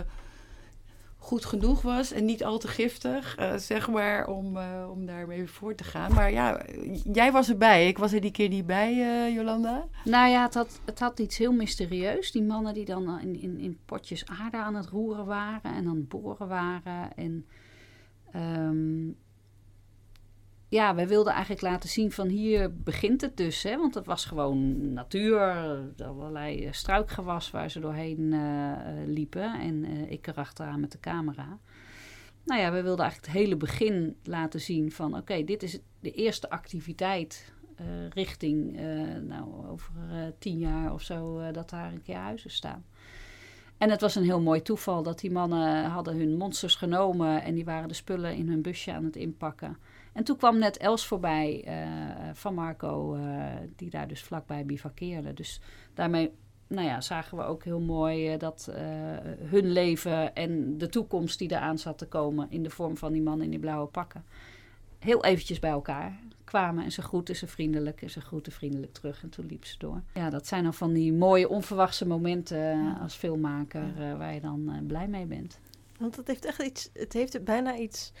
goed 1.16 1.44
genoeg 1.44 1.82
was 1.82 2.12
en 2.12 2.24
niet 2.24 2.44
al 2.44 2.58
te 2.58 2.68
giftig, 2.68 3.36
eh, 3.36 3.56
zeg 3.56 3.88
maar, 3.88 4.26
om, 4.26 4.58
om 4.90 5.06
daarmee 5.06 5.50
voor 5.50 5.74
te 5.74 5.84
gaan. 5.84 6.14
Maar 6.14 6.30
ja, 6.32 6.60
jij 7.12 7.32
was 7.32 7.48
erbij. 7.48 7.88
Ik 7.88 7.98
was 7.98 8.12
er 8.12 8.20
die 8.20 8.30
keer 8.30 8.48
niet 8.48 8.66
bij, 8.66 9.32
Jolanda. 9.32 9.86
Nou 10.04 10.30
ja, 10.30 10.42
het 10.42 10.54
had, 10.54 10.80
het 10.84 10.98
had 10.98 11.18
iets 11.18 11.38
heel 11.38 11.52
mysterieus. 11.52 12.32
Die 12.32 12.42
mannen 12.42 12.74
die 12.74 12.84
dan 12.84 13.20
in, 13.20 13.40
in, 13.40 13.58
in 13.58 13.78
potjes 13.84 14.26
aarde 14.26 14.56
aan 14.56 14.74
het 14.74 14.86
roeren 14.86 15.26
waren 15.26 15.74
en 15.74 15.88
aan 15.88 15.96
het 15.96 16.08
boren 16.08 16.48
waren. 16.48 17.16
En 17.16 17.46
ehm, 18.32 19.08
ja, 20.68 20.94
wij 20.94 21.08
wilden 21.08 21.32
eigenlijk 21.32 21.62
laten 21.62 21.88
zien 21.88 22.12
van 22.12 22.28
hier 22.28 22.72
begint 22.74 23.20
het 23.20 23.36
dus. 23.36 23.62
Hè? 23.62 23.76
Want 23.76 23.94
het 23.94 24.06
was 24.06 24.24
gewoon 24.24 24.92
natuur, 24.92 25.40
allerlei 26.04 26.64
eh, 26.64 26.72
struikgewas 26.72 27.50
waar 27.50 27.70
ze 27.70 27.80
doorheen 27.80 28.32
eh, 28.32 28.72
eh, 28.72 29.08
liepen. 29.08 29.60
En 29.60 29.84
eh, 29.84 30.10
ik 30.10 30.26
erachteraan 30.26 30.80
met 30.80 30.92
de 30.92 31.00
camera. 31.00 31.58
Nou 32.44 32.60
ja, 32.60 32.72
we 32.72 32.82
wilden 32.82 33.04
eigenlijk 33.04 33.32
het 33.32 33.42
hele 33.42 33.56
begin 33.56 34.16
laten 34.22 34.60
zien 34.60 34.92
van... 34.92 35.16
oké, 35.16 35.44
dit 35.44 35.62
is 35.62 35.78
de 36.00 36.10
eerste 36.10 36.50
activiteit 36.50 37.54
richting... 38.10 38.80
nou, 39.22 39.68
over 39.68 39.92
tien 40.38 40.58
jaar 40.58 40.92
of 40.92 41.02
zo 41.02 41.50
dat 41.52 41.70
daar 41.70 41.92
een 41.92 42.02
keer 42.02 42.16
huizen 42.16 42.50
staan. 42.50 42.84
En 43.78 43.90
het 43.90 44.00
was 44.00 44.14
een 44.14 44.22
heel 44.22 44.40
mooi 44.40 44.62
toeval 44.62 45.02
dat 45.02 45.18
die 45.18 45.30
mannen 45.30 45.84
hadden 45.84 46.16
hun 46.16 46.36
monsters 46.36 46.74
genomen... 46.74 47.42
en 47.42 47.54
die 47.54 47.64
waren 47.64 47.88
de 47.88 47.94
spullen 47.94 48.36
in 48.36 48.48
hun 48.48 48.62
busje 48.62 48.92
aan 48.92 49.04
het 49.04 49.16
inpakken. 49.16 49.76
En 50.16 50.24
toen 50.24 50.36
kwam 50.36 50.58
net 50.58 50.76
Els 50.76 51.06
voorbij 51.06 51.64
eh, 51.64 51.88
van 52.32 52.54
Marco... 52.54 53.14
eh, 53.14 53.44
die 53.76 53.90
daar 53.90 54.08
dus 54.08 54.22
vlakbij 54.22 54.66
bivakkeerde. 54.66 55.34
Dus 55.34 55.60
daarmee 55.94 56.30
nou 56.66 56.86
ja, 56.86 57.00
zagen 57.00 57.38
we 57.38 57.44
ook 57.44 57.64
heel 57.64 57.80
mooi 57.80 58.32
eh, 58.32 58.38
dat 58.38 58.68
eh, 58.74 58.84
hun 59.50 59.72
leven 59.72 60.34
en 60.34 60.78
de 60.78 60.88
toekomst 60.88 61.38
die 61.38 61.50
eraan 61.50 61.78
zat 61.78 61.98
te 61.98 62.06
komen 62.06 62.46
in 62.50 62.62
de 62.62 62.70
vorm 62.70 62.96
van 62.96 63.12
die 63.12 63.22
man 63.22 63.42
in 63.42 63.50
die 63.50 63.58
blauwe 63.58 63.86
pakken, 63.86 64.24
heel 64.98 65.24
eventjes 65.24 65.58
bij 65.58 65.70
elkaar 65.70 66.18
kwamen. 66.44 66.84
En 66.84 66.92
ze 66.92 67.02
groeten 67.02 67.36
ze 67.36 67.46
vriendelijk 67.46 68.02
en 68.02 68.10
ze 68.10 68.20
groeten 68.20 68.52
vriendelijk 68.52 68.92
terug 68.92 69.22
en 69.22 69.28
toen 69.28 69.46
liep 69.46 69.64
ze 69.64 69.78
door. 69.78 70.02
Ja, 70.14 70.30
dat 70.30 70.46
zijn 70.46 70.62
dan 70.62 70.74
van 70.74 70.92
die 70.92 71.12
mooie 71.12 71.48
onverwachte 71.48 72.06
momenten 72.06 72.96
als 73.00 73.14
filmmaker 73.14 74.16
waar 74.18 74.34
je 74.34 74.40
dan 74.40 74.84
blij 74.86 75.08
mee 75.08 75.26
bent. 75.26 75.58
Want 75.98 76.16
het 76.16 76.26
heeft 76.26 76.44
echt 76.44 76.62
iets, 76.62 76.90
het 76.92 77.12
heeft 77.12 77.44
bijna 77.44 77.76
iets, 77.76 78.12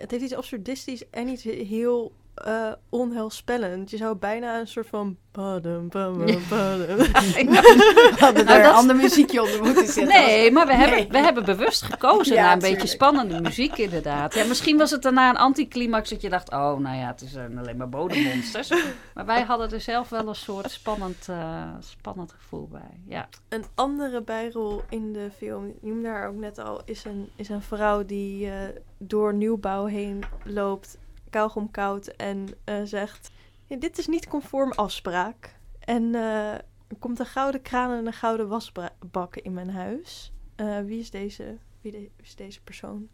het 0.00 0.10
heeft 0.10 0.22
iets 0.22 0.34
absurdistisch 0.34 1.10
en 1.10 1.28
iets 1.28 1.42
heel 1.42 2.12
eh 2.44 2.72
onheilspellend. 2.88 3.90
Je 3.90 3.96
zou 3.96 4.16
bijna 4.16 4.58
een 4.60 4.66
soort 4.68 4.86
van 4.86 5.16
badem, 5.32 5.88
badem. 5.88 6.26
We 6.26 8.14
hadden 8.18 8.44
Nou, 8.44 8.58
er 8.58 8.64
een 8.66 8.72
ander 8.74 8.96
muziekje 8.96 9.42
onder 9.42 9.62
moeten 9.64 9.86
zetten. 9.92 10.06
Nee, 10.14 10.50
maar 10.50 10.66
we 10.66 10.74
hebben, 10.74 11.08
we 11.10 11.18
hebben 11.18 11.44
bewust 11.44 11.82
gekozen 11.82 12.34
Ja, 12.34 12.42
naar 12.42 12.52
een 12.52 12.58
tuurlijk. 12.58 12.80
beetje 12.80 12.94
spannende 12.94 13.40
muziek 13.40 13.78
inderdaad. 13.78 14.34
Ja, 14.34 14.44
misschien 14.44 14.76
was 14.78 14.90
het 14.90 15.02
daarna 15.02 15.28
een 15.30 15.36
anticlimax 15.36 16.10
dat 16.10 16.20
je 16.20 16.28
dacht, 16.28 16.50
oh 16.52 16.78
nou 16.78 16.96
ja, 16.96 17.06
het 17.06 17.20
is 17.20 17.36
alleen 17.36 17.76
maar 17.76 17.88
bodemmonsters. 17.88 18.72
Maar 19.14 19.26
wij 19.26 19.42
hadden 19.42 19.70
er 19.70 19.80
zelf 19.80 20.08
wel 20.08 20.28
een 20.28 20.34
soort 20.34 20.70
spannend, 20.70 21.26
eh, 21.28 21.62
spannend 21.80 22.32
gevoel 22.32 22.68
bij. 22.68 23.00
Ja. 23.06 23.28
Een 23.48 23.64
andere 23.74 24.22
bijrol 24.22 24.82
in 24.88 25.12
de 25.12 25.30
film, 25.36 25.66
ik 25.66 25.74
noemde 25.80 26.08
haar 26.08 26.28
ook 26.28 26.34
net 26.36 26.58
al, 26.58 26.80
is 26.84 27.04
een, 27.04 27.28
is 27.36 27.48
een 27.48 27.62
vrouw 27.62 28.04
die 28.04 28.46
eh, 28.50 28.52
door 28.98 29.34
nieuwbouw 29.34 29.84
heen 29.84 30.24
loopt, 30.44 30.98
kauwgom 31.36 31.70
koud 31.70 32.06
en 32.06 32.48
eh, 32.64 32.82
zegt: 32.84 33.30
"Ja, 33.64 33.76
Dit 33.76 33.98
is 33.98 34.06
niet 34.06 34.28
conform 34.28 34.72
afspraak. 34.72 35.54
En 35.78 36.14
eh, 36.14 36.52
er 36.52 36.96
komt 36.98 37.18
een 37.18 37.26
gouden 37.26 37.62
kraan 37.62 37.98
en 37.98 38.06
een 38.06 38.12
gouden 38.12 38.48
wasbak 38.48 39.36
in 39.36 39.52
mijn 39.52 39.70
huis. 39.70 40.32
Eh, 40.54 40.78
wie, 40.80 40.98
is 40.98 41.10
deze, 41.10 41.56
wie 41.80 42.10
is 42.22 42.34
deze 42.34 42.62
persoon? 42.62 43.08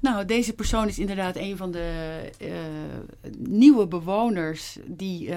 Nou, 0.00 0.24
deze 0.24 0.54
persoon 0.54 0.88
is 0.88 0.98
inderdaad 0.98 1.36
een 1.36 1.56
van 1.56 1.70
de 1.70 2.20
nieuwe 3.38 3.86
bewoners 3.86 4.78
die 4.86 5.34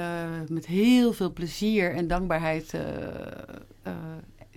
met 0.47 0.65
heel 0.65 1.13
veel 1.13 1.34
plezier 1.34 1.95
en 1.95 2.07
dankbaarheid 2.07 2.73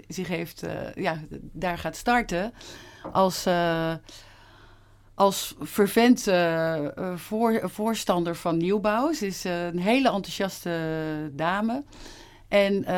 zich 0.08 0.28
heeft, 0.28 0.66
ja, 0.94 1.20
daar 1.52 1.78
gaat 1.78 1.96
starten. 1.96 2.52
Als, 3.12 3.46
als 5.14 5.54
fervent 5.62 6.26
eh, 6.26 6.74
eh, 6.86 7.16
voor, 7.16 7.60
voorstander 7.64 8.36
van 8.36 8.56
nieuwbouw. 8.56 9.12
Ze 9.12 9.26
is 9.26 9.44
eh, 9.44 9.66
een 9.66 9.78
hele 9.78 10.08
enthousiaste 10.10 10.70
dame. 11.32 11.84
En 12.48 12.84
eh, 12.84 12.94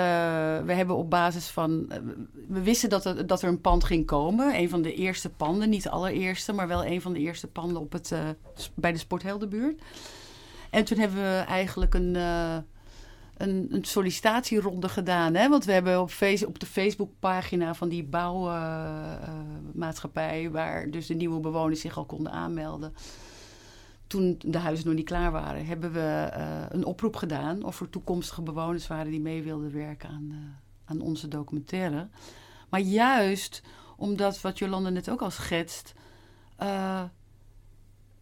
we 0.65 0.73
hebben 0.73 0.97
op 0.97 1.11
basis 1.11 1.49
van. 1.49 1.87
eh, 1.89 1.99
we 2.49 2.63
wisten 2.63 2.89
dat 2.89 3.05
er, 3.05 3.27
dat 3.27 3.43
er 3.43 3.49
een 3.49 3.61
pand 3.61 3.85
ging 3.85 4.07
komen. 4.07 4.55
Een 4.59 4.69
van 4.69 4.83
de 4.83 4.95
eerste 4.95 5.31
panden. 5.31 5.69
Niet 5.69 5.83
de 5.83 5.91
allereerste, 5.91 6.53
maar 6.53 6.69
wel 6.69 6.85
een 6.85 7.01
van 7.01 7.13
de 7.13 7.19
eerste 7.19 7.47
panden 7.47 7.81
op 7.83 7.93
het, 7.93 8.13
eh, 8.13 8.21
bij 8.75 8.93
de 8.93 8.99
Sportheldenbuurt. 8.99 9.83
En 10.71 10.85
toen 10.85 10.99
hebben 10.99 11.19
we 11.19 11.45
eigenlijk 11.49 11.95
een, 11.95 12.17
eh, 12.17 12.57
een, 13.37 13.67
een 13.71 13.85
sollicitatieronde 13.85 14.89
gedaan. 14.89 15.35
Hè? 15.35 15.49
Want 15.49 15.65
we 15.65 15.73
hebben 15.73 16.01
op, 16.01 16.11
face, 16.11 16.47
op 16.47 16.59
de 16.59 16.67
Facebookpagina 16.67 17.75
van 17.75 17.89
die 17.89 18.05
bouwmaatschappij. 18.05 20.51
waar 20.51 20.91
dus 20.91 21.07
de 21.07 21.15
nieuwe 21.15 21.41
bewoners 21.41 21.81
zich 21.81 21.97
al 21.97 22.05
konden 22.05 22.33
aanmelden 22.33 22.95
toen 24.07 24.39
de 24.45 24.59
huizen 24.59 24.87
nog 24.87 24.95
niet 24.95 25.05
klaar 25.05 25.33
waren, 25.33 25.67
hebben 25.67 25.93
we 25.93 26.29
eh, 26.33 26.63
een 26.69 26.85
oproep 26.85 27.17
gedaan 27.17 27.65
of 27.65 27.81
er 27.81 27.91
toekomstige 27.91 28.43
bewoners 28.43 28.87
waren 28.87 29.11
die 29.11 29.21
mee 29.21 29.43
wilden 29.43 29.73
werken 29.73 30.09
aan, 30.09 30.29
eh, 30.31 30.37
aan 30.85 31.01
onze 31.01 31.29
documentaire. 31.29 32.09
Maar 32.69 32.81
juist 32.81 33.63
omdat, 33.97 34.41
wat 34.41 34.59
Jolanda 34.59 34.89
net 34.89 35.11
ook 35.11 35.23
al 35.23 35.31
schetst, 35.31 35.95
eh, 36.57 37.03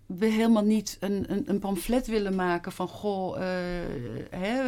we 0.07 0.27
helemaal 0.27 0.65
niet 0.65 0.97
een, 1.01 1.25
een, 1.33 1.43
een 1.47 1.59
pamflet 1.59 2.07
willen 2.07 2.35
maken 2.35 2.73
van 2.73 2.89
goh, 2.89 3.37
eh, 3.37 3.43
hè, 4.31 4.61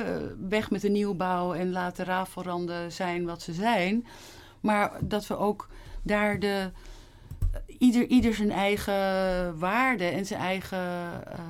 weg 0.48 0.70
met 0.70 0.80
de 0.80 0.88
nieuwbouw 0.88 1.54
en 1.54 1.72
laat 1.72 1.96
de 1.96 2.04
rafelranden 2.04 2.92
zijn 2.92 3.24
wat 3.24 3.42
ze 3.42 3.52
zijn. 3.52 4.06
Maar 4.60 4.98
dat 5.00 5.26
we 5.26 5.36
ook 5.36 5.68
daar 6.02 6.38
de, 6.38 6.70
ieder, 7.78 8.06
ieder 8.06 8.34
zijn 8.34 8.50
eigen 8.50 9.58
waarde 9.58 10.04
en 10.04 10.26
zijn 10.26 10.40
eigen 10.40 10.78
eh, 11.26 11.40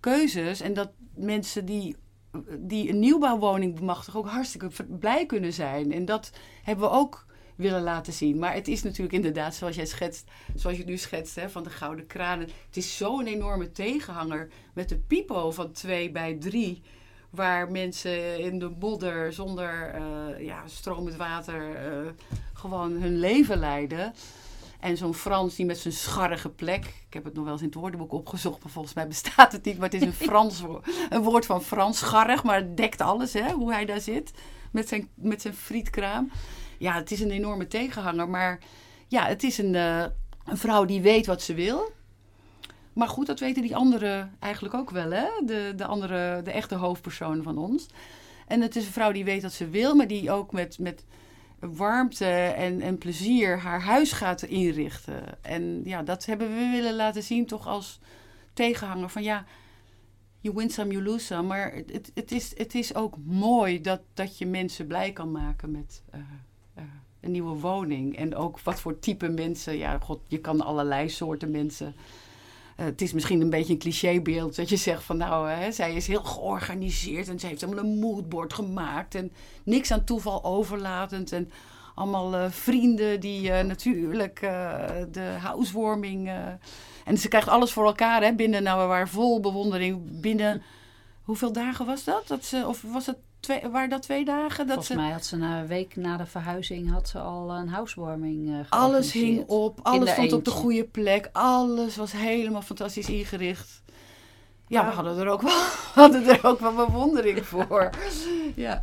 keuzes. 0.00 0.60
En 0.60 0.74
dat 0.74 0.90
mensen 1.14 1.64
die, 1.64 1.96
die 2.58 2.88
een 2.88 2.98
nieuwbouwwoning 2.98 3.74
bemachtigen 3.74 4.20
ook 4.20 4.28
hartstikke 4.28 4.70
blij 4.98 5.26
kunnen 5.26 5.52
zijn. 5.52 5.92
En 5.92 6.04
dat 6.04 6.32
hebben 6.62 6.84
we 6.88 6.94
ook 6.94 7.26
willen 7.56 7.82
laten 7.82 8.12
zien. 8.12 8.38
Maar 8.38 8.54
het 8.54 8.68
is 8.68 8.82
natuurlijk 8.82 9.14
inderdaad, 9.14 9.54
zoals 9.54 9.76
jij 9.76 9.86
schetst, 9.86 10.30
zoals 10.54 10.76
je 10.76 10.84
nu 10.84 10.96
schetst, 10.96 11.34
hè, 11.34 11.50
van 11.50 11.62
de 11.62 11.70
gouden 11.70 12.06
kranen. 12.06 12.48
Het 12.66 12.76
is 12.76 12.96
zo'n 12.96 13.26
enorme 13.26 13.72
tegenhanger 13.72 14.48
met 14.74 14.88
de 14.88 14.98
pipo 14.98 15.50
van 15.50 15.72
2 15.72 16.10
bij 16.10 16.34
3 16.40 16.82
waar 17.30 17.70
mensen 17.70 18.38
in 18.40 18.58
de 18.58 18.72
modder 18.80 19.32
zonder 19.32 19.94
eh, 19.94 20.44
ja, 20.46 20.62
stromend 20.66 21.16
water 21.16 21.74
eh, 21.74 22.10
gewoon 22.52 22.92
hun 22.92 23.18
leven 23.18 23.58
leiden. 23.58 24.14
En 24.80 24.96
zo'n 24.96 25.14
Frans 25.14 25.54
die 25.56 25.66
met 25.66 25.78
zijn 25.78 25.94
scharrige 25.94 26.48
plek. 26.48 26.84
Ik 26.84 27.14
heb 27.14 27.24
het 27.24 27.34
nog 27.34 27.44
wel 27.44 27.52
eens 27.52 27.62
in 27.62 27.68
het 27.68 27.76
woordenboek 27.76 28.12
opgezocht, 28.12 28.62
maar 28.62 28.72
volgens 28.72 28.94
mij 28.94 29.08
bestaat 29.08 29.52
het 29.52 29.64
niet. 29.64 29.78
Maar 29.78 29.88
het 29.90 30.02
is 30.02 30.06
een, 30.06 30.12
Frans, 30.12 30.60
wo- 30.60 30.80
een 31.10 31.22
woord 31.22 31.46
van 31.46 31.62
Frans, 31.62 31.98
scharrig, 31.98 32.42
maar 32.44 32.56
het 32.56 32.76
dekt 32.76 33.00
alles, 33.00 33.32
hè, 33.32 33.52
hoe 33.52 33.72
hij 33.72 33.84
daar 33.84 34.00
zit. 34.00 34.32
Met 34.70 34.88
zijn, 34.88 35.08
met 35.14 35.42
zijn 35.42 35.54
frietkraam. 35.54 36.30
Ja, 36.78 36.94
het 36.94 37.10
is 37.10 37.20
een 37.20 37.30
enorme 37.30 37.66
tegenhanger. 37.66 38.28
Maar 38.28 38.58
ja, 39.08 39.26
het 39.26 39.42
is 39.42 39.58
een, 39.58 39.74
eh, 39.74 40.04
een 40.44 40.56
vrouw 40.56 40.84
die 40.84 41.00
weet 41.00 41.26
wat 41.26 41.42
ze 41.42 41.54
wil. 41.54 41.92
maar 42.92 43.08
goed, 43.08 43.26
dat 43.26 43.40
weten 43.40 43.62
die 43.62 43.76
anderen 43.76 44.36
eigenlijk 44.38 44.74
ook 44.74 44.90
wel, 44.90 45.10
hè? 45.10 45.26
De, 45.44 45.72
de 45.76 45.84
andere, 45.84 46.42
de 46.42 46.50
echte 46.50 46.74
hoofdpersonen 46.74 47.42
van 47.42 47.58
ons. 47.58 47.86
En 48.46 48.60
het 48.60 48.76
is 48.76 48.86
een 48.86 48.92
vrouw 48.92 49.12
die 49.12 49.24
weet 49.24 49.42
wat 49.42 49.52
ze 49.52 49.68
wil, 49.68 49.94
maar 49.94 50.06
die 50.06 50.30
ook 50.30 50.52
met, 50.52 50.78
met 50.78 51.04
warmte 51.58 52.26
en, 52.56 52.80
en 52.80 52.98
plezier 52.98 53.58
haar 53.58 53.82
huis 53.82 54.12
gaat 54.12 54.42
inrichten. 54.42 55.42
En 55.42 55.80
ja, 55.84 56.02
dat 56.02 56.24
hebben 56.24 56.48
we 56.48 56.70
willen 56.70 56.94
laten 56.94 57.22
zien 57.22 57.46
toch 57.46 57.66
als 57.66 58.00
tegenhanger 58.52 59.08
van 59.08 59.22
ja, 59.22 59.44
you 60.40 60.54
win 60.54 60.70
some, 60.70 60.92
you 60.92 61.02
lose 61.02 61.24
some. 61.24 61.42
Maar 61.42 61.72
het, 61.72 62.10
het, 62.14 62.32
is, 62.32 62.58
het 62.58 62.74
is 62.74 62.94
ook 62.94 63.16
mooi 63.24 63.80
dat, 63.80 64.00
dat 64.14 64.38
je 64.38 64.46
mensen 64.46 64.86
blij 64.86 65.12
kan 65.12 65.32
maken 65.32 65.70
met 65.70 66.02
uh, 66.14 66.20
een 67.24 67.30
nieuwe 67.30 67.58
woning. 67.58 68.16
En 68.16 68.36
ook 68.36 68.60
wat 68.60 68.80
voor 68.80 68.98
type 68.98 69.28
mensen. 69.28 69.76
Ja, 69.76 69.98
god, 69.98 70.20
je 70.28 70.38
kan 70.38 70.60
allerlei 70.60 71.08
soorten 71.08 71.50
mensen 71.50 71.94
uh, 72.80 72.86
het 72.86 73.00
is 73.00 73.12
misschien 73.12 73.40
een 73.40 73.50
beetje 73.50 73.72
een 73.72 73.78
clichébeeld 73.78 74.56
dat 74.56 74.68
je 74.68 74.76
zegt 74.76 75.02
van 75.02 75.16
nou, 75.16 75.48
hè, 75.48 75.72
zij 75.72 75.94
is 75.94 76.06
heel 76.06 76.22
georganiseerd 76.22 77.28
en 77.28 77.38
ze 77.38 77.46
heeft 77.46 77.60
helemaal 77.60 77.84
een 77.84 77.98
moodboard 77.98 78.52
gemaakt 78.52 79.14
en 79.14 79.32
niks 79.64 79.90
aan 79.90 80.04
toeval 80.04 80.44
overlatend 80.44 81.32
en 81.32 81.50
allemaal 81.94 82.34
uh, 82.34 82.50
vrienden 82.50 83.20
die 83.20 83.48
uh, 83.48 83.60
natuurlijk 83.60 84.40
de 85.10 85.36
housewarming 85.40 86.30
en 87.04 87.18
ze 87.18 87.28
krijgt 87.28 87.48
alles 87.48 87.72
voor 87.72 87.86
elkaar 87.86 88.22
hè, 88.22 88.34
binnen, 88.34 88.62
nou 88.62 88.80
we 88.80 88.86
waren 88.86 89.08
vol 89.08 89.40
bewondering 89.40 90.20
binnen, 90.20 90.62
hoeveel 91.22 91.52
dagen 91.52 91.86
was 91.86 92.04
dat? 92.04 92.28
dat 92.28 92.44
ze, 92.44 92.64
of 92.66 92.82
was 92.82 93.06
het 93.06 93.18
twee, 93.44 93.68
waren 93.68 93.88
dat 93.88 94.02
twee 94.02 94.24
dagen? 94.24 94.66
Dat 94.66 94.74
Volgens 94.74 94.96
mij 94.96 95.10
had 95.10 95.24
ze 95.24 95.36
na 95.36 95.60
een 95.60 95.66
week 95.66 95.96
na 95.96 96.16
de 96.16 96.26
verhuizing 96.26 96.90
had 96.90 97.08
ze 97.08 97.18
al 97.18 97.50
een 97.50 97.68
housewarming 97.68 98.48
uh, 98.48 98.58
Alles 98.68 99.12
hing 99.12 99.44
op, 99.46 99.80
alles 99.82 100.10
stond 100.10 100.32
op 100.32 100.44
de 100.44 100.50
goede 100.50 100.84
plek, 100.84 101.28
alles 101.32 101.96
was 101.96 102.12
helemaal 102.12 102.62
fantastisch 102.62 103.08
ingericht. 103.08 103.82
Ja, 104.66 104.86
we 104.86 104.92
hadden 104.94 105.18
er 105.18 105.28
ook 105.28 105.42
wel, 105.42 105.60
hadden 106.02 106.24
er 106.26 106.46
ook 106.46 106.60
wel 106.60 106.74
bewondering 106.74 107.46
voor. 107.52 107.90
ja. 108.54 108.82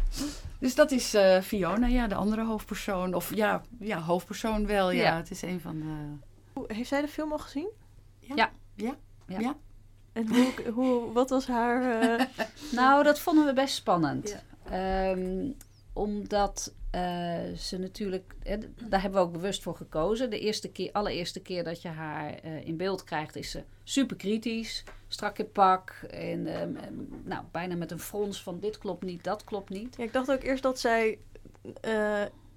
Dus 0.59 0.75
dat 0.75 0.91
is 0.91 1.15
uh, 1.15 1.39
Fiona, 1.39 1.87
ja, 1.87 2.07
de 2.07 2.15
andere 2.15 2.45
hoofdpersoon. 2.45 3.13
Of 3.13 3.35
ja, 3.35 3.61
ja 3.79 3.99
hoofdpersoon 3.99 4.65
wel, 4.65 4.91
ja. 4.91 5.03
ja. 5.03 5.15
Het 5.15 5.31
is 5.31 5.41
een 5.41 5.59
van 5.61 5.79
de... 5.79 6.73
Heeft 6.73 6.89
zij 6.89 7.01
de 7.01 7.07
film 7.07 7.31
al 7.31 7.39
gezien? 7.39 7.69
Ja. 8.19 8.35
Ja. 8.35 8.51
ja. 9.27 9.39
ja. 9.39 9.55
En 10.13 10.27
hoe, 10.27 10.71
hoe, 10.73 11.11
wat 11.11 11.29
was 11.29 11.47
haar... 11.47 12.03
Uh... 12.03 12.25
nou, 12.79 13.03
dat 13.03 13.19
vonden 13.19 13.45
we 13.45 13.53
best 13.53 13.75
spannend. 13.75 14.43
Um, 14.73 15.55
omdat 15.93 16.73
uh, 16.95 17.01
ze 17.57 17.77
natuurlijk, 17.77 18.33
eh, 18.43 18.57
daar 18.87 19.01
hebben 19.01 19.21
we 19.21 19.27
ook 19.27 19.33
bewust 19.33 19.63
voor 19.63 19.75
gekozen. 19.75 20.29
De 20.29 20.39
eerste 20.39 20.71
keer, 20.71 20.89
allereerste 20.91 21.39
keer 21.39 21.63
dat 21.63 21.81
je 21.81 21.87
haar 21.87 22.33
uh, 22.45 22.65
in 22.67 22.77
beeld 22.77 23.03
krijgt, 23.03 23.35
is 23.35 23.51
ze 23.51 23.63
super 23.83 24.15
kritisch, 24.15 24.83
strak 25.07 25.37
in 25.37 25.51
pak 25.51 25.93
en 26.09 26.61
um, 26.61 26.77
nou, 27.23 27.43
bijna 27.51 27.75
met 27.75 27.91
een 27.91 27.99
frons 27.99 28.43
van 28.43 28.59
dit 28.59 28.77
klopt 28.77 29.03
niet, 29.03 29.23
dat 29.23 29.43
klopt 29.43 29.69
niet. 29.69 29.95
Ja, 29.97 30.03
ik 30.03 30.13
dacht 30.13 30.31
ook 30.31 30.43
eerst 30.43 30.63
dat 30.63 30.79
zij 30.79 31.17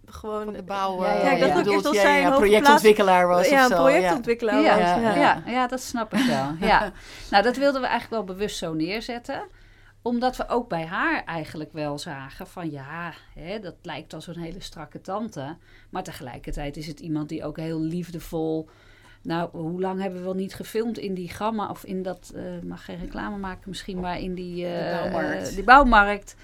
gewoon 0.06 0.44
van 0.44 0.52
de 0.52 0.62
bouw. 0.62 1.02
Ja, 1.02 1.14
ja, 1.14 1.30
ik 1.30 1.40
dacht 1.40 1.52
ja. 1.52 1.58
ook 1.58 1.66
eerst 1.66 1.84
dat 1.84 1.94
ja, 1.94 2.00
zij 2.00 2.20
ja, 2.20 2.36
projectontwikkelaar 2.36 3.26
was. 3.26 3.48
Ja, 3.48 3.64
of 3.64 3.70
een 3.70 3.76
zo, 3.76 3.82
projectontwikkelaar 3.82 4.62
ja. 4.62 4.78
was. 4.78 5.02
Ja, 5.02 5.14
ja. 5.14 5.42
Ja, 5.46 5.66
dat 5.66 5.82
snap 5.82 6.14
ik 6.14 6.26
wel. 6.26 6.68
ja. 6.68 6.92
Nou, 7.30 7.42
dat 7.42 7.56
wilden 7.56 7.80
we 7.80 7.86
eigenlijk 7.86 8.26
wel 8.26 8.36
bewust 8.36 8.56
zo 8.56 8.74
neerzetten 8.74 9.42
omdat 10.04 10.36
we 10.36 10.48
ook 10.48 10.68
bij 10.68 10.84
haar 10.84 11.24
eigenlijk 11.24 11.72
wel 11.72 11.98
zagen 11.98 12.46
van 12.46 12.70
ja, 12.70 13.12
hè, 13.34 13.60
dat 13.60 13.74
lijkt 13.82 14.14
als 14.14 14.26
een 14.26 14.38
hele 14.38 14.60
strakke 14.60 15.00
tante. 15.00 15.56
Maar 15.90 16.02
tegelijkertijd 16.02 16.76
is 16.76 16.86
het 16.86 17.00
iemand 17.00 17.28
die 17.28 17.44
ook 17.44 17.56
heel 17.56 17.80
liefdevol. 17.80 18.68
Nou, 19.22 19.48
hoe 19.52 19.80
lang 19.80 20.00
hebben 20.00 20.18
we 20.18 20.24
wel 20.24 20.34
niet 20.34 20.54
gefilmd 20.54 20.98
in 20.98 21.14
die 21.14 21.28
gamma 21.28 21.70
of 21.70 21.84
in 21.84 22.02
dat, 22.02 22.32
uh, 22.34 22.42
mag 22.62 22.84
geen 22.84 22.98
reclame 22.98 23.36
maken 23.36 23.68
misschien, 23.68 24.00
maar 24.00 24.20
in 24.20 24.34
die, 24.34 24.64
uh, 24.64 25.00
bouwmarkt. 25.00 25.54
die 25.54 25.64
bouwmarkt. 25.64 26.36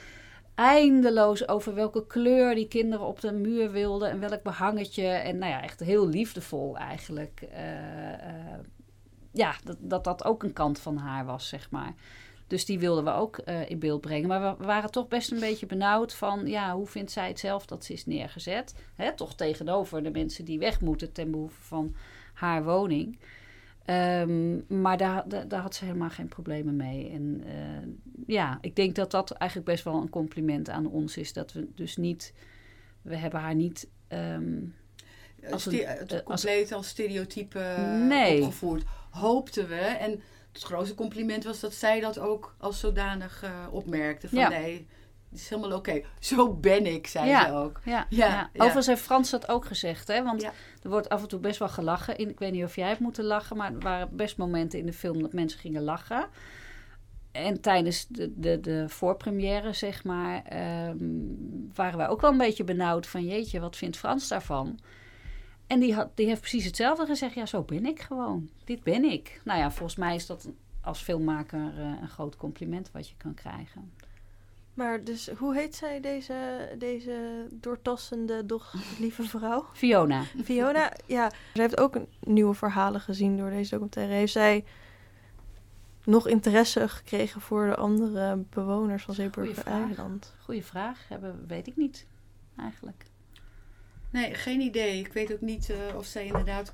Eindeloos 0.54 1.48
over 1.48 1.74
welke 1.74 2.06
kleur 2.06 2.54
die 2.54 2.68
kinderen 2.68 3.06
op 3.06 3.20
de 3.20 3.32
muur 3.32 3.70
wilden 3.70 4.10
en 4.10 4.20
welk 4.20 4.42
behangetje. 4.42 5.06
En 5.06 5.38
nou 5.38 5.50
ja, 5.50 5.62
echt 5.62 5.80
heel 5.80 6.08
liefdevol 6.08 6.76
eigenlijk. 6.76 7.48
Ja, 9.32 9.54
dat, 9.64 9.76
dat 9.80 10.04
dat 10.04 10.24
ook 10.24 10.42
een 10.42 10.52
kant 10.52 10.78
van 10.78 10.96
haar 10.96 11.24
was, 11.24 11.48
zeg 11.48 11.70
maar. 11.70 11.94
Dus 12.50 12.64
die 12.64 12.78
wilden 12.78 13.04
we 13.04 13.10
ook 13.10 13.40
uh, 13.44 13.70
in 13.70 13.78
beeld 13.78 14.00
brengen. 14.00 14.28
Maar 14.28 14.58
we 14.58 14.64
waren 14.64 14.90
toch 14.90 15.08
best 15.08 15.30
een 15.30 15.40
beetje 15.40 15.66
benauwd 15.66 16.14
van... 16.14 16.46
ja, 16.46 16.74
hoe 16.74 16.86
vindt 16.86 17.10
zij 17.10 17.28
het 17.28 17.38
zelf 17.38 17.66
dat 17.66 17.84
ze 17.84 17.92
is 17.92 18.06
neergezet? 18.06 18.74
Hè, 18.94 19.14
toch 19.14 19.34
tegenover 19.34 20.02
de 20.02 20.10
mensen 20.10 20.44
die 20.44 20.58
weg 20.58 20.80
moeten... 20.80 21.12
ten 21.12 21.30
behoeve 21.30 21.62
van 21.62 21.94
haar 22.34 22.64
woning. 22.64 23.18
Um, 23.86 24.64
maar 24.68 24.96
daar, 24.96 25.28
daar, 25.28 25.48
daar, 25.48 25.60
had 25.60 25.74
ze 25.74 25.84
helemaal 25.84 26.10
geen 26.10 26.28
problemen 26.28 26.76
mee. 26.76 27.10
En 27.10 27.42
uh, 27.46 27.92
ja, 28.26 28.58
ik 28.60 28.76
denk 28.76 28.94
dat 28.94 29.10
dat 29.10 29.30
eigenlijk 29.30 29.70
best 29.70 29.84
wel 29.84 29.94
een 29.94 30.10
compliment 30.10 30.68
aan 30.68 30.86
ons 30.86 31.16
is. 31.16 31.32
Dat 31.32 31.52
we 31.52 31.68
dus 31.74 31.96
niet... 31.96 32.34
We 33.02 33.16
hebben 33.16 33.40
haar 33.40 33.54
niet... 33.54 33.88
Um, 34.08 34.74
als 35.50 35.66
een, 35.66 35.74
uh, 35.74 35.92
compleet 36.24 36.72
als 36.72 36.88
stereotype 36.88 37.58
nee. 38.08 38.42
opgevoerd. 38.42 38.84
Hoopten 39.10 39.68
we... 39.68 39.80
En 39.80 40.22
het 40.52 40.62
grootste 40.62 40.94
compliment 40.94 41.44
was 41.44 41.60
dat 41.60 41.74
zij 41.74 42.00
dat 42.00 42.18
ook 42.18 42.54
als 42.58 42.80
zodanig 42.80 43.44
uh, 43.44 43.50
opmerkte. 43.70 44.28
Van 44.28 44.38
ja. 44.38 44.48
nee, 44.48 44.86
het 45.30 45.38
is 45.38 45.48
helemaal 45.48 45.76
oké. 45.76 45.90
Okay. 45.90 46.04
Zo 46.18 46.54
ben 46.54 46.86
ik, 46.86 47.06
zei 47.06 47.28
ja. 47.28 47.46
ze 47.46 47.52
ook. 47.52 47.80
Ja, 47.84 48.06
ja. 48.08 48.26
ja. 48.26 48.50
Overigens 48.52 48.86
heeft 48.86 49.02
Frans 49.02 49.30
dat 49.30 49.48
ook 49.48 49.64
gezegd. 49.64 50.08
Hè? 50.08 50.22
Want 50.22 50.42
er 50.82 50.90
wordt 50.90 51.08
af 51.08 51.22
en 51.22 51.28
toe 51.28 51.40
best 51.40 51.58
wel 51.58 51.68
gelachen. 51.68 52.16
In, 52.16 52.28
ik 52.28 52.38
weet 52.38 52.52
niet 52.52 52.64
of 52.64 52.76
jij 52.76 52.88
hebt 52.88 53.00
moeten 53.00 53.24
lachen. 53.24 53.56
Maar 53.56 53.72
er 53.72 53.80
waren 53.80 54.16
best 54.16 54.36
momenten 54.36 54.78
in 54.78 54.86
de 54.86 54.92
film 54.92 55.22
dat 55.22 55.32
mensen 55.32 55.60
gingen 55.60 55.82
lachen. 55.82 56.28
En 57.32 57.60
tijdens 57.60 58.06
de, 58.08 58.32
de, 58.36 58.60
de 58.60 58.88
voorpremière, 58.88 59.72
zeg 59.72 60.04
maar, 60.04 60.42
um, 60.88 61.70
waren 61.74 61.98
wij 61.98 62.08
ook 62.08 62.20
wel 62.20 62.30
een 62.30 62.38
beetje 62.38 62.64
benauwd 62.64 63.06
van... 63.06 63.24
jeetje, 63.24 63.60
wat 63.60 63.76
vindt 63.76 63.96
Frans 63.96 64.28
daarvan? 64.28 64.78
En 65.70 65.80
die, 65.80 65.94
had, 65.94 66.16
die 66.16 66.26
heeft 66.26 66.40
precies 66.40 66.64
hetzelfde 66.64 67.06
gezegd. 67.06 67.34
Ja, 67.34 67.46
zo 67.46 67.62
ben 67.62 67.86
ik 67.86 68.00
gewoon. 68.00 68.50
Dit 68.64 68.82
ben 68.82 69.04
ik. 69.04 69.40
Nou 69.44 69.58
ja, 69.58 69.70
volgens 69.70 69.98
mij 69.98 70.14
is 70.14 70.26
dat 70.26 70.48
als 70.80 71.02
filmmaker 71.02 71.72
uh, 71.78 72.00
een 72.00 72.08
groot 72.08 72.36
compliment 72.36 72.90
wat 72.92 73.08
je 73.08 73.14
kan 73.16 73.34
krijgen. 73.34 73.92
Maar 74.74 75.04
dus, 75.04 75.28
hoe 75.28 75.54
heet 75.54 75.74
zij, 75.74 76.00
deze, 76.00 76.34
deze 76.78 77.46
doortassende, 77.50 78.46
doch 78.46 78.74
lieve 78.98 79.22
vrouw? 79.22 79.66
Fiona. 79.72 80.22
Fiona, 80.44 80.92
ja. 81.06 81.30
Ze 81.54 81.60
heeft 81.60 81.78
ook 81.78 81.96
nieuwe 82.20 82.54
verhalen 82.54 83.00
gezien 83.00 83.36
door 83.36 83.50
deze 83.50 83.70
documentaire. 83.70 84.12
Heeft 84.12 84.32
zij 84.32 84.64
nog 86.04 86.28
interesse 86.28 86.88
gekregen 86.88 87.40
voor 87.40 87.66
de 87.66 87.76
andere 87.76 88.44
bewoners 88.50 89.04
van 89.04 89.14
Zeeburger 89.14 89.66
Eiland? 89.66 90.34
Goeie 90.44 90.64
vraag. 90.64 91.08
Hebben, 91.08 91.44
weet 91.46 91.66
ik 91.66 91.76
niet, 91.76 92.06
eigenlijk. 92.56 93.09
Nee, 94.10 94.34
geen 94.34 94.60
idee. 94.60 94.98
Ik 94.98 95.12
weet 95.12 95.32
ook 95.32 95.40
niet 95.40 95.68
uh, 95.68 95.96
of 95.96 96.06
zij 96.06 96.26
inderdaad 96.26 96.72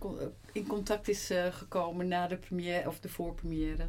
in 0.53 0.67
contact 0.67 1.09
is 1.09 1.31
uh, 1.31 1.45
gekomen 1.45 2.09
na 2.09 2.27
de 2.27 2.37
première 2.37 2.89
of 2.89 3.01
de 3.01 3.09
voorpremière 3.09 3.89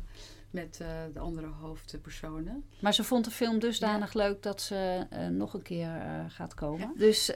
met 0.51 0.79
uh, 0.81 0.87
de 1.13 1.19
andere 1.19 1.47
hoofdpersonen. 1.47 2.63
Maar 2.79 2.93
ze 2.93 3.03
vond 3.03 3.25
de 3.25 3.31
film 3.31 3.59
dusdanig 3.59 4.13
ja. 4.13 4.19
leuk 4.19 4.43
dat 4.43 4.61
ze 4.61 5.07
nog 5.31 5.53
een 5.53 5.61
keer 5.61 5.89
gaat 6.27 6.53
komen. 6.53 6.79
Ja. 6.79 6.93
Dus 6.95 7.31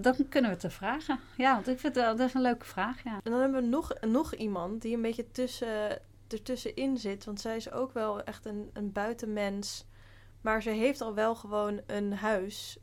dan 0.00 0.28
kunnen 0.28 0.50
we 0.50 0.56
te 0.56 0.70
vragen. 0.70 1.20
Ja, 1.36 1.54
want 1.54 1.68
ik 1.68 1.78
vind 1.78 1.94
dat, 1.94 2.18
dat 2.18 2.28
is 2.28 2.34
een 2.34 2.40
leuke 2.40 2.66
vraag. 2.66 3.04
Ja. 3.04 3.20
En 3.22 3.30
dan 3.30 3.40
hebben 3.40 3.62
we 3.62 3.68
nog, 3.68 3.92
nog 4.00 4.34
iemand 4.34 4.82
die 4.82 4.94
een 4.94 5.02
beetje 5.02 5.30
tussen, 5.30 5.98
ertussenin 6.28 6.98
zit. 6.98 7.24
Want 7.24 7.40
zij 7.40 7.56
is 7.56 7.70
ook 7.70 7.92
wel 7.92 8.22
echt 8.22 8.46
een, 8.46 8.70
een 8.72 8.92
buitenmens. 8.92 9.84
Maar 10.40 10.62
ze 10.62 10.70
heeft 10.70 11.00
al 11.00 11.14
wel 11.14 11.34
gewoon 11.34 11.80
een 11.86 12.12
huis 12.12 12.78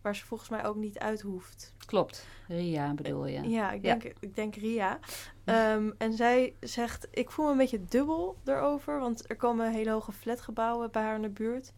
waar 0.00 0.16
ze 0.16 0.26
volgens 0.26 0.50
mij 0.50 0.64
ook 0.64 0.76
niet 0.76 0.98
uit 0.98 1.20
hoeft. 1.20 1.74
Klopt, 1.86 2.26
Ria 2.48 2.94
bedoel 2.94 3.26
je. 3.26 3.48
Ja, 3.48 3.72
ik 3.72 3.82
denk, 3.82 4.02
ja. 4.02 4.10
Ik 4.20 4.34
denk 4.34 4.54
Ria. 4.54 4.98
Um, 5.44 5.94
en 5.98 6.12
zij 6.12 6.56
zegt, 6.60 7.08
ik 7.10 7.30
voel 7.30 7.44
me 7.44 7.50
een 7.50 7.58
beetje 7.58 7.84
dubbel 7.84 8.36
erover, 8.44 9.00
want 9.00 9.30
er 9.30 9.36
komen 9.36 9.72
hele 9.72 9.90
hoge 9.90 10.12
flatgebouwen 10.12 10.90
bij 10.90 11.02
haar 11.02 11.14
in 11.14 11.22
de 11.22 11.28
buurt. 11.28 11.72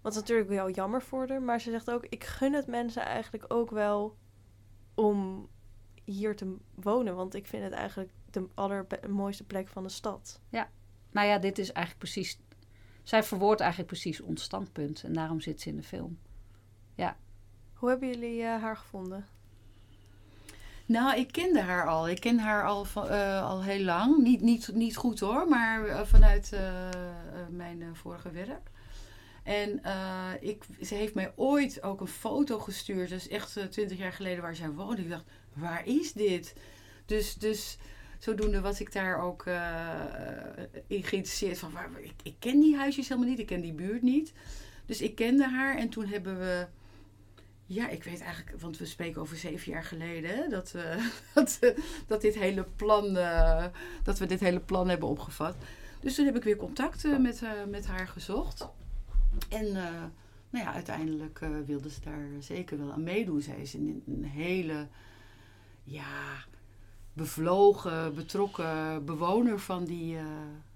Wat 0.00 0.14
natuurlijk 0.14 0.48
wel 0.48 0.70
jammer 0.70 1.02
voor 1.02 1.28
haar, 1.28 1.42
maar 1.42 1.60
ze 1.60 1.70
zegt 1.70 1.90
ook, 1.90 2.06
ik 2.08 2.24
gun 2.24 2.52
het 2.52 2.66
mensen 2.66 3.02
eigenlijk 3.02 3.44
ook 3.52 3.70
wel 3.70 4.16
om 4.94 5.48
hier 6.04 6.36
te 6.36 6.56
wonen, 6.74 7.16
want 7.16 7.34
ik 7.34 7.46
vind 7.46 7.62
het 7.62 7.72
eigenlijk 7.72 8.10
de 8.30 8.48
allermooiste 8.54 9.44
plek 9.44 9.68
van 9.68 9.82
de 9.82 9.88
stad. 9.88 10.40
Ja, 10.48 10.70
nou 11.10 11.26
ja, 11.26 11.38
dit 11.38 11.58
is 11.58 11.72
eigenlijk 11.72 12.12
precies, 12.12 12.40
zij 13.02 13.22
verwoordt 13.22 13.60
eigenlijk 13.60 13.90
precies 13.90 14.20
ons 14.20 14.42
standpunt 14.42 15.02
en 15.02 15.12
daarom 15.12 15.40
zit 15.40 15.60
ze 15.60 15.68
in 15.68 15.76
de 15.76 15.82
film. 15.82 16.18
Ja. 16.94 17.16
Hoe 17.76 17.88
hebben 17.88 18.08
jullie 18.08 18.40
uh, 18.40 18.62
haar 18.62 18.76
gevonden? 18.76 19.26
Nou, 20.86 21.18
ik 21.18 21.32
kende 21.32 21.60
haar 21.60 21.86
al. 21.86 22.08
Ik 22.08 22.20
ken 22.20 22.38
haar 22.38 22.64
al, 22.66 22.86
uh, 22.96 23.42
al 23.48 23.62
heel 23.62 23.84
lang. 23.84 24.22
Niet, 24.22 24.40
niet, 24.40 24.70
niet 24.74 24.96
goed 24.96 25.20
hoor, 25.20 25.48
maar 25.48 25.86
uh, 25.86 26.00
vanuit 26.04 26.58
mijn 27.50 27.90
vorige 27.92 28.30
werk. 28.30 28.70
En 29.42 29.80
ik, 30.40 30.64
ze 30.82 30.94
heeft 30.94 31.14
mij 31.14 31.32
ooit 31.36 31.82
ook 31.82 32.00
een 32.00 32.06
foto 32.06 32.58
gestuurd. 32.58 33.10
Is 33.10 33.28
echt 33.28 33.58
twintig 33.70 33.98
jaar 33.98 34.12
geleden 34.12 34.42
waar 34.42 34.56
zij 34.56 34.70
woonde. 34.70 35.02
Ik 35.02 35.10
dacht, 35.10 35.24
waar 35.52 35.86
is 35.86 36.12
dit? 36.12 36.54
Dus, 37.06 37.34
dus 37.34 37.78
zodoende 38.18 38.60
was 38.60 38.80
ik 38.80 38.92
daar 38.92 39.22
ook 39.22 39.46
in 40.86 41.02
geïnteresseerd. 41.02 41.58
Van, 41.58 41.72
waar, 41.72 41.90
ik, 42.00 42.14
ik 42.22 42.34
ken 42.38 42.60
die 42.60 42.76
huisjes 42.76 43.08
helemaal 43.08 43.30
niet, 43.30 43.38
ik 43.38 43.46
ken 43.46 43.60
die 43.60 43.72
buurt 43.72 44.02
niet. 44.02 44.32
Dus 44.86 45.00
ik 45.00 45.14
kende 45.14 45.48
haar 45.48 45.76
en 45.76 45.88
toen 45.88 46.06
hebben 46.06 46.38
we 46.38 46.66
ja, 47.66 47.88
ik 47.88 48.04
weet 48.04 48.20
eigenlijk, 48.20 48.60
want 48.60 48.78
we 48.78 48.86
spreken 48.86 49.20
over 49.20 49.36
zeven 49.36 49.72
jaar 49.72 49.84
geleden, 49.84 50.50
dat, 50.50 50.72
uh, 50.76 51.06
dat, 51.34 51.58
uh, 51.60 51.70
dat, 52.06 52.20
dit 52.20 52.34
hele 52.34 52.66
plan, 52.76 53.16
uh, 53.16 53.64
dat 54.02 54.18
we 54.18 54.26
dit 54.26 54.40
hele 54.40 54.60
plan 54.60 54.88
hebben 54.88 55.08
opgevat. 55.08 55.56
Dus 56.00 56.14
toen 56.14 56.24
heb 56.24 56.36
ik 56.36 56.44
weer 56.44 56.56
contact 56.56 57.18
met, 57.18 57.42
met 57.68 57.86
haar 57.86 58.08
gezocht. 58.08 58.68
En 59.48 59.72
nou 60.50 60.64
ja, 60.64 60.72
uiteindelijk 60.72 61.40
wilde 61.66 61.90
ze 61.90 62.00
daar 62.00 62.28
zeker 62.40 62.78
wel 62.78 62.92
aan 62.92 63.02
meedoen. 63.02 63.40
Zij 63.40 63.56
is 63.56 63.74
een, 63.74 64.02
een 64.06 64.24
hele, 64.24 64.86
ja, 65.82 66.44
bevlogen, 67.12 68.14
betrokken 68.14 69.04
bewoner 69.04 69.60
van 69.60 69.84
die, 69.84 70.16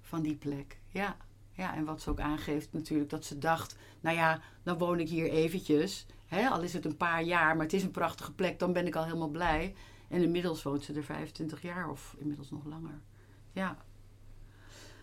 van 0.01 0.23
die 0.23 0.35
plek. 0.37 0.79
Ja. 0.89 1.17
ja, 1.53 1.75
en 1.75 1.85
wat 1.85 2.03
ze 2.03 2.11
ook 2.11 2.21
aangeeft 2.21 2.73
natuurlijk, 2.73 3.11
dat 3.11 3.25
ze 3.25 3.39
dacht, 3.39 3.77
nou 4.01 4.17
ja, 4.17 4.41
dan 4.63 4.79
woon 4.79 5.01
ik 5.01 5.09
hier 5.09 5.31
eventjes... 5.31 6.07
Hè, 6.31 6.49
al 6.49 6.63
is 6.63 6.73
het 6.73 6.85
een 6.85 6.97
paar 6.97 7.23
jaar, 7.23 7.57
maar 7.57 7.65
het 7.65 7.73
is 7.73 7.83
een 7.83 7.91
prachtige 7.91 8.33
plek, 8.33 8.59
dan 8.59 8.73
ben 8.73 8.87
ik 8.87 8.97
al 8.97 9.05
helemaal 9.05 9.29
blij. 9.29 9.75
En 10.09 10.23
inmiddels 10.23 10.63
woont 10.63 10.85
ze 10.85 10.93
er 10.93 11.05
25 11.05 11.63
jaar 11.63 11.91
of 11.91 12.15
inmiddels 12.19 12.51
nog 12.51 12.65
langer. 12.65 13.01
Ja. 13.53 13.77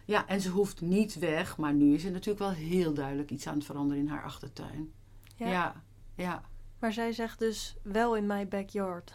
Ja, 0.06 0.28
en 0.28 0.42
ze 0.42 0.50
hoeft 0.50 0.82
niet 0.82 1.20
weg, 1.20 1.58
maar 1.58 1.74
nu 1.74 1.94
is 1.94 2.04
er 2.04 2.12
natuurlijk 2.12 2.40
wel 2.40 2.52
heel 2.52 2.94
duidelijk 2.94 3.32
iets 3.32 3.48
aan 3.48 3.56
het 3.56 3.66
veranderen 3.66 4.04
in 4.04 4.10
haar 4.10 4.24
achtertuin. 4.24 4.94
Ja. 5.36 5.48
Ja. 5.48 5.84
ja. 6.16 6.42
Maar 6.80 6.94
zij 6.94 7.12
zegt 7.12 7.40
dus 7.40 7.76
wel 7.84 8.16
in 8.16 8.26
my 8.26 8.48
backyard. 8.48 9.14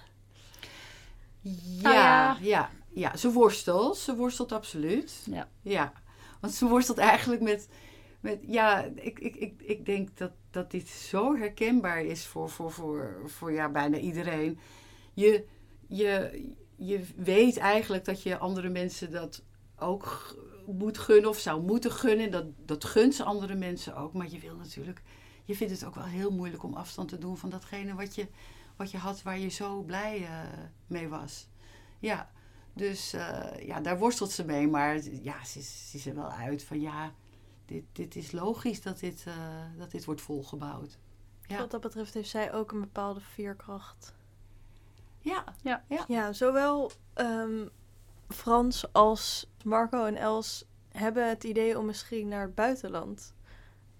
Ja, 1.40 2.30
ah, 2.30 2.38
ja, 2.38 2.38
ja, 2.40 2.70
ja. 2.92 3.16
Ze 3.16 3.32
worstelt. 3.32 3.96
Ze 3.96 4.16
worstelt 4.16 4.52
absoluut. 4.52 5.26
Ja. 5.30 5.48
Ja. 5.62 5.92
Want 6.40 6.52
ze 6.52 6.68
worstelt 6.68 6.98
eigenlijk 6.98 7.42
met 7.42 7.68
met, 8.22 8.38
ja, 8.46 8.84
ik, 8.94 9.18
ik, 9.18 9.36
ik, 9.36 9.62
ik 9.62 9.86
denk 9.86 10.16
dat, 10.16 10.32
dat 10.52 10.70
dit 10.70 10.88
zo 10.88 11.36
herkenbaar 11.36 12.04
is 12.04 12.26
voor, 12.26 12.50
voor, 12.50 12.72
voor, 12.72 13.22
voor 13.26 13.52
ja, 13.52 13.68
bijna 13.68 13.98
iedereen. 13.98 14.58
Je, 15.12 15.44
je, 15.86 16.42
je 16.76 17.04
weet 17.16 17.56
eigenlijk 17.56 18.04
dat 18.04 18.22
je 18.22 18.38
andere 18.38 18.68
mensen 18.68 19.10
dat 19.10 19.42
ook 19.76 20.36
moet 20.66 20.98
gunnen 20.98 21.30
of 21.30 21.38
zou 21.38 21.62
moeten 21.62 21.92
gunnen. 21.92 22.30
Dat, 22.30 22.44
dat 22.66 22.84
gunt 22.84 23.14
ze 23.14 23.24
andere 23.24 23.54
mensen 23.54 23.96
ook. 23.96 24.12
Maar 24.12 24.28
je 24.30 24.38
wil 24.38 24.56
natuurlijk, 24.56 25.02
je 25.44 25.56
vindt 25.56 25.72
het 25.72 25.84
ook 25.84 25.94
wel 25.94 26.04
heel 26.04 26.30
moeilijk 26.30 26.62
om 26.62 26.74
afstand 26.74 27.08
te 27.08 27.18
doen 27.18 27.36
van 27.36 27.50
datgene 27.50 27.94
wat 27.94 28.14
je, 28.14 28.26
wat 28.76 28.90
je 28.90 28.98
had 28.98 29.22
waar 29.22 29.38
je 29.38 29.48
zo 29.48 29.82
blij 29.82 30.20
uh, 30.20 30.28
mee 30.86 31.08
was. 31.08 31.48
Ja, 31.98 32.30
dus 32.72 33.14
uh, 33.14 33.66
ja, 33.66 33.80
daar 33.80 33.98
worstelt 33.98 34.30
ze 34.30 34.44
mee. 34.44 34.68
Maar 34.68 35.02
ja, 35.22 35.44
ze, 35.44 35.62
ze 35.62 35.96
is 35.96 36.06
er 36.06 36.14
wel 36.14 36.30
uit 36.30 36.64
van 36.64 36.80
ja, 36.80 37.14
dit, 37.64 37.84
dit 37.92 38.16
is 38.16 38.32
logisch 38.32 38.82
dat 38.82 38.98
dit, 38.98 39.24
uh, 39.28 39.34
dat 39.78 39.90
dit 39.90 40.04
wordt 40.04 40.20
volgebouwd. 40.20 40.98
Ja. 41.46 41.58
Wat 41.58 41.70
dat 41.70 41.80
betreft 41.80 42.14
heeft 42.14 42.30
zij 42.30 42.52
ook 42.52 42.72
een 42.72 42.80
bepaalde 42.80 43.20
veerkracht. 43.20 44.14
Ja, 45.18 45.44
ja. 45.62 45.84
ja. 45.88 46.04
ja 46.08 46.32
zowel 46.32 46.90
um, 47.14 47.70
Frans 48.28 48.92
als 48.92 49.50
Marco 49.64 50.04
en 50.04 50.16
Els 50.16 50.64
hebben 50.88 51.28
het 51.28 51.44
idee 51.44 51.78
om 51.78 51.86
misschien 51.86 52.28
naar 52.28 52.42
het 52.42 52.54
buitenland 52.54 53.34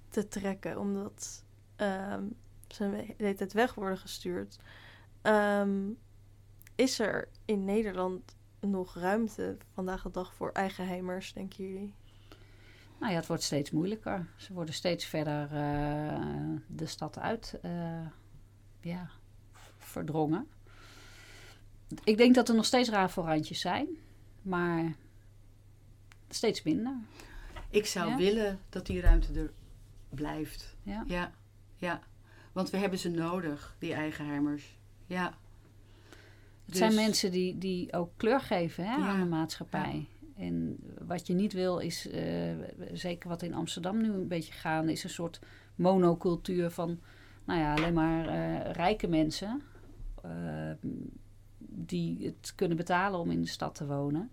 te 0.08 0.28
trekken, 0.28 0.78
omdat 0.78 1.44
um, 1.76 2.36
ze 2.68 2.90
de 2.90 3.14
hele 3.16 3.34
tijd 3.34 3.52
weg 3.52 3.74
worden 3.74 3.98
gestuurd. 3.98 4.58
Um, 5.22 5.98
is 6.74 6.98
er 6.98 7.28
in 7.44 7.64
Nederland 7.64 8.36
nog 8.60 8.94
ruimte 8.94 9.56
vandaag 9.72 10.02
de 10.02 10.10
dag 10.10 10.34
voor 10.34 10.50
eigenheimers, 10.52 11.32
denken 11.32 11.64
jullie? 11.64 11.94
Nou 13.02 13.14
ja, 13.14 13.20
het 13.20 13.28
wordt 13.28 13.42
steeds 13.42 13.70
moeilijker. 13.70 14.26
Ze 14.36 14.52
worden 14.52 14.74
steeds 14.74 15.04
verder 15.04 15.42
uh, 15.42 16.56
de 16.66 16.86
stad 16.86 17.18
uit 17.18 17.58
uh, 17.64 18.06
ja, 18.80 19.10
verdrongen. 19.78 20.46
Ik 22.04 22.16
denk 22.16 22.34
dat 22.34 22.48
er 22.48 22.54
nog 22.54 22.64
steeds 22.64 22.88
rafelrandjes 22.88 23.60
zijn, 23.60 23.86
maar 24.42 24.94
steeds 26.28 26.62
minder. 26.62 26.96
Ik 27.70 27.86
zou 27.86 28.10
ja? 28.10 28.16
willen 28.16 28.58
dat 28.68 28.86
die 28.86 29.00
ruimte 29.00 29.40
er 29.40 29.52
blijft. 30.08 30.76
Ja. 30.82 31.04
ja. 31.06 31.32
ja. 31.76 32.02
Want 32.52 32.70
we 32.70 32.76
hebben 32.76 32.98
ze 32.98 33.08
nodig, 33.08 33.76
die 33.78 33.94
eigenheimers. 33.94 34.76
Ja. 35.06 35.24
Het 35.24 35.34
dus, 36.64 36.78
zijn 36.78 36.94
mensen 36.94 37.30
die, 37.30 37.58
die 37.58 37.92
ook 37.92 38.10
kleur 38.16 38.40
geven 38.40 38.84
hè, 38.84 38.94
ja. 38.94 39.06
aan 39.06 39.20
de 39.20 39.26
maatschappij. 39.26 40.06
En 40.36 40.78
wat 41.06 41.26
je 41.26 41.34
niet 41.34 41.52
wil 41.52 41.78
is, 41.78 42.06
uh, 42.06 42.54
zeker 42.92 43.28
wat 43.28 43.42
in 43.42 43.54
Amsterdam 43.54 44.00
nu 44.00 44.12
een 44.12 44.28
beetje 44.28 44.52
gaande, 44.52 44.92
is 44.92 45.04
een 45.04 45.10
soort 45.10 45.40
monocultuur 45.74 46.70
van, 46.70 47.00
nou 47.44 47.60
ja, 47.60 47.74
alleen 47.74 47.94
maar 47.94 48.26
uh, 48.26 48.70
rijke 48.72 49.08
mensen 49.08 49.62
uh, 50.26 50.70
die 51.58 52.26
het 52.26 52.52
kunnen 52.54 52.76
betalen 52.76 53.20
om 53.20 53.30
in 53.30 53.40
de 53.40 53.48
stad 53.48 53.74
te 53.74 53.86
wonen. 53.86 54.30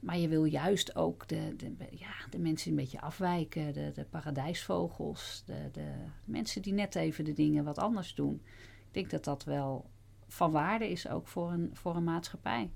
Maar 0.00 0.18
je 0.18 0.28
wil 0.28 0.44
juist 0.44 0.96
ook 0.96 1.28
de, 1.28 1.56
de, 1.56 1.74
ja, 1.90 2.12
de 2.30 2.38
mensen 2.38 2.70
die 2.70 2.78
een 2.78 2.84
beetje 2.84 3.00
afwijken, 3.00 3.72
de, 3.72 3.90
de 3.94 4.04
paradijsvogels, 4.04 5.42
de, 5.46 5.68
de 5.72 5.92
mensen 6.24 6.62
die 6.62 6.72
net 6.72 6.94
even 6.94 7.24
de 7.24 7.32
dingen 7.32 7.64
wat 7.64 7.78
anders 7.78 8.14
doen. 8.14 8.42
Ik 8.86 8.94
denk 8.94 9.10
dat 9.10 9.24
dat 9.24 9.44
wel 9.44 9.90
van 10.28 10.50
waarde 10.50 10.90
is 10.90 11.08
ook 11.08 11.28
voor 11.28 11.50
een, 11.50 11.70
voor 11.72 11.96
een 11.96 12.04
maatschappij. 12.04 12.70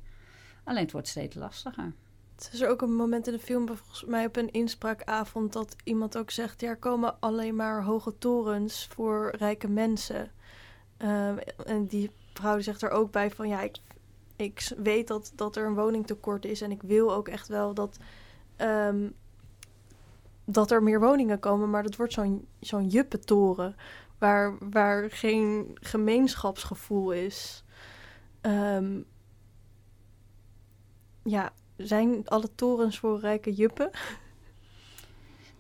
Alleen 0.65 0.83
het 0.83 0.93
wordt 0.93 1.09
steeds 1.09 1.37
lastiger. 1.37 1.93
Het 2.35 2.51
is 2.53 2.65
ook 2.65 2.83
een 2.83 2.95
moment 2.95 3.27
in 3.27 3.33
de 3.33 3.39
film, 3.39 3.67
volgens 3.67 4.05
mij 4.05 4.27
op 4.27 4.37
een 4.37 4.53
inspraakavond, 4.53 5.53
dat 5.53 5.77
iemand 5.85 6.17
ook 6.17 6.31
zegt: 6.31 6.61
ja, 6.61 6.69
er 6.69 6.77
komen 6.77 7.21
alleen 7.21 7.57
maar 7.57 7.83
hoge 7.83 8.19
torens 8.19 8.87
voor 8.87 9.35
rijke 9.39 9.69
mensen. 9.69 10.31
Um, 10.99 11.39
en 11.67 11.87
die 11.87 12.11
vrouw 12.33 12.61
zegt 12.61 12.83
er 12.83 12.91
ook 12.91 13.11
bij 13.11 13.31
van 13.31 13.49
ja, 13.49 13.61
ik, 13.61 13.77
ik 14.37 14.73
weet 14.77 15.09
dat, 15.09 15.33
dat 15.35 15.57
er 15.57 15.67
een 15.67 15.75
woningtekort 15.75 16.45
is 16.45 16.61
en 16.61 16.71
ik 16.71 16.83
wil 16.83 17.15
ook 17.15 17.29
echt 17.29 17.49
wel 17.49 17.75
dat, 17.75 17.99
um, 18.57 19.15
dat 20.45 20.71
er 20.71 20.83
meer 20.83 21.01
woningen 21.01 21.39
komen, 21.39 21.71
maar 21.71 21.83
dat 21.83 21.97
wordt 21.97 22.13
zo'n 22.13 22.47
zo'n 22.61 22.89
juppentoren 22.89 23.77
waar, 24.19 24.71
waar 24.71 25.11
geen 25.11 25.79
gemeenschapsgevoel 25.81 27.13
is. 27.13 27.65
Um, 28.43 29.05
ja, 31.23 31.53
zijn 31.77 32.29
alle 32.29 32.55
torens 32.55 32.99
voor 32.99 33.21
rijke 33.21 33.53
juppen? 33.53 33.91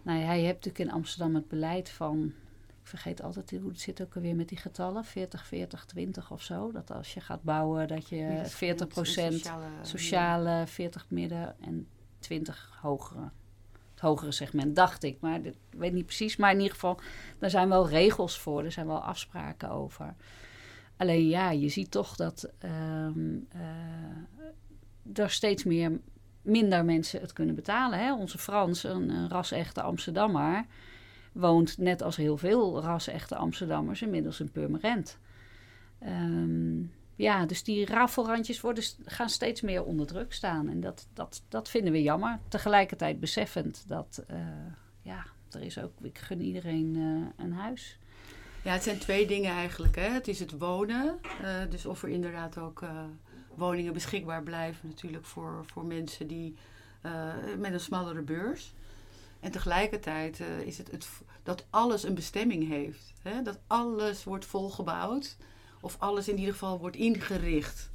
Nou 0.05 0.19
ja, 0.19 0.33
je 0.33 0.45
hebt 0.45 0.65
natuurlijk 0.65 0.91
in 0.91 0.97
Amsterdam 0.97 1.35
het 1.35 1.49
beleid 1.49 1.91
van. 1.91 2.33
Ik 2.67 2.91
vergeet 2.91 3.23
altijd 3.23 3.51
hoe 3.51 3.69
het 3.69 3.81
zit 3.81 4.03
ook 4.03 4.15
alweer 4.17 4.35
met 4.35 4.49
die 4.49 4.59
getallen. 4.59 5.05
40, 5.05 5.47
40, 5.47 5.85
20 5.85 6.31
of 6.31 6.43
zo. 6.43 6.73
Dat 6.73 6.91
als 6.91 7.15
je 7.15 7.21
gaat 7.21 7.43
bouwen, 7.43 7.89
dat 7.89 8.09
je 8.09 8.43
40 8.45 8.89
procent 8.89 9.35
sociale, 9.35 9.67
sociale, 9.83 10.67
40 10.67 11.07
midden 11.09 11.61
en 11.61 11.87
20 12.19 12.79
hogere. 12.81 13.31
Het 13.91 14.01
hogere 14.01 14.33
segment, 14.33 14.77
dacht 14.77 15.03
ik. 15.03 15.21
Maar 15.21 15.45
ik 15.45 15.55
weet 15.71 15.93
niet 15.93 16.07
precies. 16.07 16.37
Maar 16.37 16.51
in 16.51 16.59
ieder 16.59 16.73
geval, 16.73 16.99
daar 17.39 17.51
zijn 17.51 17.69
wel 17.69 17.89
regels 17.89 18.39
voor. 18.39 18.65
Er 18.65 18.73
zijn 18.73 18.87
wel 18.87 19.03
afspraken 19.03 19.71
over. 19.71 20.15
Alleen 20.97 21.29
ja, 21.29 21.51
je 21.51 21.69
ziet 21.69 21.91
toch 21.91 22.17
dat 22.17 22.51
um, 22.63 23.49
uh, 23.57 23.63
er 25.15 25.31
steeds 25.31 25.65
meer, 25.65 26.01
minder 26.43 26.85
mensen 26.85 27.21
het 27.21 27.33
kunnen 27.33 27.55
betalen. 27.55 27.99
Hè? 27.99 28.15
Onze 28.15 28.39
Frans, 28.39 28.85
een, 28.85 29.09
een 29.09 29.29
ras-echte 29.29 29.83
Amsterdammer, 29.83 30.65
woont 31.33 31.79
net 31.79 32.03
als 32.03 32.17
heel 32.17 32.37
veel 32.37 32.81
ras-echte 32.81 33.37
Amsterdammers 33.37 34.03
inmiddels 34.03 34.41
in 34.41 34.51
Purmerend. 34.51 35.19
Um, 36.03 36.93
ja, 37.15 37.47
dus 37.47 37.63
die 37.63 37.87
rafelrandjes 37.87 38.61
worden, 38.61 38.85
gaan 39.05 39.29
steeds 39.29 39.61
meer 39.61 39.85
onder 39.85 40.07
druk 40.07 40.33
staan. 40.33 40.69
En 40.69 40.81
dat, 40.81 41.07
dat, 41.13 41.43
dat 41.49 41.69
vinden 41.69 41.93
we 41.93 42.03
jammer. 42.03 42.39
Tegelijkertijd 42.49 43.21
beseffend 43.21 43.85
dat, 43.87 44.25
uh, 44.31 44.37
ja, 45.03 45.27
er 45.51 45.63
is 45.63 45.79
ook, 45.79 45.93
ik 46.03 46.19
gun 46.19 46.41
iedereen 46.41 46.95
uh, 46.97 47.27
een 47.37 47.53
huis. 47.53 47.99
Ja, 48.63 48.73
het 48.73 48.83
zijn 48.83 48.99
twee 48.99 49.27
dingen 49.27 49.53
eigenlijk. 49.53 49.97
Hè. 49.97 50.09
Het 50.09 50.29
is 50.29 50.41
het 50.41 50.59
wonen. 50.59 51.19
Uh, 51.43 51.49
dus 51.71 51.87
of 51.87 52.03
er 52.03 52.09
inderdaad 52.09 52.59
ook 52.59 52.83
woningen 53.57 53.93
beschikbaar 53.93 54.43
blijven 54.43 54.89
natuurlijk 54.89 55.25
voor, 55.25 55.65
voor 55.67 55.85
mensen 55.85 56.27
die 56.27 56.57
uh, 57.03 57.33
met 57.59 57.73
een 57.73 57.81
smallere 57.81 58.23
beurs. 58.23 58.75
En 59.41 59.51
tegelijkertijd 59.51 60.41
uh, 60.41 60.61
is 60.61 60.79
het, 60.79 60.91
het 60.91 61.09
dat 61.43 61.67
alles 61.71 62.03
een 62.03 62.15
bestemming 62.15 62.69
heeft. 62.69 63.13
Hè? 63.23 63.43
Dat 63.43 63.59
alles 63.67 64.25
wordt 64.25 64.45
volgebouwd. 64.45 65.37
Of 65.81 65.97
alles 65.99 66.29
in 66.29 66.39
ieder 66.39 66.53
geval 66.53 66.79
wordt 66.79 66.97
ingericht. 66.97 67.91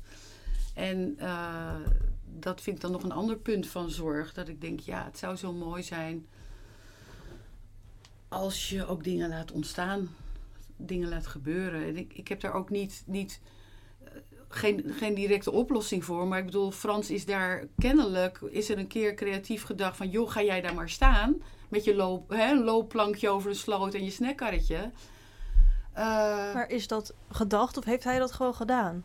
En 0.74 1.16
uh, 1.20 1.76
dat 2.26 2.62
vind 2.62 2.76
ik 2.76 2.82
dan 2.82 2.92
nog 2.92 3.04
een 3.04 3.12
ander 3.12 3.38
punt 3.38 3.68
van 3.68 3.90
zorg. 3.90 4.34
Dat 4.34 4.48
ik 4.48 4.62
denk, 4.62 4.80
ja, 4.80 5.06
het 5.06 5.18
zou 5.18 5.36
zo 5.36 5.54
mooi 5.54 5.84
zijn 5.84 6.28
als 8.28 8.70
je 8.70 8.86
ook 8.86 9.04
dingen 9.04 9.30
laat 9.30 9.52
ontstaan. 9.52 10.10
Dingen 10.76 11.10
laat 11.10 11.28
gebeuren. 11.28 11.84
En 11.84 11.98
ik, 11.98 12.14
ik 12.14 12.28
heb 12.28 12.40
daar 12.40 12.54
ook 12.54 12.70
niet, 12.70 13.04
niet 13.06 13.40
geen, 14.50 14.94
geen 14.98 15.14
directe 15.14 15.52
oplossing 15.52 16.06
voor. 16.06 16.28
Maar 16.28 16.40
ik 16.40 16.46
bedoel, 16.46 16.72
Frans 16.72 17.10
is 17.10 17.26
daar 17.26 17.64
kennelijk, 17.78 18.40
is 18.50 18.70
er 18.70 18.78
een 18.78 18.88
keer 18.88 19.14
creatief 19.14 19.64
gedacht 19.64 19.98
van, 19.98 20.10
joh, 20.10 20.32
ga 20.32 20.44
jij 20.44 20.62
daar 20.62 20.76
maar 20.76 20.90
staan 20.90 21.42
met 21.70 21.84
je 21.84 21.96
loop, 21.96 22.30
hè, 22.30 22.52
een 22.52 22.64
loopplankje 22.64 23.30
over 23.30 23.50
de 23.50 23.56
sloot 23.56 23.94
en 23.94 24.04
je 24.04 24.12
snackkarretje. 24.12 24.92
Uh, 25.98 26.06
maar 26.54 26.70
is 26.70 26.88
dat 26.88 27.14
gedacht 27.32 27.78
of 27.78 27.84
heeft 27.84 28.04
hij 28.04 28.20
dat 28.20 28.32
gewoon 28.32 28.56
gedaan? 28.56 29.04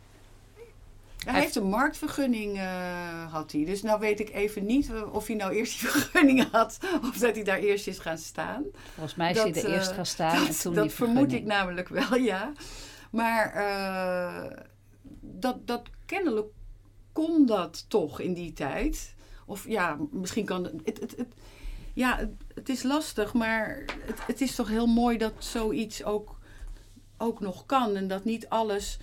Hij 1.25 1.39
heeft 1.39 1.55
een 1.55 1.69
marktvergunning, 1.69 2.57
uh, 2.57 3.31
had 3.31 3.51
hij. 3.51 3.65
Dus 3.65 3.81
nou 3.81 3.99
weet 3.99 4.19
ik 4.19 4.29
even 4.29 4.65
niet 4.65 4.91
of 5.11 5.27
hij 5.27 5.35
nou 5.35 5.53
eerst 5.53 5.79
die 5.79 5.89
vergunning 5.99 6.51
had. 6.51 6.77
Of 7.01 7.17
dat 7.17 7.35
hij 7.35 7.43
daar 7.43 7.57
eerst 7.57 7.87
is 7.87 7.99
gaan 7.99 8.17
staan. 8.17 8.63
Volgens 8.93 9.15
mij 9.15 9.31
is 9.31 9.37
hij 9.37 9.53
er 9.53 9.73
eerst 9.73 9.91
gaan 9.91 10.05
staan 10.05 10.39
dat, 10.39 10.47
en 10.47 10.59
toen 10.59 10.73
Dat 10.73 10.93
vermoed 10.93 11.33
ik 11.33 11.45
namelijk 11.45 11.87
wel, 11.87 12.15
ja. 12.15 12.51
Maar 13.11 13.55
uh, 13.55 14.59
dat, 15.41 15.67
dat 15.67 15.81
kennelijk 16.05 16.47
kon 17.11 17.45
dat 17.45 17.85
toch 17.89 18.19
in 18.19 18.33
die 18.33 18.53
tijd. 18.53 19.15
Of 19.45 19.67
ja, 19.67 19.97
misschien 20.11 20.45
kan... 20.45 20.63
Het, 20.63 20.99
het, 20.99 21.17
het, 21.17 21.33
ja, 21.93 22.29
het 22.53 22.69
is 22.69 22.83
lastig, 22.83 23.33
maar 23.33 23.83
het, 24.01 24.25
het 24.27 24.41
is 24.41 24.55
toch 24.55 24.67
heel 24.67 24.87
mooi 24.87 25.17
dat 25.17 25.33
zoiets 25.37 26.03
ook, 26.03 26.37
ook 27.17 27.39
nog 27.39 27.65
kan. 27.65 27.95
En 27.95 28.07
dat 28.07 28.23
niet 28.23 28.49
alles 28.49 28.99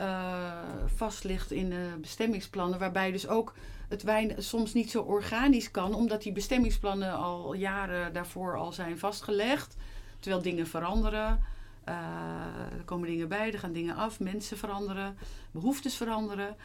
uh, 0.00 0.62
vast 0.86 1.24
ligt 1.24 1.50
in 1.50 1.74
bestemmingsplannen. 2.00 2.78
Waarbij 2.78 3.12
dus 3.12 3.28
ook 3.28 3.54
het 3.88 4.02
wijn 4.02 4.42
soms 4.42 4.72
niet 4.72 4.90
zo 4.90 5.02
organisch 5.02 5.70
kan, 5.70 5.94
omdat 5.94 6.22
die 6.22 6.32
bestemmingsplannen 6.32 7.12
al 7.12 7.54
jaren 7.54 8.12
daarvoor 8.12 8.56
al 8.56 8.72
zijn 8.72 8.98
vastgelegd. 8.98 9.76
Terwijl 10.20 10.42
dingen 10.42 10.66
veranderen. 10.66 11.54
Uh, 11.88 12.72
er 12.72 12.84
komen 12.84 13.08
dingen 13.08 13.28
bij, 13.28 13.52
er 13.52 13.58
gaan 13.58 13.72
dingen 13.72 13.96
af, 13.96 14.20
mensen 14.20 14.56
veranderen, 14.56 15.16
behoeftes 15.50 15.96
veranderen. 15.96 16.56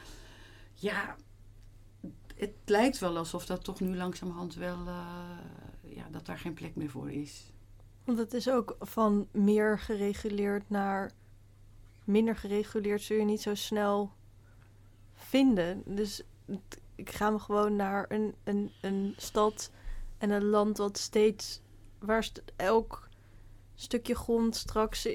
Ja, 0.74 1.16
het 2.36 2.54
lijkt 2.66 3.00
wel 3.00 3.18
alsof 3.18 3.46
dat 3.46 3.64
toch 3.64 3.80
nu 3.80 3.96
langzamerhand 3.96 4.56
wel, 4.56 4.78
ja, 5.82 6.08
dat 6.12 6.26
daar 6.26 6.38
geen 6.38 6.54
plek 6.54 6.76
meer 6.76 6.90
voor 6.90 7.12
is. 7.12 7.52
Want 8.04 8.18
het 8.18 8.34
is 8.34 8.50
ook 8.50 8.76
van 8.80 9.28
meer 9.32 9.80
gereguleerd 9.80 10.70
naar 10.70 11.12
minder 12.04 12.36
gereguleerd 12.36 13.02
zul 13.02 13.18
je 13.18 13.26
niet 13.26 13.42
zo 13.42 13.56
snel 13.56 14.12
vinden. 15.14 15.84
Dus 15.86 16.24
ik 16.96 17.10
ga 17.10 17.30
me 17.30 17.40
gewoon 17.40 17.76
naar 17.76 18.06
een, 18.10 18.36
een, 18.44 18.72
een 18.82 19.14
stad 19.18 19.72
en 20.18 20.30
een 20.30 20.46
land 20.46 20.78
wat 20.78 20.98
steeds 20.98 21.62
waar 22.00 22.30
elk 22.56 23.10
stukje 23.82 24.16
grond 24.16 24.56
straks 24.56 25.08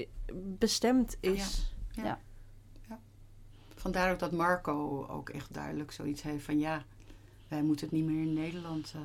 bestemd 0.58 1.16
is. 1.20 1.72
Ja. 1.90 2.04
ja. 2.04 2.20
ja. 2.88 3.00
Vandaar 3.74 4.12
ook 4.12 4.18
dat 4.18 4.32
Marco 4.32 5.06
ook 5.06 5.28
echt 5.28 5.54
duidelijk 5.54 5.92
zoiets 5.92 6.22
heeft 6.22 6.44
van 6.44 6.58
ja, 6.58 6.84
wij 7.48 7.62
moeten 7.62 7.86
het 7.86 7.94
niet 7.94 8.04
meer 8.04 8.22
in 8.22 8.32
Nederland 8.32 8.92
uh, 8.96 9.02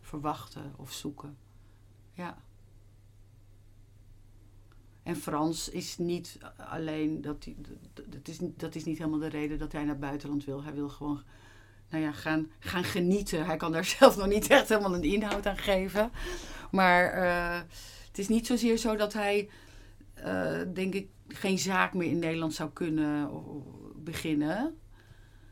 verwachten 0.00 0.72
of 0.76 0.92
zoeken. 0.92 1.36
Ja. 2.12 2.36
En 5.02 5.16
Frans 5.16 5.68
is 5.68 5.98
niet 5.98 6.38
alleen 6.56 7.20
dat 7.20 7.44
hij, 7.44 7.56
dat 7.92 8.28
is, 8.28 8.38
dat 8.40 8.74
is 8.74 8.84
niet 8.84 8.98
helemaal 8.98 9.18
de 9.18 9.26
reden 9.26 9.58
dat 9.58 9.72
hij 9.72 9.80
naar 9.80 9.90
het 9.90 10.00
buitenland 10.00 10.44
wil. 10.44 10.62
Hij 10.62 10.74
wil 10.74 10.88
gewoon 10.88 11.22
nou 11.88 12.02
ja, 12.02 12.12
gaan, 12.12 12.50
gaan 12.58 12.84
genieten. 12.84 13.46
Hij 13.46 13.56
kan 13.56 13.72
daar 13.72 13.84
zelf 13.98 14.16
nog 14.16 14.26
niet 14.26 14.46
echt 14.46 14.68
helemaal 14.68 14.94
een 14.94 15.02
inhoud 15.02 15.46
aan 15.46 15.58
geven. 15.58 16.10
Maar 16.70 17.24
uh, 17.24 17.60
het 18.10 18.18
is 18.18 18.28
niet 18.28 18.46
zozeer 18.46 18.76
zo 18.76 18.96
dat 18.96 19.12
hij, 19.12 19.48
uh, 20.18 20.60
denk 20.74 20.94
ik, 20.94 21.08
geen 21.28 21.58
zaak 21.58 21.94
meer 21.94 22.10
in 22.10 22.18
Nederland 22.18 22.54
zou 22.54 22.70
kunnen 22.70 23.30
beginnen. 23.96 24.74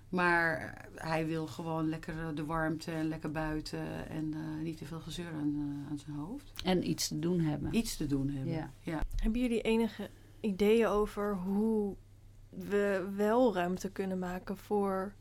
Maar 0.09 0.88
hij 0.94 1.26
wil 1.26 1.46
gewoon 1.46 1.88
lekker 1.88 2.34
de 2.34 2.44
warmte 2.44 2.90
en 2.90 3.09
lekker 3.09 3.30
buiten 3.30 4.09
en 4.09 4.34
uh, 4.34 4.62
niet 4.62 4.78
te 4.78 4.84
veel 4.84 5.00
gezeur 5.00 5.32
aan, 5.32 5.54
uh, 5.54 5.90
aan, 5.90 5.98
zijn 5.98 6.16
hoofd. 6.16 6.52
En 6.64 6.88
iets 6.90 7.09
te 7.09 7.18
doen 7.18 7.40
hebben. 7.40 7.74
Iets 7.74 7.96
te 7.96 8.06
doen 8.06 8.28
hebben, 8.28 8.52
ja. 8.52 8.70
ja. 8.80 9.02
Hebben 9.16 9.40
jullie 9.40 9.61
enige 9.61 10.11
ideeën 10.40 10.86
over 10.86 11.34
hoe 11.36 11.96
we 12.48 13.09
wel 13.16 13.54
ruimte 13.54 13.90
kunnen 13.90 14.18
maken 14.18 14.56
voor 14.56 15.14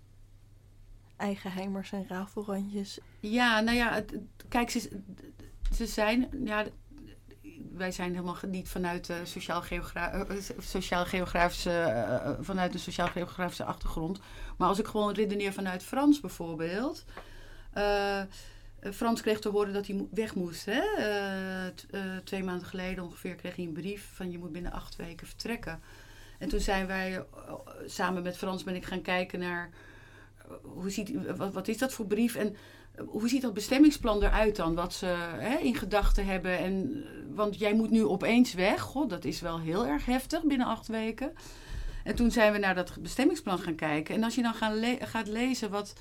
eigenheimers 1.16 1.92
en 1.92 2.06
rafelrandjes? 2.08 3.00
Ja, 3.20 3.60
nou 3.60 3.78
ja, 3.78 3.94
het, 3.94 4.20
kijk, 4.48 4.70
ze, 4.70 5.02
ze 5.74 5.86
zijn, 5.86 6.30
ja, 6.44 6.66
wij 7.78 7.92
zijn 7.92 8.12
helemaal 8.12 8.38
niet 8.48 8.70
vanuit 8.70 9.06
de 9.06 9.22
sociaal-geografische, 10.60 11.70
uh, 11.70 12.32
vanuit 12.40 12.72
de 12.72 12.78
sociaal-geografische 12.78 13.64
achtergrond. 13.64 14.20
Maar 14.58 14.68
als 14.68 14.80
ik 14.80 14.88
gewoon 14.88 15.14
redeneer 15.14 15.54
vanuit 15.54 15.84
Frans 15.84 16.20
bijvoorbeeld. 16.20 17.06
Frans 18.94 19.22
kreeg 19.22 19.40
te 19.40 19.50
horen 19.50 19.74
dat 19.74 19.88
hij 19.88 20.06
weg 20.12 20.36
moest. 20.36 20.66
Hè? 20.66 20.82
Twee 22.24 22.44
maanden 22.44 22.68
geleden 22.68 23.04
ongeveer 23.04 23.36
kreeg 23.36 23.56
hij 23.56 23.66
een 23.66 23.74
brief 23.74 24.10
van 24.14 24.32
je 24.32 24.38
moet 24.38 24.52
binnen 24.52 24.72
acht 24.72 24.96
weken 24.96 25.28
vertrekken. 25.28 25.82
En 26.40 26.50
toen 26.50 26.60
zijn 26.60 26.88
wij 26.88 27.26
samen 27.86 28.24
met 28.24 28.38
Frans 28.38 28.64
ben 28.64 28.76
ik 28.76 28.86
gaan 28.86 29.02
kijken 29.02 29.40
naar 29.40 29.70
hoe 30.62 30.90
ziet, 30.90 31.12
wat 31.38 31.68
is 31.68 31.78
dat 31.78 31.94
voor 31.94 32.06
brief 32.06 32.36
en 32.36 32.56
hoe 33.06 33.30
ziet 33.30 33.42
dat 33.42 33.54
bestemmingsplan 33.54 34.24
eruit 34.24 34.56
dan? 34.56 34.76
Wat 34.76 34.94
ze 34.94 35.06
hè, 35.38 35.58
in 35.58 35.76
gedachten 35.76 36.26
hebben. 36.26 36.58
En, 36.58 37.06
want 37.36 37.60
jij 37.60 37.74
moet 37.74 37.90
nu 37.90 38.06
opeens 38.06 38.54
weg. 38.54 38.82
God, 38.82 39.10
dat 39.10 39.26
is 39.26 39.42
wel 39.42 39.60
heel 39.60 39.86
erg 39.86 40.06
heftig 40.06 40.44
binnen 40.44 40.68
acht 40.68 40.88
weken. 40.88 41.34
En 42.04 42.16
toen 42.16 42.32
zijn 42.32 42.52
we 42.52 42.58
naar 42.58 42.76
dat 42.76 42.98
bestemmingsplan 43.02 43.60
gaan 43.60 43.76
kijken. 43.76 44.16
En 44.16 44.24
als 44.24 44.36
je 44.36 44.42
dan 44.42 44.54
gaan 44.54 44.98
gaat 45.00 45.28
lezen 45.28 45.70
wat, 45.70 45.94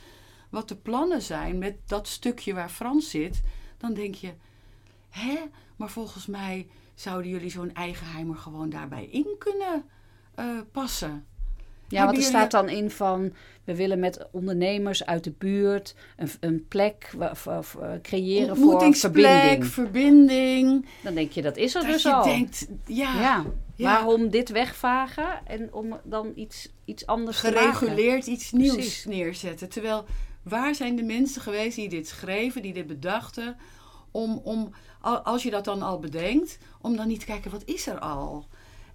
wat 0.50 0.68
de 0.68 0.76
plannen 0.76 1.22
zijn 1.22 1.58
met 1.58 1.76
dat 1.86 2.08
stukje 2.08 2.54
waar 2.54 2.70
Frans 2.70 3.10
zit, 3.10 3.40
dan 3.78 3.94
denk 3.94 4.14
je, 4.14 4.32
hè, 5.08 5.38
maar 5.76 5.90
volgens 5.90 6.26
mij 6.26 6.68
zouden 6.94 7.30
jullie 7.30 7.50
zo'n 7.50 7.74
eigenheimer 7.74 8.36
gewoon 8.36 8.70
daarbij 8.70 9.04
in 9.04 9.34
kunnen 9.38 9.84
uh, 10.38 10.60
passen. 10.72 11.26
Ja, 11.88 12.04
want 12.04 12.16
er 12.16 12.22
staat 12.22 12.50
dan 12.50 12.68
in 12.68 12.90
van 12.90 13.32
we 13.64 13.76
willen 13.76 13.98
met 13.98 14.26
ondernemers 14.30 15.06
uit 15.06 15.24
de 15.24 15.32
buurt 15.38 15.94
een, 16.16 16.30
een 16.40 16.66
plek 16.68 17.12
uh, 17.80 17.88
creëren 18.02 18.56
voor 18.56 18.94
verbinding. 18.94 19.66
verbinding. 19.66 20.86
Dan 21.02 21.14
denk 21.14 21.32
je 21.32 21.42
dat 21.42 21.56
is 21.56 21.74
er 21.74 21.82
dat 21.82 21.92
dus 21.92 22.02
je 22.02 22.12
al. 22.12 22.24
Denkt, 22.24 22.68
ja, 22.86 23.20
ja. 23.20 23.44
Waarom 23.76 24.30
dit 24.30 24.50
wegvagen 24.50 25.46
en 25.46 25.72
om 25.72 26.00
dan 26.04 26.32
iets, 26.34 26.72
iets 26.84 27.06
anders 27.06 27.38
Gereguleerd 27.38 28.24
te 28.24 28.30
iets 28.30 28.52
nieuws 28.52 29.04
neerzetten. 29.04 29.68
Terwijl 29.68 30.04
waar 30.42 30.74
zijn 30.74 30.96
de 30.96 31.02
mensen 31.02 31.42
geweest 31.42 31.76
die 31.76 31.88
dit 31.88 32.08
schreven, 32.08 32.62
die 32.62 32.72
dit 32.72 32.86
bedachten, 32.86 33.56
om, 34.10 34.40
om 34.44 34.72
als 35.22 35.42
je 35.42 35.50
dat 35.50 35.64
dan 35.64 35.82
al 35.82 35.98
bedenkt, 35.98 36.58
om 36.80 36.96
dan 36.96 37.08
niet 37.08 37.20
te 37.20 37.26
kijken 37.26 37.50
wat 37.50 37.64
is 37.64 37.86
er 37.86 37.98
al. 37.98 38.46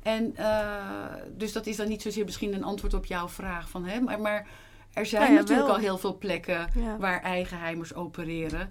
En 0.04 0.34
uh, 0.40 1.14
dus 1.38 1.52
dat 1.52 1.66
is 1.66 1.76
dan 1.76 1.88
niet 1.88 2.02
zozeer 2.02 2.26
misschien 2.26 2.54
een 2.54 2.64
antwoord 2.64 2.94
op 2.94 3.06
jouw 3.06 3.30
vraag 3.30 3.70
van 3.70 3.86
hè, 3.86 4.00
maar, 4.00 4.22
maar 4.22 4.48
er 4.94 5.06
zijn 5.06 5.24
nou 5.24 5.36
natuurlijk 5.36 5.70
al 5.70 5.78
heel 5.78 5.98
veel 5.98 6.18
plekken 6.18 6.68
waar 7.00 7.22
eigenheimers 7.22 7.94
opereren. 7.94 8.70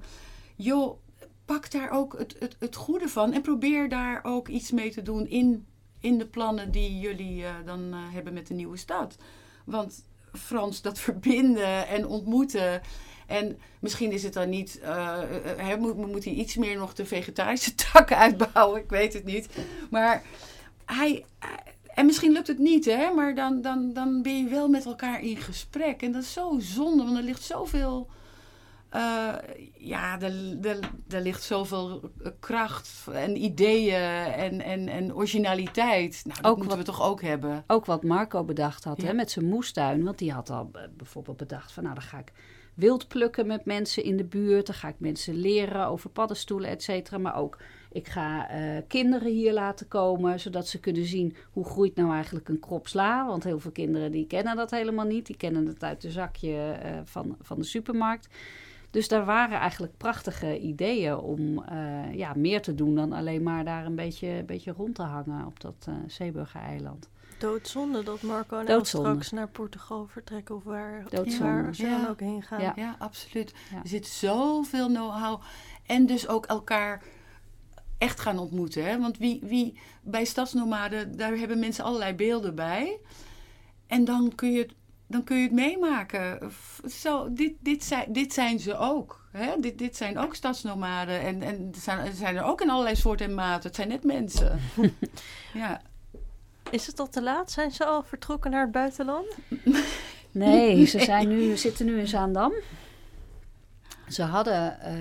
Joh, 0.57 0.99
pak 1.45 1.71
daar 1.71 1.91
ook 1.91 2.19
het, 2.19 2.37
het, 2.39 2.57
het 2.59 2.77
goede 2.77 3.09
van 3.09 3.33
en 3.33 3.43
probeer 3.43 3.89
daar 3.89 4.21
ook 4.23 4.49
iets 4.49 4.71
mee 4.71 4.91
te 4.91 5.03
doen 5.03 5.27
in, 5.27 5.67
in 6.01 6.19
de 6.19 6.27
plannen 6.27 6.71
die 6.71 6.99
jullie 6.99 7.43
uh, 7.43 7.51
dan 7.65 7.81
uh, 7.81 7.97
hebben 8.13 8.33
met 8.33 8.47
de 8.47 8.55
nieuwe 8.55 8.77
stad. 8.77 9.17
Want 9.65 10.05
Frans, 10.33 10.83
dat 10.83 10.99
verbinden 11.09 11.89
en 11.89 12.07
ontmoeten. 12.07 12.81
En 13.27 13.59
misschien 13.81 14.13
is 14.13 14.23
het 14.23 14.33
dan 14.33 14.49
niet, 14.49 14.81
uh, 14.83 15.77
moet, 15.79 15.97
moet 15.97 16.25
hij 16.25 16.33
iets 16.33 16.57
meer 16.57 16.77
nog 16.77 16.95
de 16.95 17.07
vegetarische 17.07 17.75
takken 17.93 18.17
uitbouwen, 18.17 18.81
ik 18.81 18.91
weet 18.91 19.13
het 19.13 19.25
niet. 19.25 19.49
Maar 19.91 20.23
hij, 20.93 21.25
en 21.95 22.07
misschien 22.07 22.33
lukt 22.33 22.47
het 22.47 22.59
niet, 22.59 22.85
hè, 22.85 23.11
maar 23.15 23.35
dan, 23.35 23.63
dan, 23.63 23.93
dan 23.93 24.23
ben 24.23 24.37
je 24.37 24.49
wel 24.49 24.69
met 24.69 24.87
elkaar 24.87 25.23
in 25.23 25.37
gesprek. 25.37 26.03
En 26.03 26.13
dat 26.13 26.23
is 26.23 26.33
zo 26.33 26.57
zonde, 26.59 27.05
want 27.05 27.17
er 27.17 27.23
ligt 27.23 27.43
zoveel. 27.43 28.09
Uh, 28.95 29.35
ja, 29.79 30.21
er, 30.21 30.59
er, 30.63 30.79
er 31.09 31.21
ligt 31.21 31.43
zoveel 31.43 32.11
kracht 32.41 33.07
en 33.13 33.43
ideeën 33.43 34.33
en, 34.35 34.61
en, 34.61 34.89
en 34.89 35.15
originaliteit. 35.15 36.23
Nou, 36.25 36.41
dat 36.41 36.57
moeten 36.57 36.79
we 36.79 36.85
toch 36.85 37.03
ook 37.03 37.23
hebben. 37.23 37.65
Ook 37.67 37.85
wat 37.85 38.03
Marco 38.03 38.45
bedacht 38.45 38.85
had 38.85 39.03
hè, 39.03 39.13
met 39.13 39.31
zijn 39.31 39.49
moestuin. 39.49 40.05
Want 40.05 40.19
die 40.19 40.33
had 40.33 40.51
al 40.51 40.71
bijvoorbeeld 40.97 41.37
bedacht 41.37 41.73
van... 41.73 41.83
nou, 41.83 41.95
dan 41.95 42.05
ga 42.05 42.19
ik 42.19 42.33
wild 42.75 43.09
plukken 43.09 43.47
met 43.47 43.65
mensen 43.65 44.05
in 44.05 44.17
de 44.17 44.25
buurt. 44.25 44.67
Dan 44.67 44.75
ga 44.75 44.89
ik 44.89 44.99
mensen 44.99 45.35
leren 45.35 45.87
over 45.87 46.11
paddenstoelen, 46.11 46.71
et 46.71 46.83
cetera. 46.83 47.19
Maar 47.19 47.37
ook 47.37 47.59
ik 47.93 48.09
ga 48.09 48.55
uh, 48.55 48.77
kinderen 48.89 49.33
hier 49.33 49.53
laten 49.53 49.89
komen, 49.89 50.41
zodat 50.41 50.69
ze 50.69 50.81
kunnen 50.81 51.05
zien 51.05 51.37
hoe 51.53 51.65
groeit 51.65 51.97
nou 51.97 52.13
eigenlijk 52.13 52.49
een 52.49 52.61
krop 52.61 52.89
sla. 52.89 53.27
Want 53.27 53.45
heel 53.45 53.61
veel 53.61 53.71
kinderen 53.71 54.11
die 54.13 54.27
kennen 54.27 54.57
dat 54.57 54.71
helemaal 54.71 55.07
niet. 55.07 55.27
Die 55.27 55.37
kennen 55.37 55.67
het 55.67 55.83
uit 55.85 56.01
de 56.01 56.11
zakje 56.11 56.79
uh, 56.85 56.91
van, 57.05 57.37
van 57.41 57.59
de 57.59 57.65
supermarkt. 57.65 58.29
Dus 58.91 59.09
daar 59.09 59.25
waren 59.25 59.59
eigenlijk 59.59 59.97
prachtige 59.97 60.59
ideeën 60.61 61.17
om 61.17 61.63
eh, 61.65 62.15
ja, 62.15 62.33
meer 62.37 62.63
te 62.63 62.75
doen 62.75 62.95
dan 62.95 63.13
alleen 63.13 63.43
maar 63.43 63.65
daar 63.65 63.87
een 63.87 63.95
beetje, 63.95 64.29
een 64.29 64.47
beetje 64.47 64.73
rond 64.73 64.95
te 64.95 65.03
hangen 65.03 65.47
op 65.47 65.61
dat 65.61 65.87
uh, 65.89 65.95
Zeeburger-eiland. 66.07 67.09
Doodzonde 67.39 68.03
dat 68.03 68.23
Marco 68.23 68.59
en 68.59 68.67
Doodzonde. 68.67 69.09
straks 69.09 69.31
naar 69.31 69.49
Portugal 69.49 70.07
vertrekken 70.07 70.55
of 70.55 70.65
waar, 70.65 71.05
Doodzonde. 71.09 71.45
waar 71.63 71.75
ze 71.75 71.87
Ja. 71.87 72.01
dan 72.01 72.09
ook 72.11 72.21
heen 72.21 72.43
gaan. 72.43 72.61
Ja. 72.63 72.73
Ja, 72.77 72.97
absoluut. 72.99 73.55
Ja. 73.71 73.77
Er 73.83 73.89
zit 73.89 74.07
zoveel 74.07 74.87
know-how. 74.87 75.41
En 75.87 76.07
dus 76.07 76.29
ook 76.29 76.47
elkaar 76.47 77.03
echt 78.01 78.21
gaan 78.21 78.39
ontmoeten. 78.39 78.85
Hè? 78.85 78.99
Want 78.99 79.19
wie, 79.19 79.41
wie, 79.43 79.79
bij 80.03 80.25
Stadsnomaden, 80.25 81.17
daar 81.17 81.37
hebben 81.37 81.59
mensen 81.59 81.85
allerlei 81.85 82.15
beelden 82.15 82.55
bij. 82.55 82.99
En 83.87 84.05
dan 84.05 84.35
kun 84.35 84.53
je 84.53 84.59
het, 84.59 84.73
dan 85.07 85.25
kun 85.25 85.37
je 85.37 85.43
het 85.43 85.53
meemaken. 85.53 86.53
Zo, 86.89 87.33
dit, 87.33 87.53
dit, 87.61 87.85
zijn, 87.85 88.13
dit 88.13 88.33
zijn 88.33 88.59
ze 88.59 88.77
ook. 88.77 89.29
Hè? 89.31 89.61
Dit, 89.61 89.79
dit 89.79 89.97
zijn 89.97 90.19
ook 90.19 90.35
stadsnomaden. 90.35 91.21
En, 91.21 91.43
en 91.43 91.69
er 91.75 91.81
zijn, 91.81 91.99
er 91.99 92.13
zijn 92.13 92.37
er 92.37 92.45
ook 92.45 92.61
in 92.61 92.71
allerlei 92.71 92.97
soorten 92.97 93.27
en 93.27 93.35
maten. 93.35 93.67
Het 93.67 93.77
zijn 93.77 93.89
net 93.89 94.05
mensen. 94.05 94.61
ja. 95.55 95.81
Is 96.71 96.87
het 96.87 97.01
al 97.01 97.09
te 97.09 97.23
laat? 97.23 97.51
Zijn 97.51 97.71
ze 97.71 97.85
al 97.85 98.03
vertrokken 98.03 98.51
naar 98.51 98.63
het 98.63 98.73
buitenland? 98.73 99.27
Nee, 100.33 100.85
ze 100.85 101.01
zijn 101.01 101.29
nu, 101.29 101.57
zitten 101.57 101.87
nu 101.87 101.99
in 101.99 102.09
Zaandam. 102.09 102.53
Ze 104.09 104.23
hadden 104.23 104.81
eh, 104.81 104.93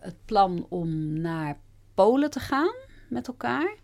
het 0.00 0.16
plan 0.24 0.66
om 0.68 1.20
naar 1.20 1.58
Polen 1.96 2.30
te 2.30 2.40
gaan 2.40 2.74
met 3.08 3.26
elkaar. 3.26 3.76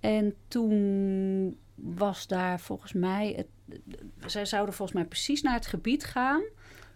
En 0.00 0.34
toen 0.48 1.58
was 1.74 2.26
daar 2.26 2.60
volgens 2.60 2.92
mij... 2.92 3.32
Het, 3.36 3.80
zij 4.26 4.44
zouden 4.44 4.74
volgens 4.74 4.98
mij 4.98 5.06
precies 5.06 5.42
naar 5.42 5.54
het 5.54 5.66
gebied 5.66 6.04
gaan... 6.04 6.42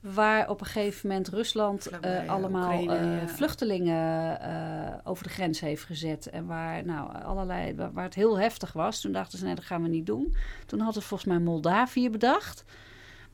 waar 0.00 0.48
op 0.48 0.60
een 0.60 0.66
gegeven 0.66 1.08
moment 1.08 1.28
Rusland 1.28 1.86
eh, 1.86 2.22
eh, 2.22 2.28
allemaal 2.28 2.80
Oekraïne, 2.80 2.96
eh, 2.96 3.20
ja. 3.20 3.28
vluchtelingen 3.28 4.40
over 5.04 5.24
de 5.24 5.30
grens 5.30 5.60
heeft 5.60 5.84
gezet. 5.84 6.26
En 6.26 6.46
waar, 6.46 6.84
nou, 6.84 7.22
allerlei, 7.22 7.74
waar, 7.74 7.92
waar 7.92 8.04
het 8.04 8.14
heel 8.14 8.38
heftig 8.38 8.72
was. 8.72 9.00
Toen 9.00 9.12
dachten 9.12 9.38
ze, 9.38 9.44
nee, 9.44 9.54
dat 9.54 9.64
gaan 9.64 9.82
we 9.82 9.88
niet 9.88 10.06
doen. 10.06 10.34
Toen 10.66 10.80
had 10.80 10.94
het 10.94 11.04
volgens 11.04 11.28
mij 11.28 11.38
Moldavië 11.38 12.10
bedacht. 12.10 12.64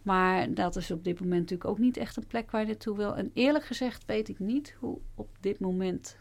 Maar 0.03 0.55
dat 0.55 0.77
is 0.77 0.91
op 0.91 1.05
dit 1.05 1.21
moment 1.21 1.41
natuurlijk 1.41 1.71
ook 1.71 1.79
niet 1.79 1.97
echt 1.97 2.17
een 2.17 2.27
plek 2.27 2.51
waar 2.51 2.61
je 2.61 2.67
naartoe 2.67 2.97
wil. 2.97 3.17
En 3.17 3.31
eerlijk 3.35 3.65
gezegd 3.65 4.05
weet 4.05 4.29
ik 4.29 4.39
niet 4.39 4.77
hoe 4.79 4.99
op 5.15 5.29
dit 5.41 5.61
moment 5.61 6.17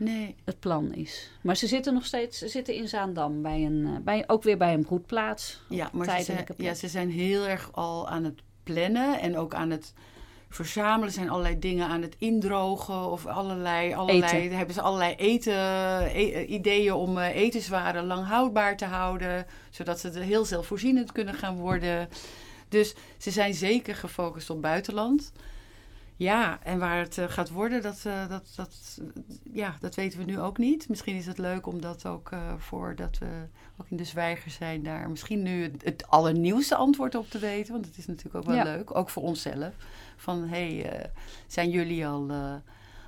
Nee. 0.00 0.36
het 0.44 0.60
plan 0.60 0.94
is. 0.94 1.30
Maar 1.40 1.56
ze 1.56 1.66
zitten 1.66 1.94
nog 1.94 2.06
steeds 2.06 2.38
ze 2.38 2.48
zitten 2.48 2.74
in 2.74 2.88
Zaandam, 2.88 3.42
bij 3.42 3.64
een, 3.64 3.86
eh, 3.86 4.02
bij, 4.02 4.24
ook 4.26 4.42
weer 4.42 4.56
bij 4.56 4.74
een 4.74 4.84
broedplaats. 4.84 5.60
Ja, 5.68 5.90
maar 5.92 6.18
ze 6.18 6.24
zijn, 6.24 6.46
ja, 6.56 6.74
ze 6.74 6.88
zijn 6.88 7.10
heel 7.10 7.46
erg 7.46 7.68
al 7.72 8.08
aan 8.08 8.24
het 8.24 8.40
plannen 8.62 9.20
en 9.20 9.36
ook 9.36 9.54
aan 9.54 9.70
het 9.70 9.92
verzamelen. 10.48 11.06
Er 11.06 11.12
zijn 11.12 11.30
allerlei 11.30 11.58
dingen 11.58 11.86
aan 11.86 12.02
het 12.02 12.16
indrogen 12.18 13.10
of 13.10 13.26
allerlei, 13.26 13.94
allerlei 13.94 14.42
Eten. 14.42 14.56
hebben 14.56 14.74
ze 14.74 14.80
allerlei 14.80 15.14
eten, 15.14 15.54
e- 16.16 16.44
ideeën 16.44 16.92
om 16.92 17.18
eh, 17.18 17.36
etenswaren 17.36 18.06
lang 18.06 18.26
houdbaar 18.26 18.76
te 18.76 18.84
houden, 18.84 19.46
zodat 19.70 20.00
ze 20.00 20.10
er 20.10 20.22
heel 20.22 20.44
zelfvoorzienend 20.44 21.12
kunnen 21.12 21.34
gaan 21.34 21.56
worden. 21.56 22.08
Dus 22.68 22.94
ze 23.18 23.30
zijn 23.30 23.54
zeker 23.54 23.94
gefocust 23.94 24.50
op 24.50 24.62
buitenland. 24.62 25.32
Ja, 26.20 26.58
en 26.62 26.78
waar 26.78 26.98
het 26.98 27.18
eh, 27.18 27.24
gaat 27.28 27.50
worden, 27.50 27.82
dat, 27.82 28.02
eh, 28.06 28.28
dat, 28.28 28.52
dat, 28.56 29.00
ja, 29.52 29.76
dat 29.80 29.94
weten 29.94 30.18
we 30.18 30.24
nu 30.24 30.40
ook 30.40 30.58
niet. 30.58 30.88
Misschien 30.88 31.16
is 31.16 31.26
het 31.26 31.38
leuk 31.38 31.66
om 31.66 31.80
dat 31.80 32.06
ook 32.06 32.30
eh 32.30 32.52
voordat 32.58 33.18
we 33.18 33.26
ook 33.80 33.86
in 33.90 33.96
de 33.96 34.04
zwijger 34.04 34.50
zijn 34.50 34.82
daar 34.82 35.10
misschien 35.10 35.42
nu 35.42 35.62
het, 35.62 35.84
het 35.84 36.08
allernieuwste 36.08 36.74
antwoord 36.74 37.14
op 37.14 37.30
te 37.30 37.38
weten. 37.38 37.72
Want 37.72 37.86
het 37.86 37.96
is 37.98 38.06
natuurlijk 38.06 38.34
ook 38.36 38.44
wel 38.44 38.54
Ja. 38.54 38.62
leuk, 38.62 38.96
ook 38.96 39.10
voor 39.10 39.22
onszelf. 39.22 39.74
Van 40.16 40.48
hé, 40.48 40.78
hey, 40.80 41.10
zijn 41.46 41.70
jullie 41.70 42.06
al 42.06 42.30
uh, 42.30 42.54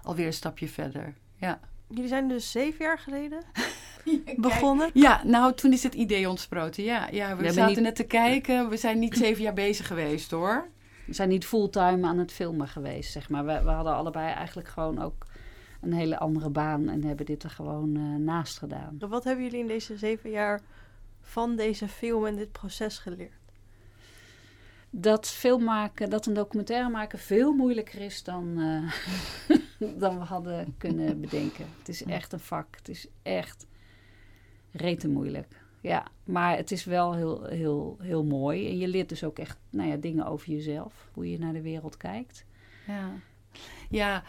alweer 0.02 0.26
een 0.26 0.32
stapje 0.32 0.68
verder? 0.68 1.14
Ja. 1.36 1.60
Jullie 1.88 2.08
zijn 2.08 2.28
dus 2.28 2.50
zeven 2.50 2.84
jaar 2.84 2.98
geleden 2.98 3.42
begonnen. 4.36 4.90
Ja, 4.94 5.20
nou 5.24 5.54
toen 5.54 5.72
is 5.72 5.82
het 5.82 5.94
idee 5.94 6.28
ontsproten. 6.28 6.84
Ja, 6.84 7.08
ja 7.10 7.36
we, 7.36 7.52
zaten 7.52 7.74
niet- 7.74 7.82
net 7.82 7.96
te 7.96 8.04
kijken. 8.04 8.68
We 8.68 8.76
zijn 8.76 8.98
niet 8.98 9.16
zeven 9.16 9.42
jaar 9.42 9.54
bezig 9.54 9.86
geweest 9.86 10.30
hoor. 10.30 10.68
We 11.06 11.12
zijn 11.14 11.28
niet 11.28 11.46
fulltime 11.46 12.06
aan 12.06 12.18
het 12.18 12.32
filmen 12.32 12.68
geweest, 12.68 13.12
zeg 13.12 13.28
maar. 13.28 13.44
We, 13.44 13.62
we 13.62 13.70
hadden 13.70 13.94
allebei 13.94 14.32
eigenlijk 14.32 14.68
gewoon 14.68 15.02
ook 15.02 15.26
een 15.80 15.92
hele 15.92 16.18
andere 16.18 16.50
baan 16.50 16.88
en 16.88 17.04
hebben 17.04 17.26
dit 17.26 17.42
er 17.42 17.50
gewoon 17.50 17.96
eh, 17.96 18.02
naast 18.02 18.58
gedaan. 18.58 18.96
Wat 18.98 19.24
hebben 19.24 19.44
jullie 19.44 19.60
in 19.60 19.66
deze 19.66 19.96
zeven 19.96 20.30
jaar 20.30 20.60
van 21.20 21.56
deze 21.56 21.88
film 21.88 22.26
en 22.26 22.36
dit 22.36 22.52
proces 22.52 22.98
geleerd? 22.98 23.40
Dat 24.90 25.28
film 25.28 25.64
maken, 25.64 26.10
dat 26.10 26.26
een 26.26 26.34
documentaire 26.34 26.88
maken 26.88 27.18
veel 27.18 27.52
moeilijker 27.52 28.00
is 28.00 28.22
dan, 28.22 28.58
eh, 28.58 29.58
dan 30.00 30.18
we 30.18 30.24
hadden 30.24 30.74
kunnen 30.78 31.20
bedenken. 31.20 31.66
Het 31.78 31.88
is 31.88 32.04
echt 32.04 32.32
een 32.32 32.40
vak. 32.40 32.76
Het 32.76 32.88
is 32.88 33.06
echt 33.22 33.66
rete 34.72 35.08
moeilijk. 35.08 35.61
Ja, 35.82 36.06
maar 36.24 36.56
het 36.56 36.70
is 36.70 36.84
wel 36.84 37.14
heel, 37.14 37.44
heel, 37.44 37.96
heel 38.00 38.24
mooi. 38.24 38.68
En 38.68 38.78
je 38.78 38.88
leert 38.88 39.08
dus 39.08 39.24
ook 39.24 39.38
echt 39.38 39.58
nou 39.70 39.88
ja, 39.88 39.96
dingen 39.96 40.26
over 40.26 40.52
jezelf. 40.52 41.08
Hoe 41.12 41.30
je 41.30 41.38
naar 41.38 41.52
de 41.52 41.62
wereld 41.62 41.96
kijkt. 41.96 42.44
Ja. 42.86 43.10
Ja, 43.90 44.22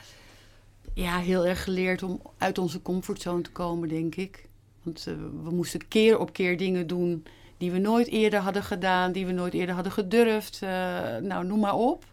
ja, 0.93 1.19
heel 1.19 1.45
erg 1.45 1.63
geleerd 1.63 2.03
om 2.03 2.21
uit 2.37 2.57
onze 2.57 2.81
comfortzone 2.81 3.41
te 3.41 3.51
komen, 3.51 3.89
denk 3.89 4.15
ik. 4.15 4.45
Want 4.83 5.05
uh, 5.07 5.15
we 5.43 5.49
moesten 5.51 5.87
keer 5.87 6.19
op 6.19 6.33
keer 6.33 6.57
dingen 6.57 6.87
doen 6.87 7.25
die 7.57 7.71
we 7.71 7.77
nooit 7.77 8.07
eerder 8.07 8.39
hadden 8.39 8.63
gedaan, 8.63 9.11
die 9.11 9.25
we 9.25 9.31
nooit 9.31 9.53
eerder 9.53 9.75
hadden 9.75 9.93
gedurfd. 9.93 10.59
Uh, 10.63 10.69
nou, 11.17 11.45
noem 11.45 11.59
maar 11.59 11.75
op. 11.75 12.05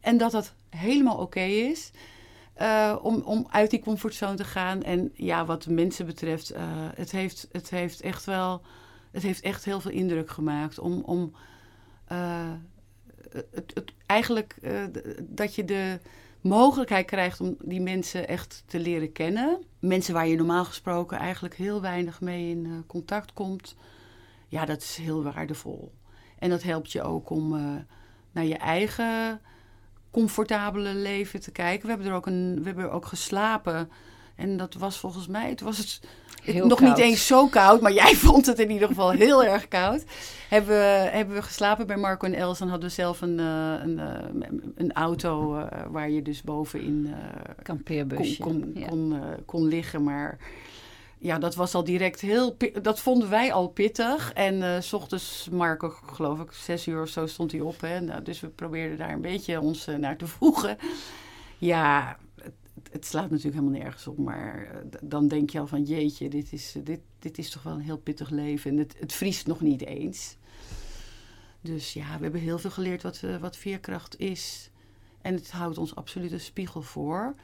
En 0.00 0.16
dat 0.16 0.30
dat 0.30 0.54
helemaal 0.68 1.16
oké 1.16 1.40
is. 1.40 1.90
Uh, 2.60 2.96
om, 3.02 3.20
om 3.20 3.46
uit 3.50 3.70
die 3.70 3.80
comfortzone 3.80 4.36
te 4.36 4.44
gaan. 4.44 4.82
En 4.82 5.10
ja, 5.14 5.44
wat 5.44 5.62
de 5.62 5.72
mensen 5.72 6.06
betreft, 6.06 6.54
uh, 6.54 6.60
het, 6.94 7.10
heeft, 7.10 7.48
het 7.52 7.70
heeft 7.70 8.00
echt 8.00 8.24
wel. 8.24 8.62
Het 9.10 9.22
heeft 9.22 9.40
echt 9.40 9.64
heel 9.64 9.80
veel 9.80 9.90
indruk 9.90 10.30
gemaakt. 10.30 10.78
Om. 10.78 11.02
om 11.02 11.34
uh, 12.12 12.52
het, 13.30 13.70
het, 13.74 13.92
eigenlijk 14.06 14.56
dat 15.20 15.54
je 15.54 15.64
de 15.64 16.00
mogelijkheid 16.40 17.06
krijgt 17.06 17.40
om 17.40 17.56
die 17.58 17.80
mensen 17.80 18.28
echt 18.28 18.62
te 18.66 18.78
leren 18.78 19.12
kennen. 19.12 19.58
Mensen 19.78 20.14
waar 20.14 20.26
je 20.26 20.36
normaal 20.36 20.64
gesproken 20.64 21.18
eigenlijk 21.18 21.54
heel 21.54 21.80
weinig 21.80 22.20
mee 22.20 22.50
in 22.50 22.84
contact 22.86 23.32
komt. 23.32 23.76
Ja, 24.48 24.64
dat 24.64 24.82
is 24.82 24.96
heel 24.96 25.22
waardevol. 25.22 25.92
En 26.38 26.50
dat 26.50 26.62
helpt 26.62 26.92
je 26.92 27.02
ook 27.02 27.30
om 27.30 27.48
naar 28.32 28.44
je 28.44 28.56
eigen 28.56 29.40
comfortabele 30.14 30.94
leven 30.94 31.40
te 31.40 31.50
kijken. 31.50 31.82
We 31.82 31.92
hebben 31.92 32.06
er 32.06 32.16
ook, 32.16 32.26
een, 32.26 32.56
we 32.58 32.66
hebben 32.66 32.84
er 32.84 32.90
ook 32.90 33.06
geslapen. 33.06 33.90
En 34.36 34.56
dat 34.56 34.74
was 34.74 34.98
volgens 34.98 35.26
mij, 35.26 35.48
het 35.48 35.60
was 35.60 35.78
het, 35.78 36.00
het 36.42 36.64
nog 36.64 36.78
koud. 36.78 36.80
niet 36.96 36.98
eens 36.98 37.26
zo 37.26 37.46
koud, 37.46 37.80
maar 37.80 37.92
jij 37.92 38.14
vond 38.26 38.46
het 38.46 38.58
in 38.58 38.70
ieder 38.70 38.88
geval 38.88 39.10
heel 39.10 39.44
erg 39.44 39.68
koud. 39.68 40.04
Hebben 40.48 40.70
we, 40.70 41.08
hebben 41.12 41.34
we 41.34 41.42
geslapen 41.42 41.86
bij 41.86 41.96
Marco 41.96 42.26
en 42.26 42.34
Els. 42.34 42.58
Dan 42.58 42.68
hadden 42.68 42.88
we 42.88 42.94
zelf 42.94 43.20
een, 43.20 43.38
uh, 43.38 43.72
een, 43.82 43.98
uh, 43.98 44.60
een 44.76 44.92
auto 44.92 45.58
uh, 45.58 45.66
waar 45.90 46.10
je 46.10 46.22
dus 46.22 46.42
bovenin 46.42 47.14
Kampeerbusje. 47.62 48.42
kon, 48.42 48.60
kon, 48.60 48.72
ja. 48.74 48.86
kon, 48.86 49.20
kon 49.44 49.64
liggen. 49.66 50.02
Maar 50.02 50.38
ja, 51.24 51.38
dat 51.38 51.54
was 51.54 51.74
al 51.74 51.84
direct 51.84 52.20
heel... 52.20 52.56
Dat 52.82 53.00
vonden 53.00 53.30
wij 53.30 53.52
al 53.52 53.68
pittig. 53.68 54.32
En 54.32 54.54
uh, 54.54 54.80
s 54.80 54.92
ochtends, 54.92 55.48
Marco, 55.50 55.88
geloof 55.88 56.40
ik, 56.40 56.52
zes 56.52 56.86
uur 56.86 57.02
of 57.02 57.08
zo 57.08 57.26
stond 57.26 57.52
hij 57.52 57.60
op. 57.60 57.80
Hè? 57.80 58.00
Nou, 58.00 58.22
dus 58.22 58.40
we 58.40 58.48
probeerden 58.48 58.98
daar 58.98 59.12
een 59.12 59.20
beetje 59.20 59.60
ons 59.60 59.88
uh, 59.88 59.96
naar 59.96 60.16
te 60.16 60.26
voegen. 60.26 60.76
Ja, 61.58 62.18
het, 62.42 62.54
het, 62.92 63.06
slaat 63.06 63.30
natuurlijk 63.30 63.56
helemaal 63.56 63.80
nergens 63.80 64.06
op. 64.06 64.18
Maar 64.18 64.68
uh, 64.74 64.98
dan 65.02 65.28
denk 65.28 65.50
je 65.50 65.58
al 65.58 65.66
van, 65.66 65.82
jeetje, 65.82 66.28
dit 66.28 66.52
is, 66.52 66.76
dit, 66.82 67.00
dit 67.18 67.38
is 67.38 67.50
toch 67.50 67.62
wel 67.62 67.74
een 67.74 67.80
heel 67.80 67.98
pittig 67.98 68.30
leven. 68.30 68.70
En 68.70 68.76
het, 68.76 68.94
het 68.98 69.12
vriest 69.12 69.46
nog 69.46 69.60
niet 69.60 69.84
eens. 69.84 70.36
Dus 71.60 71.92
ja, 71.92 72.16
we 72.16 72.22
hebben 72.22 72.40
heel 72.40 72.58
veel 72.58 72.70
geleerd 72.70 73.02
wat, 73.02 73.20
wat 73.40 73.56
veerkracht 73.56 74.18
is. 74.18 74.70
En 75.22 75.34
het 75.34 75.50
houdt 75.50 75.78
ons 75.78 75.94
absoluut 75.94 76.32
een 76.32 76.40
spiegel 76.40 76.82
voor. 76.82 77.34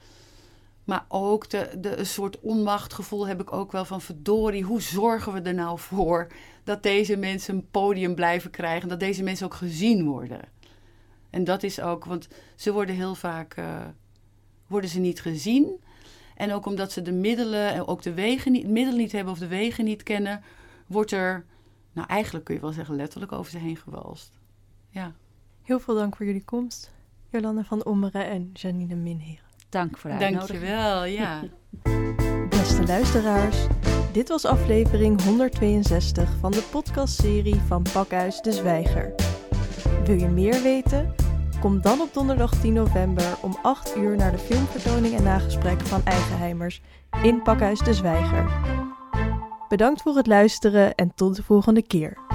Maar 0.90 1.04
ook 1.08 1.50
de, 1.50 1.70
de, 1.78 1.96
een 1.96 2.06
soort 2.06 2.40
onmachtgevoel 2.40 3.26
heb 3.26 3.40
ik 3.40 3.52
ook 3.52 3.72
wel 3.72 3.84
van 3.84 4.00
verdorie. 4.00 4.62
Hoe 4.62 4.80
zorgen 4.80 5.32
we 5.32 5.40
er 5.40 5.54
nou 5.54 5.78
voor 5.78 6.26
dat 6.64 6.82
deze 6.82 7.16
mensen 7.16 7.54
een 7.54 7.70
podium 7.70 8.14
blijven 8.14 8.50
krijgen? 8.50 8.88
Dat 8.88 9.00
deze 9.00 9.22
mensen 9.22 9.46
ook 9.46 9.54
gezien 9.54 10.04
worden. 10.04 10.40
En 11.30 11.44
dat 11.44 11.62
is 11.62 11.80
ook, 11.80 12.04
want 12.04 12.28
ze 12.56 12.72
worden 12.72 12.94
heel 12.94 13.14
vaak 13.14 13.56
uh, 13.56 13.80
worden 14.66 14.90
ze 14.90 15.00
niet 15.00 15.20
gezien. 15.20 15.80
En 16.36 16.52
ook 16.52 16.66
omdat 16.66 16.92
ze 16.92 17.02
de 17.02 17.12
middelen 17.12 17.72
en 17.72 17.86
ook 17.86 18.02
de 18.02 18.14
wegen 18.14 18.52
niet, 18.52 18.68
middelen 18.68 19.00
niet 19.00 19.12
hebben 19.12 19.32
of 19.32 19.38
de 19.38 19.48
wegen 19.48 19.84
niet 19.84 20.02
kennen, 20.02 20.42
wordt 20.86 21.10
er, 21.10 21.44
nou 21.92 22.08
eigenlijk 22.08 22.44
kun 22.44 22.54
je 22.54 22.60
wel 22.60 22.72
zeggen, 22.72 22.96
letterlijk 22.96 23.32
over 23.32 23.50
ze 23.50 23.58
heen 23.58 23.76
gewalst. 23.76 24.38
Ja. 24.88 25.12
Heel 25.62 25.80
veel 25.80 25.94
dank 25.94 26.16
voor 26.16 26.26
jullie 26.26 26.44
komst. 26.44 26.92
Jolanda 27.28 27.64
van 27.64 27.84
Ommeren 27.84 28.26
en 28.26 28.50
Janine 28.52 28.94
Minheren. 28.94 29.49
Dank 29.70 29.98
voor 29.98 30.10
de 30.10 30.16
Dankjewel, 30.16 31.04
ja. 31.04 31.40
Beste 32.48 32.86
luisteraars, 32.86 33.56
dit 34.12 34.28
was 34.28 34.44
aflevering 34.44 35.22
162 35.22 36.30
van 36.40 36.50
de 36.50 36.62
podcastserie 36.70 37.60
van 37.66 37.82
Pakhuis 37.92 38.40
de 38.40 38.52
Zwijger. 38.52 39.14
Wil 40.04 40.18
je 40.18 40.28
meer 40.28 40.62
weten? 40.62 41.14
Kom 41.60 41.80
dan 41.80 42.00
op 42.00 42.14
donderdag 42.14 42.60
10 42.60 42.72
november 42.72 43.36
om 43.42 43.56
8 43.62 43.96
uur 43.96 44.16
naar 44.16 44.32
de 44.32 44.38
filmvertoning 44.38 45.16
en 45.16 45.22
nagesprek 45.22 45.80
van 45.80 46.04
Eigenheimers 46.04 46.82
in 47.22 47.42
Pakhuis 47.42 47.78
de 47.78 47.94
Zwijger. 47.94 48.50
Bedankt 49.68 50.02
voor 50.02 50.16
het 50.16 50.26
luisteren 50.26 50.94
en 50.94 51.12
tot 51.14 51.36
de 51.36 51.42
volgende 51.42 51.82
keer. 51.82 52.29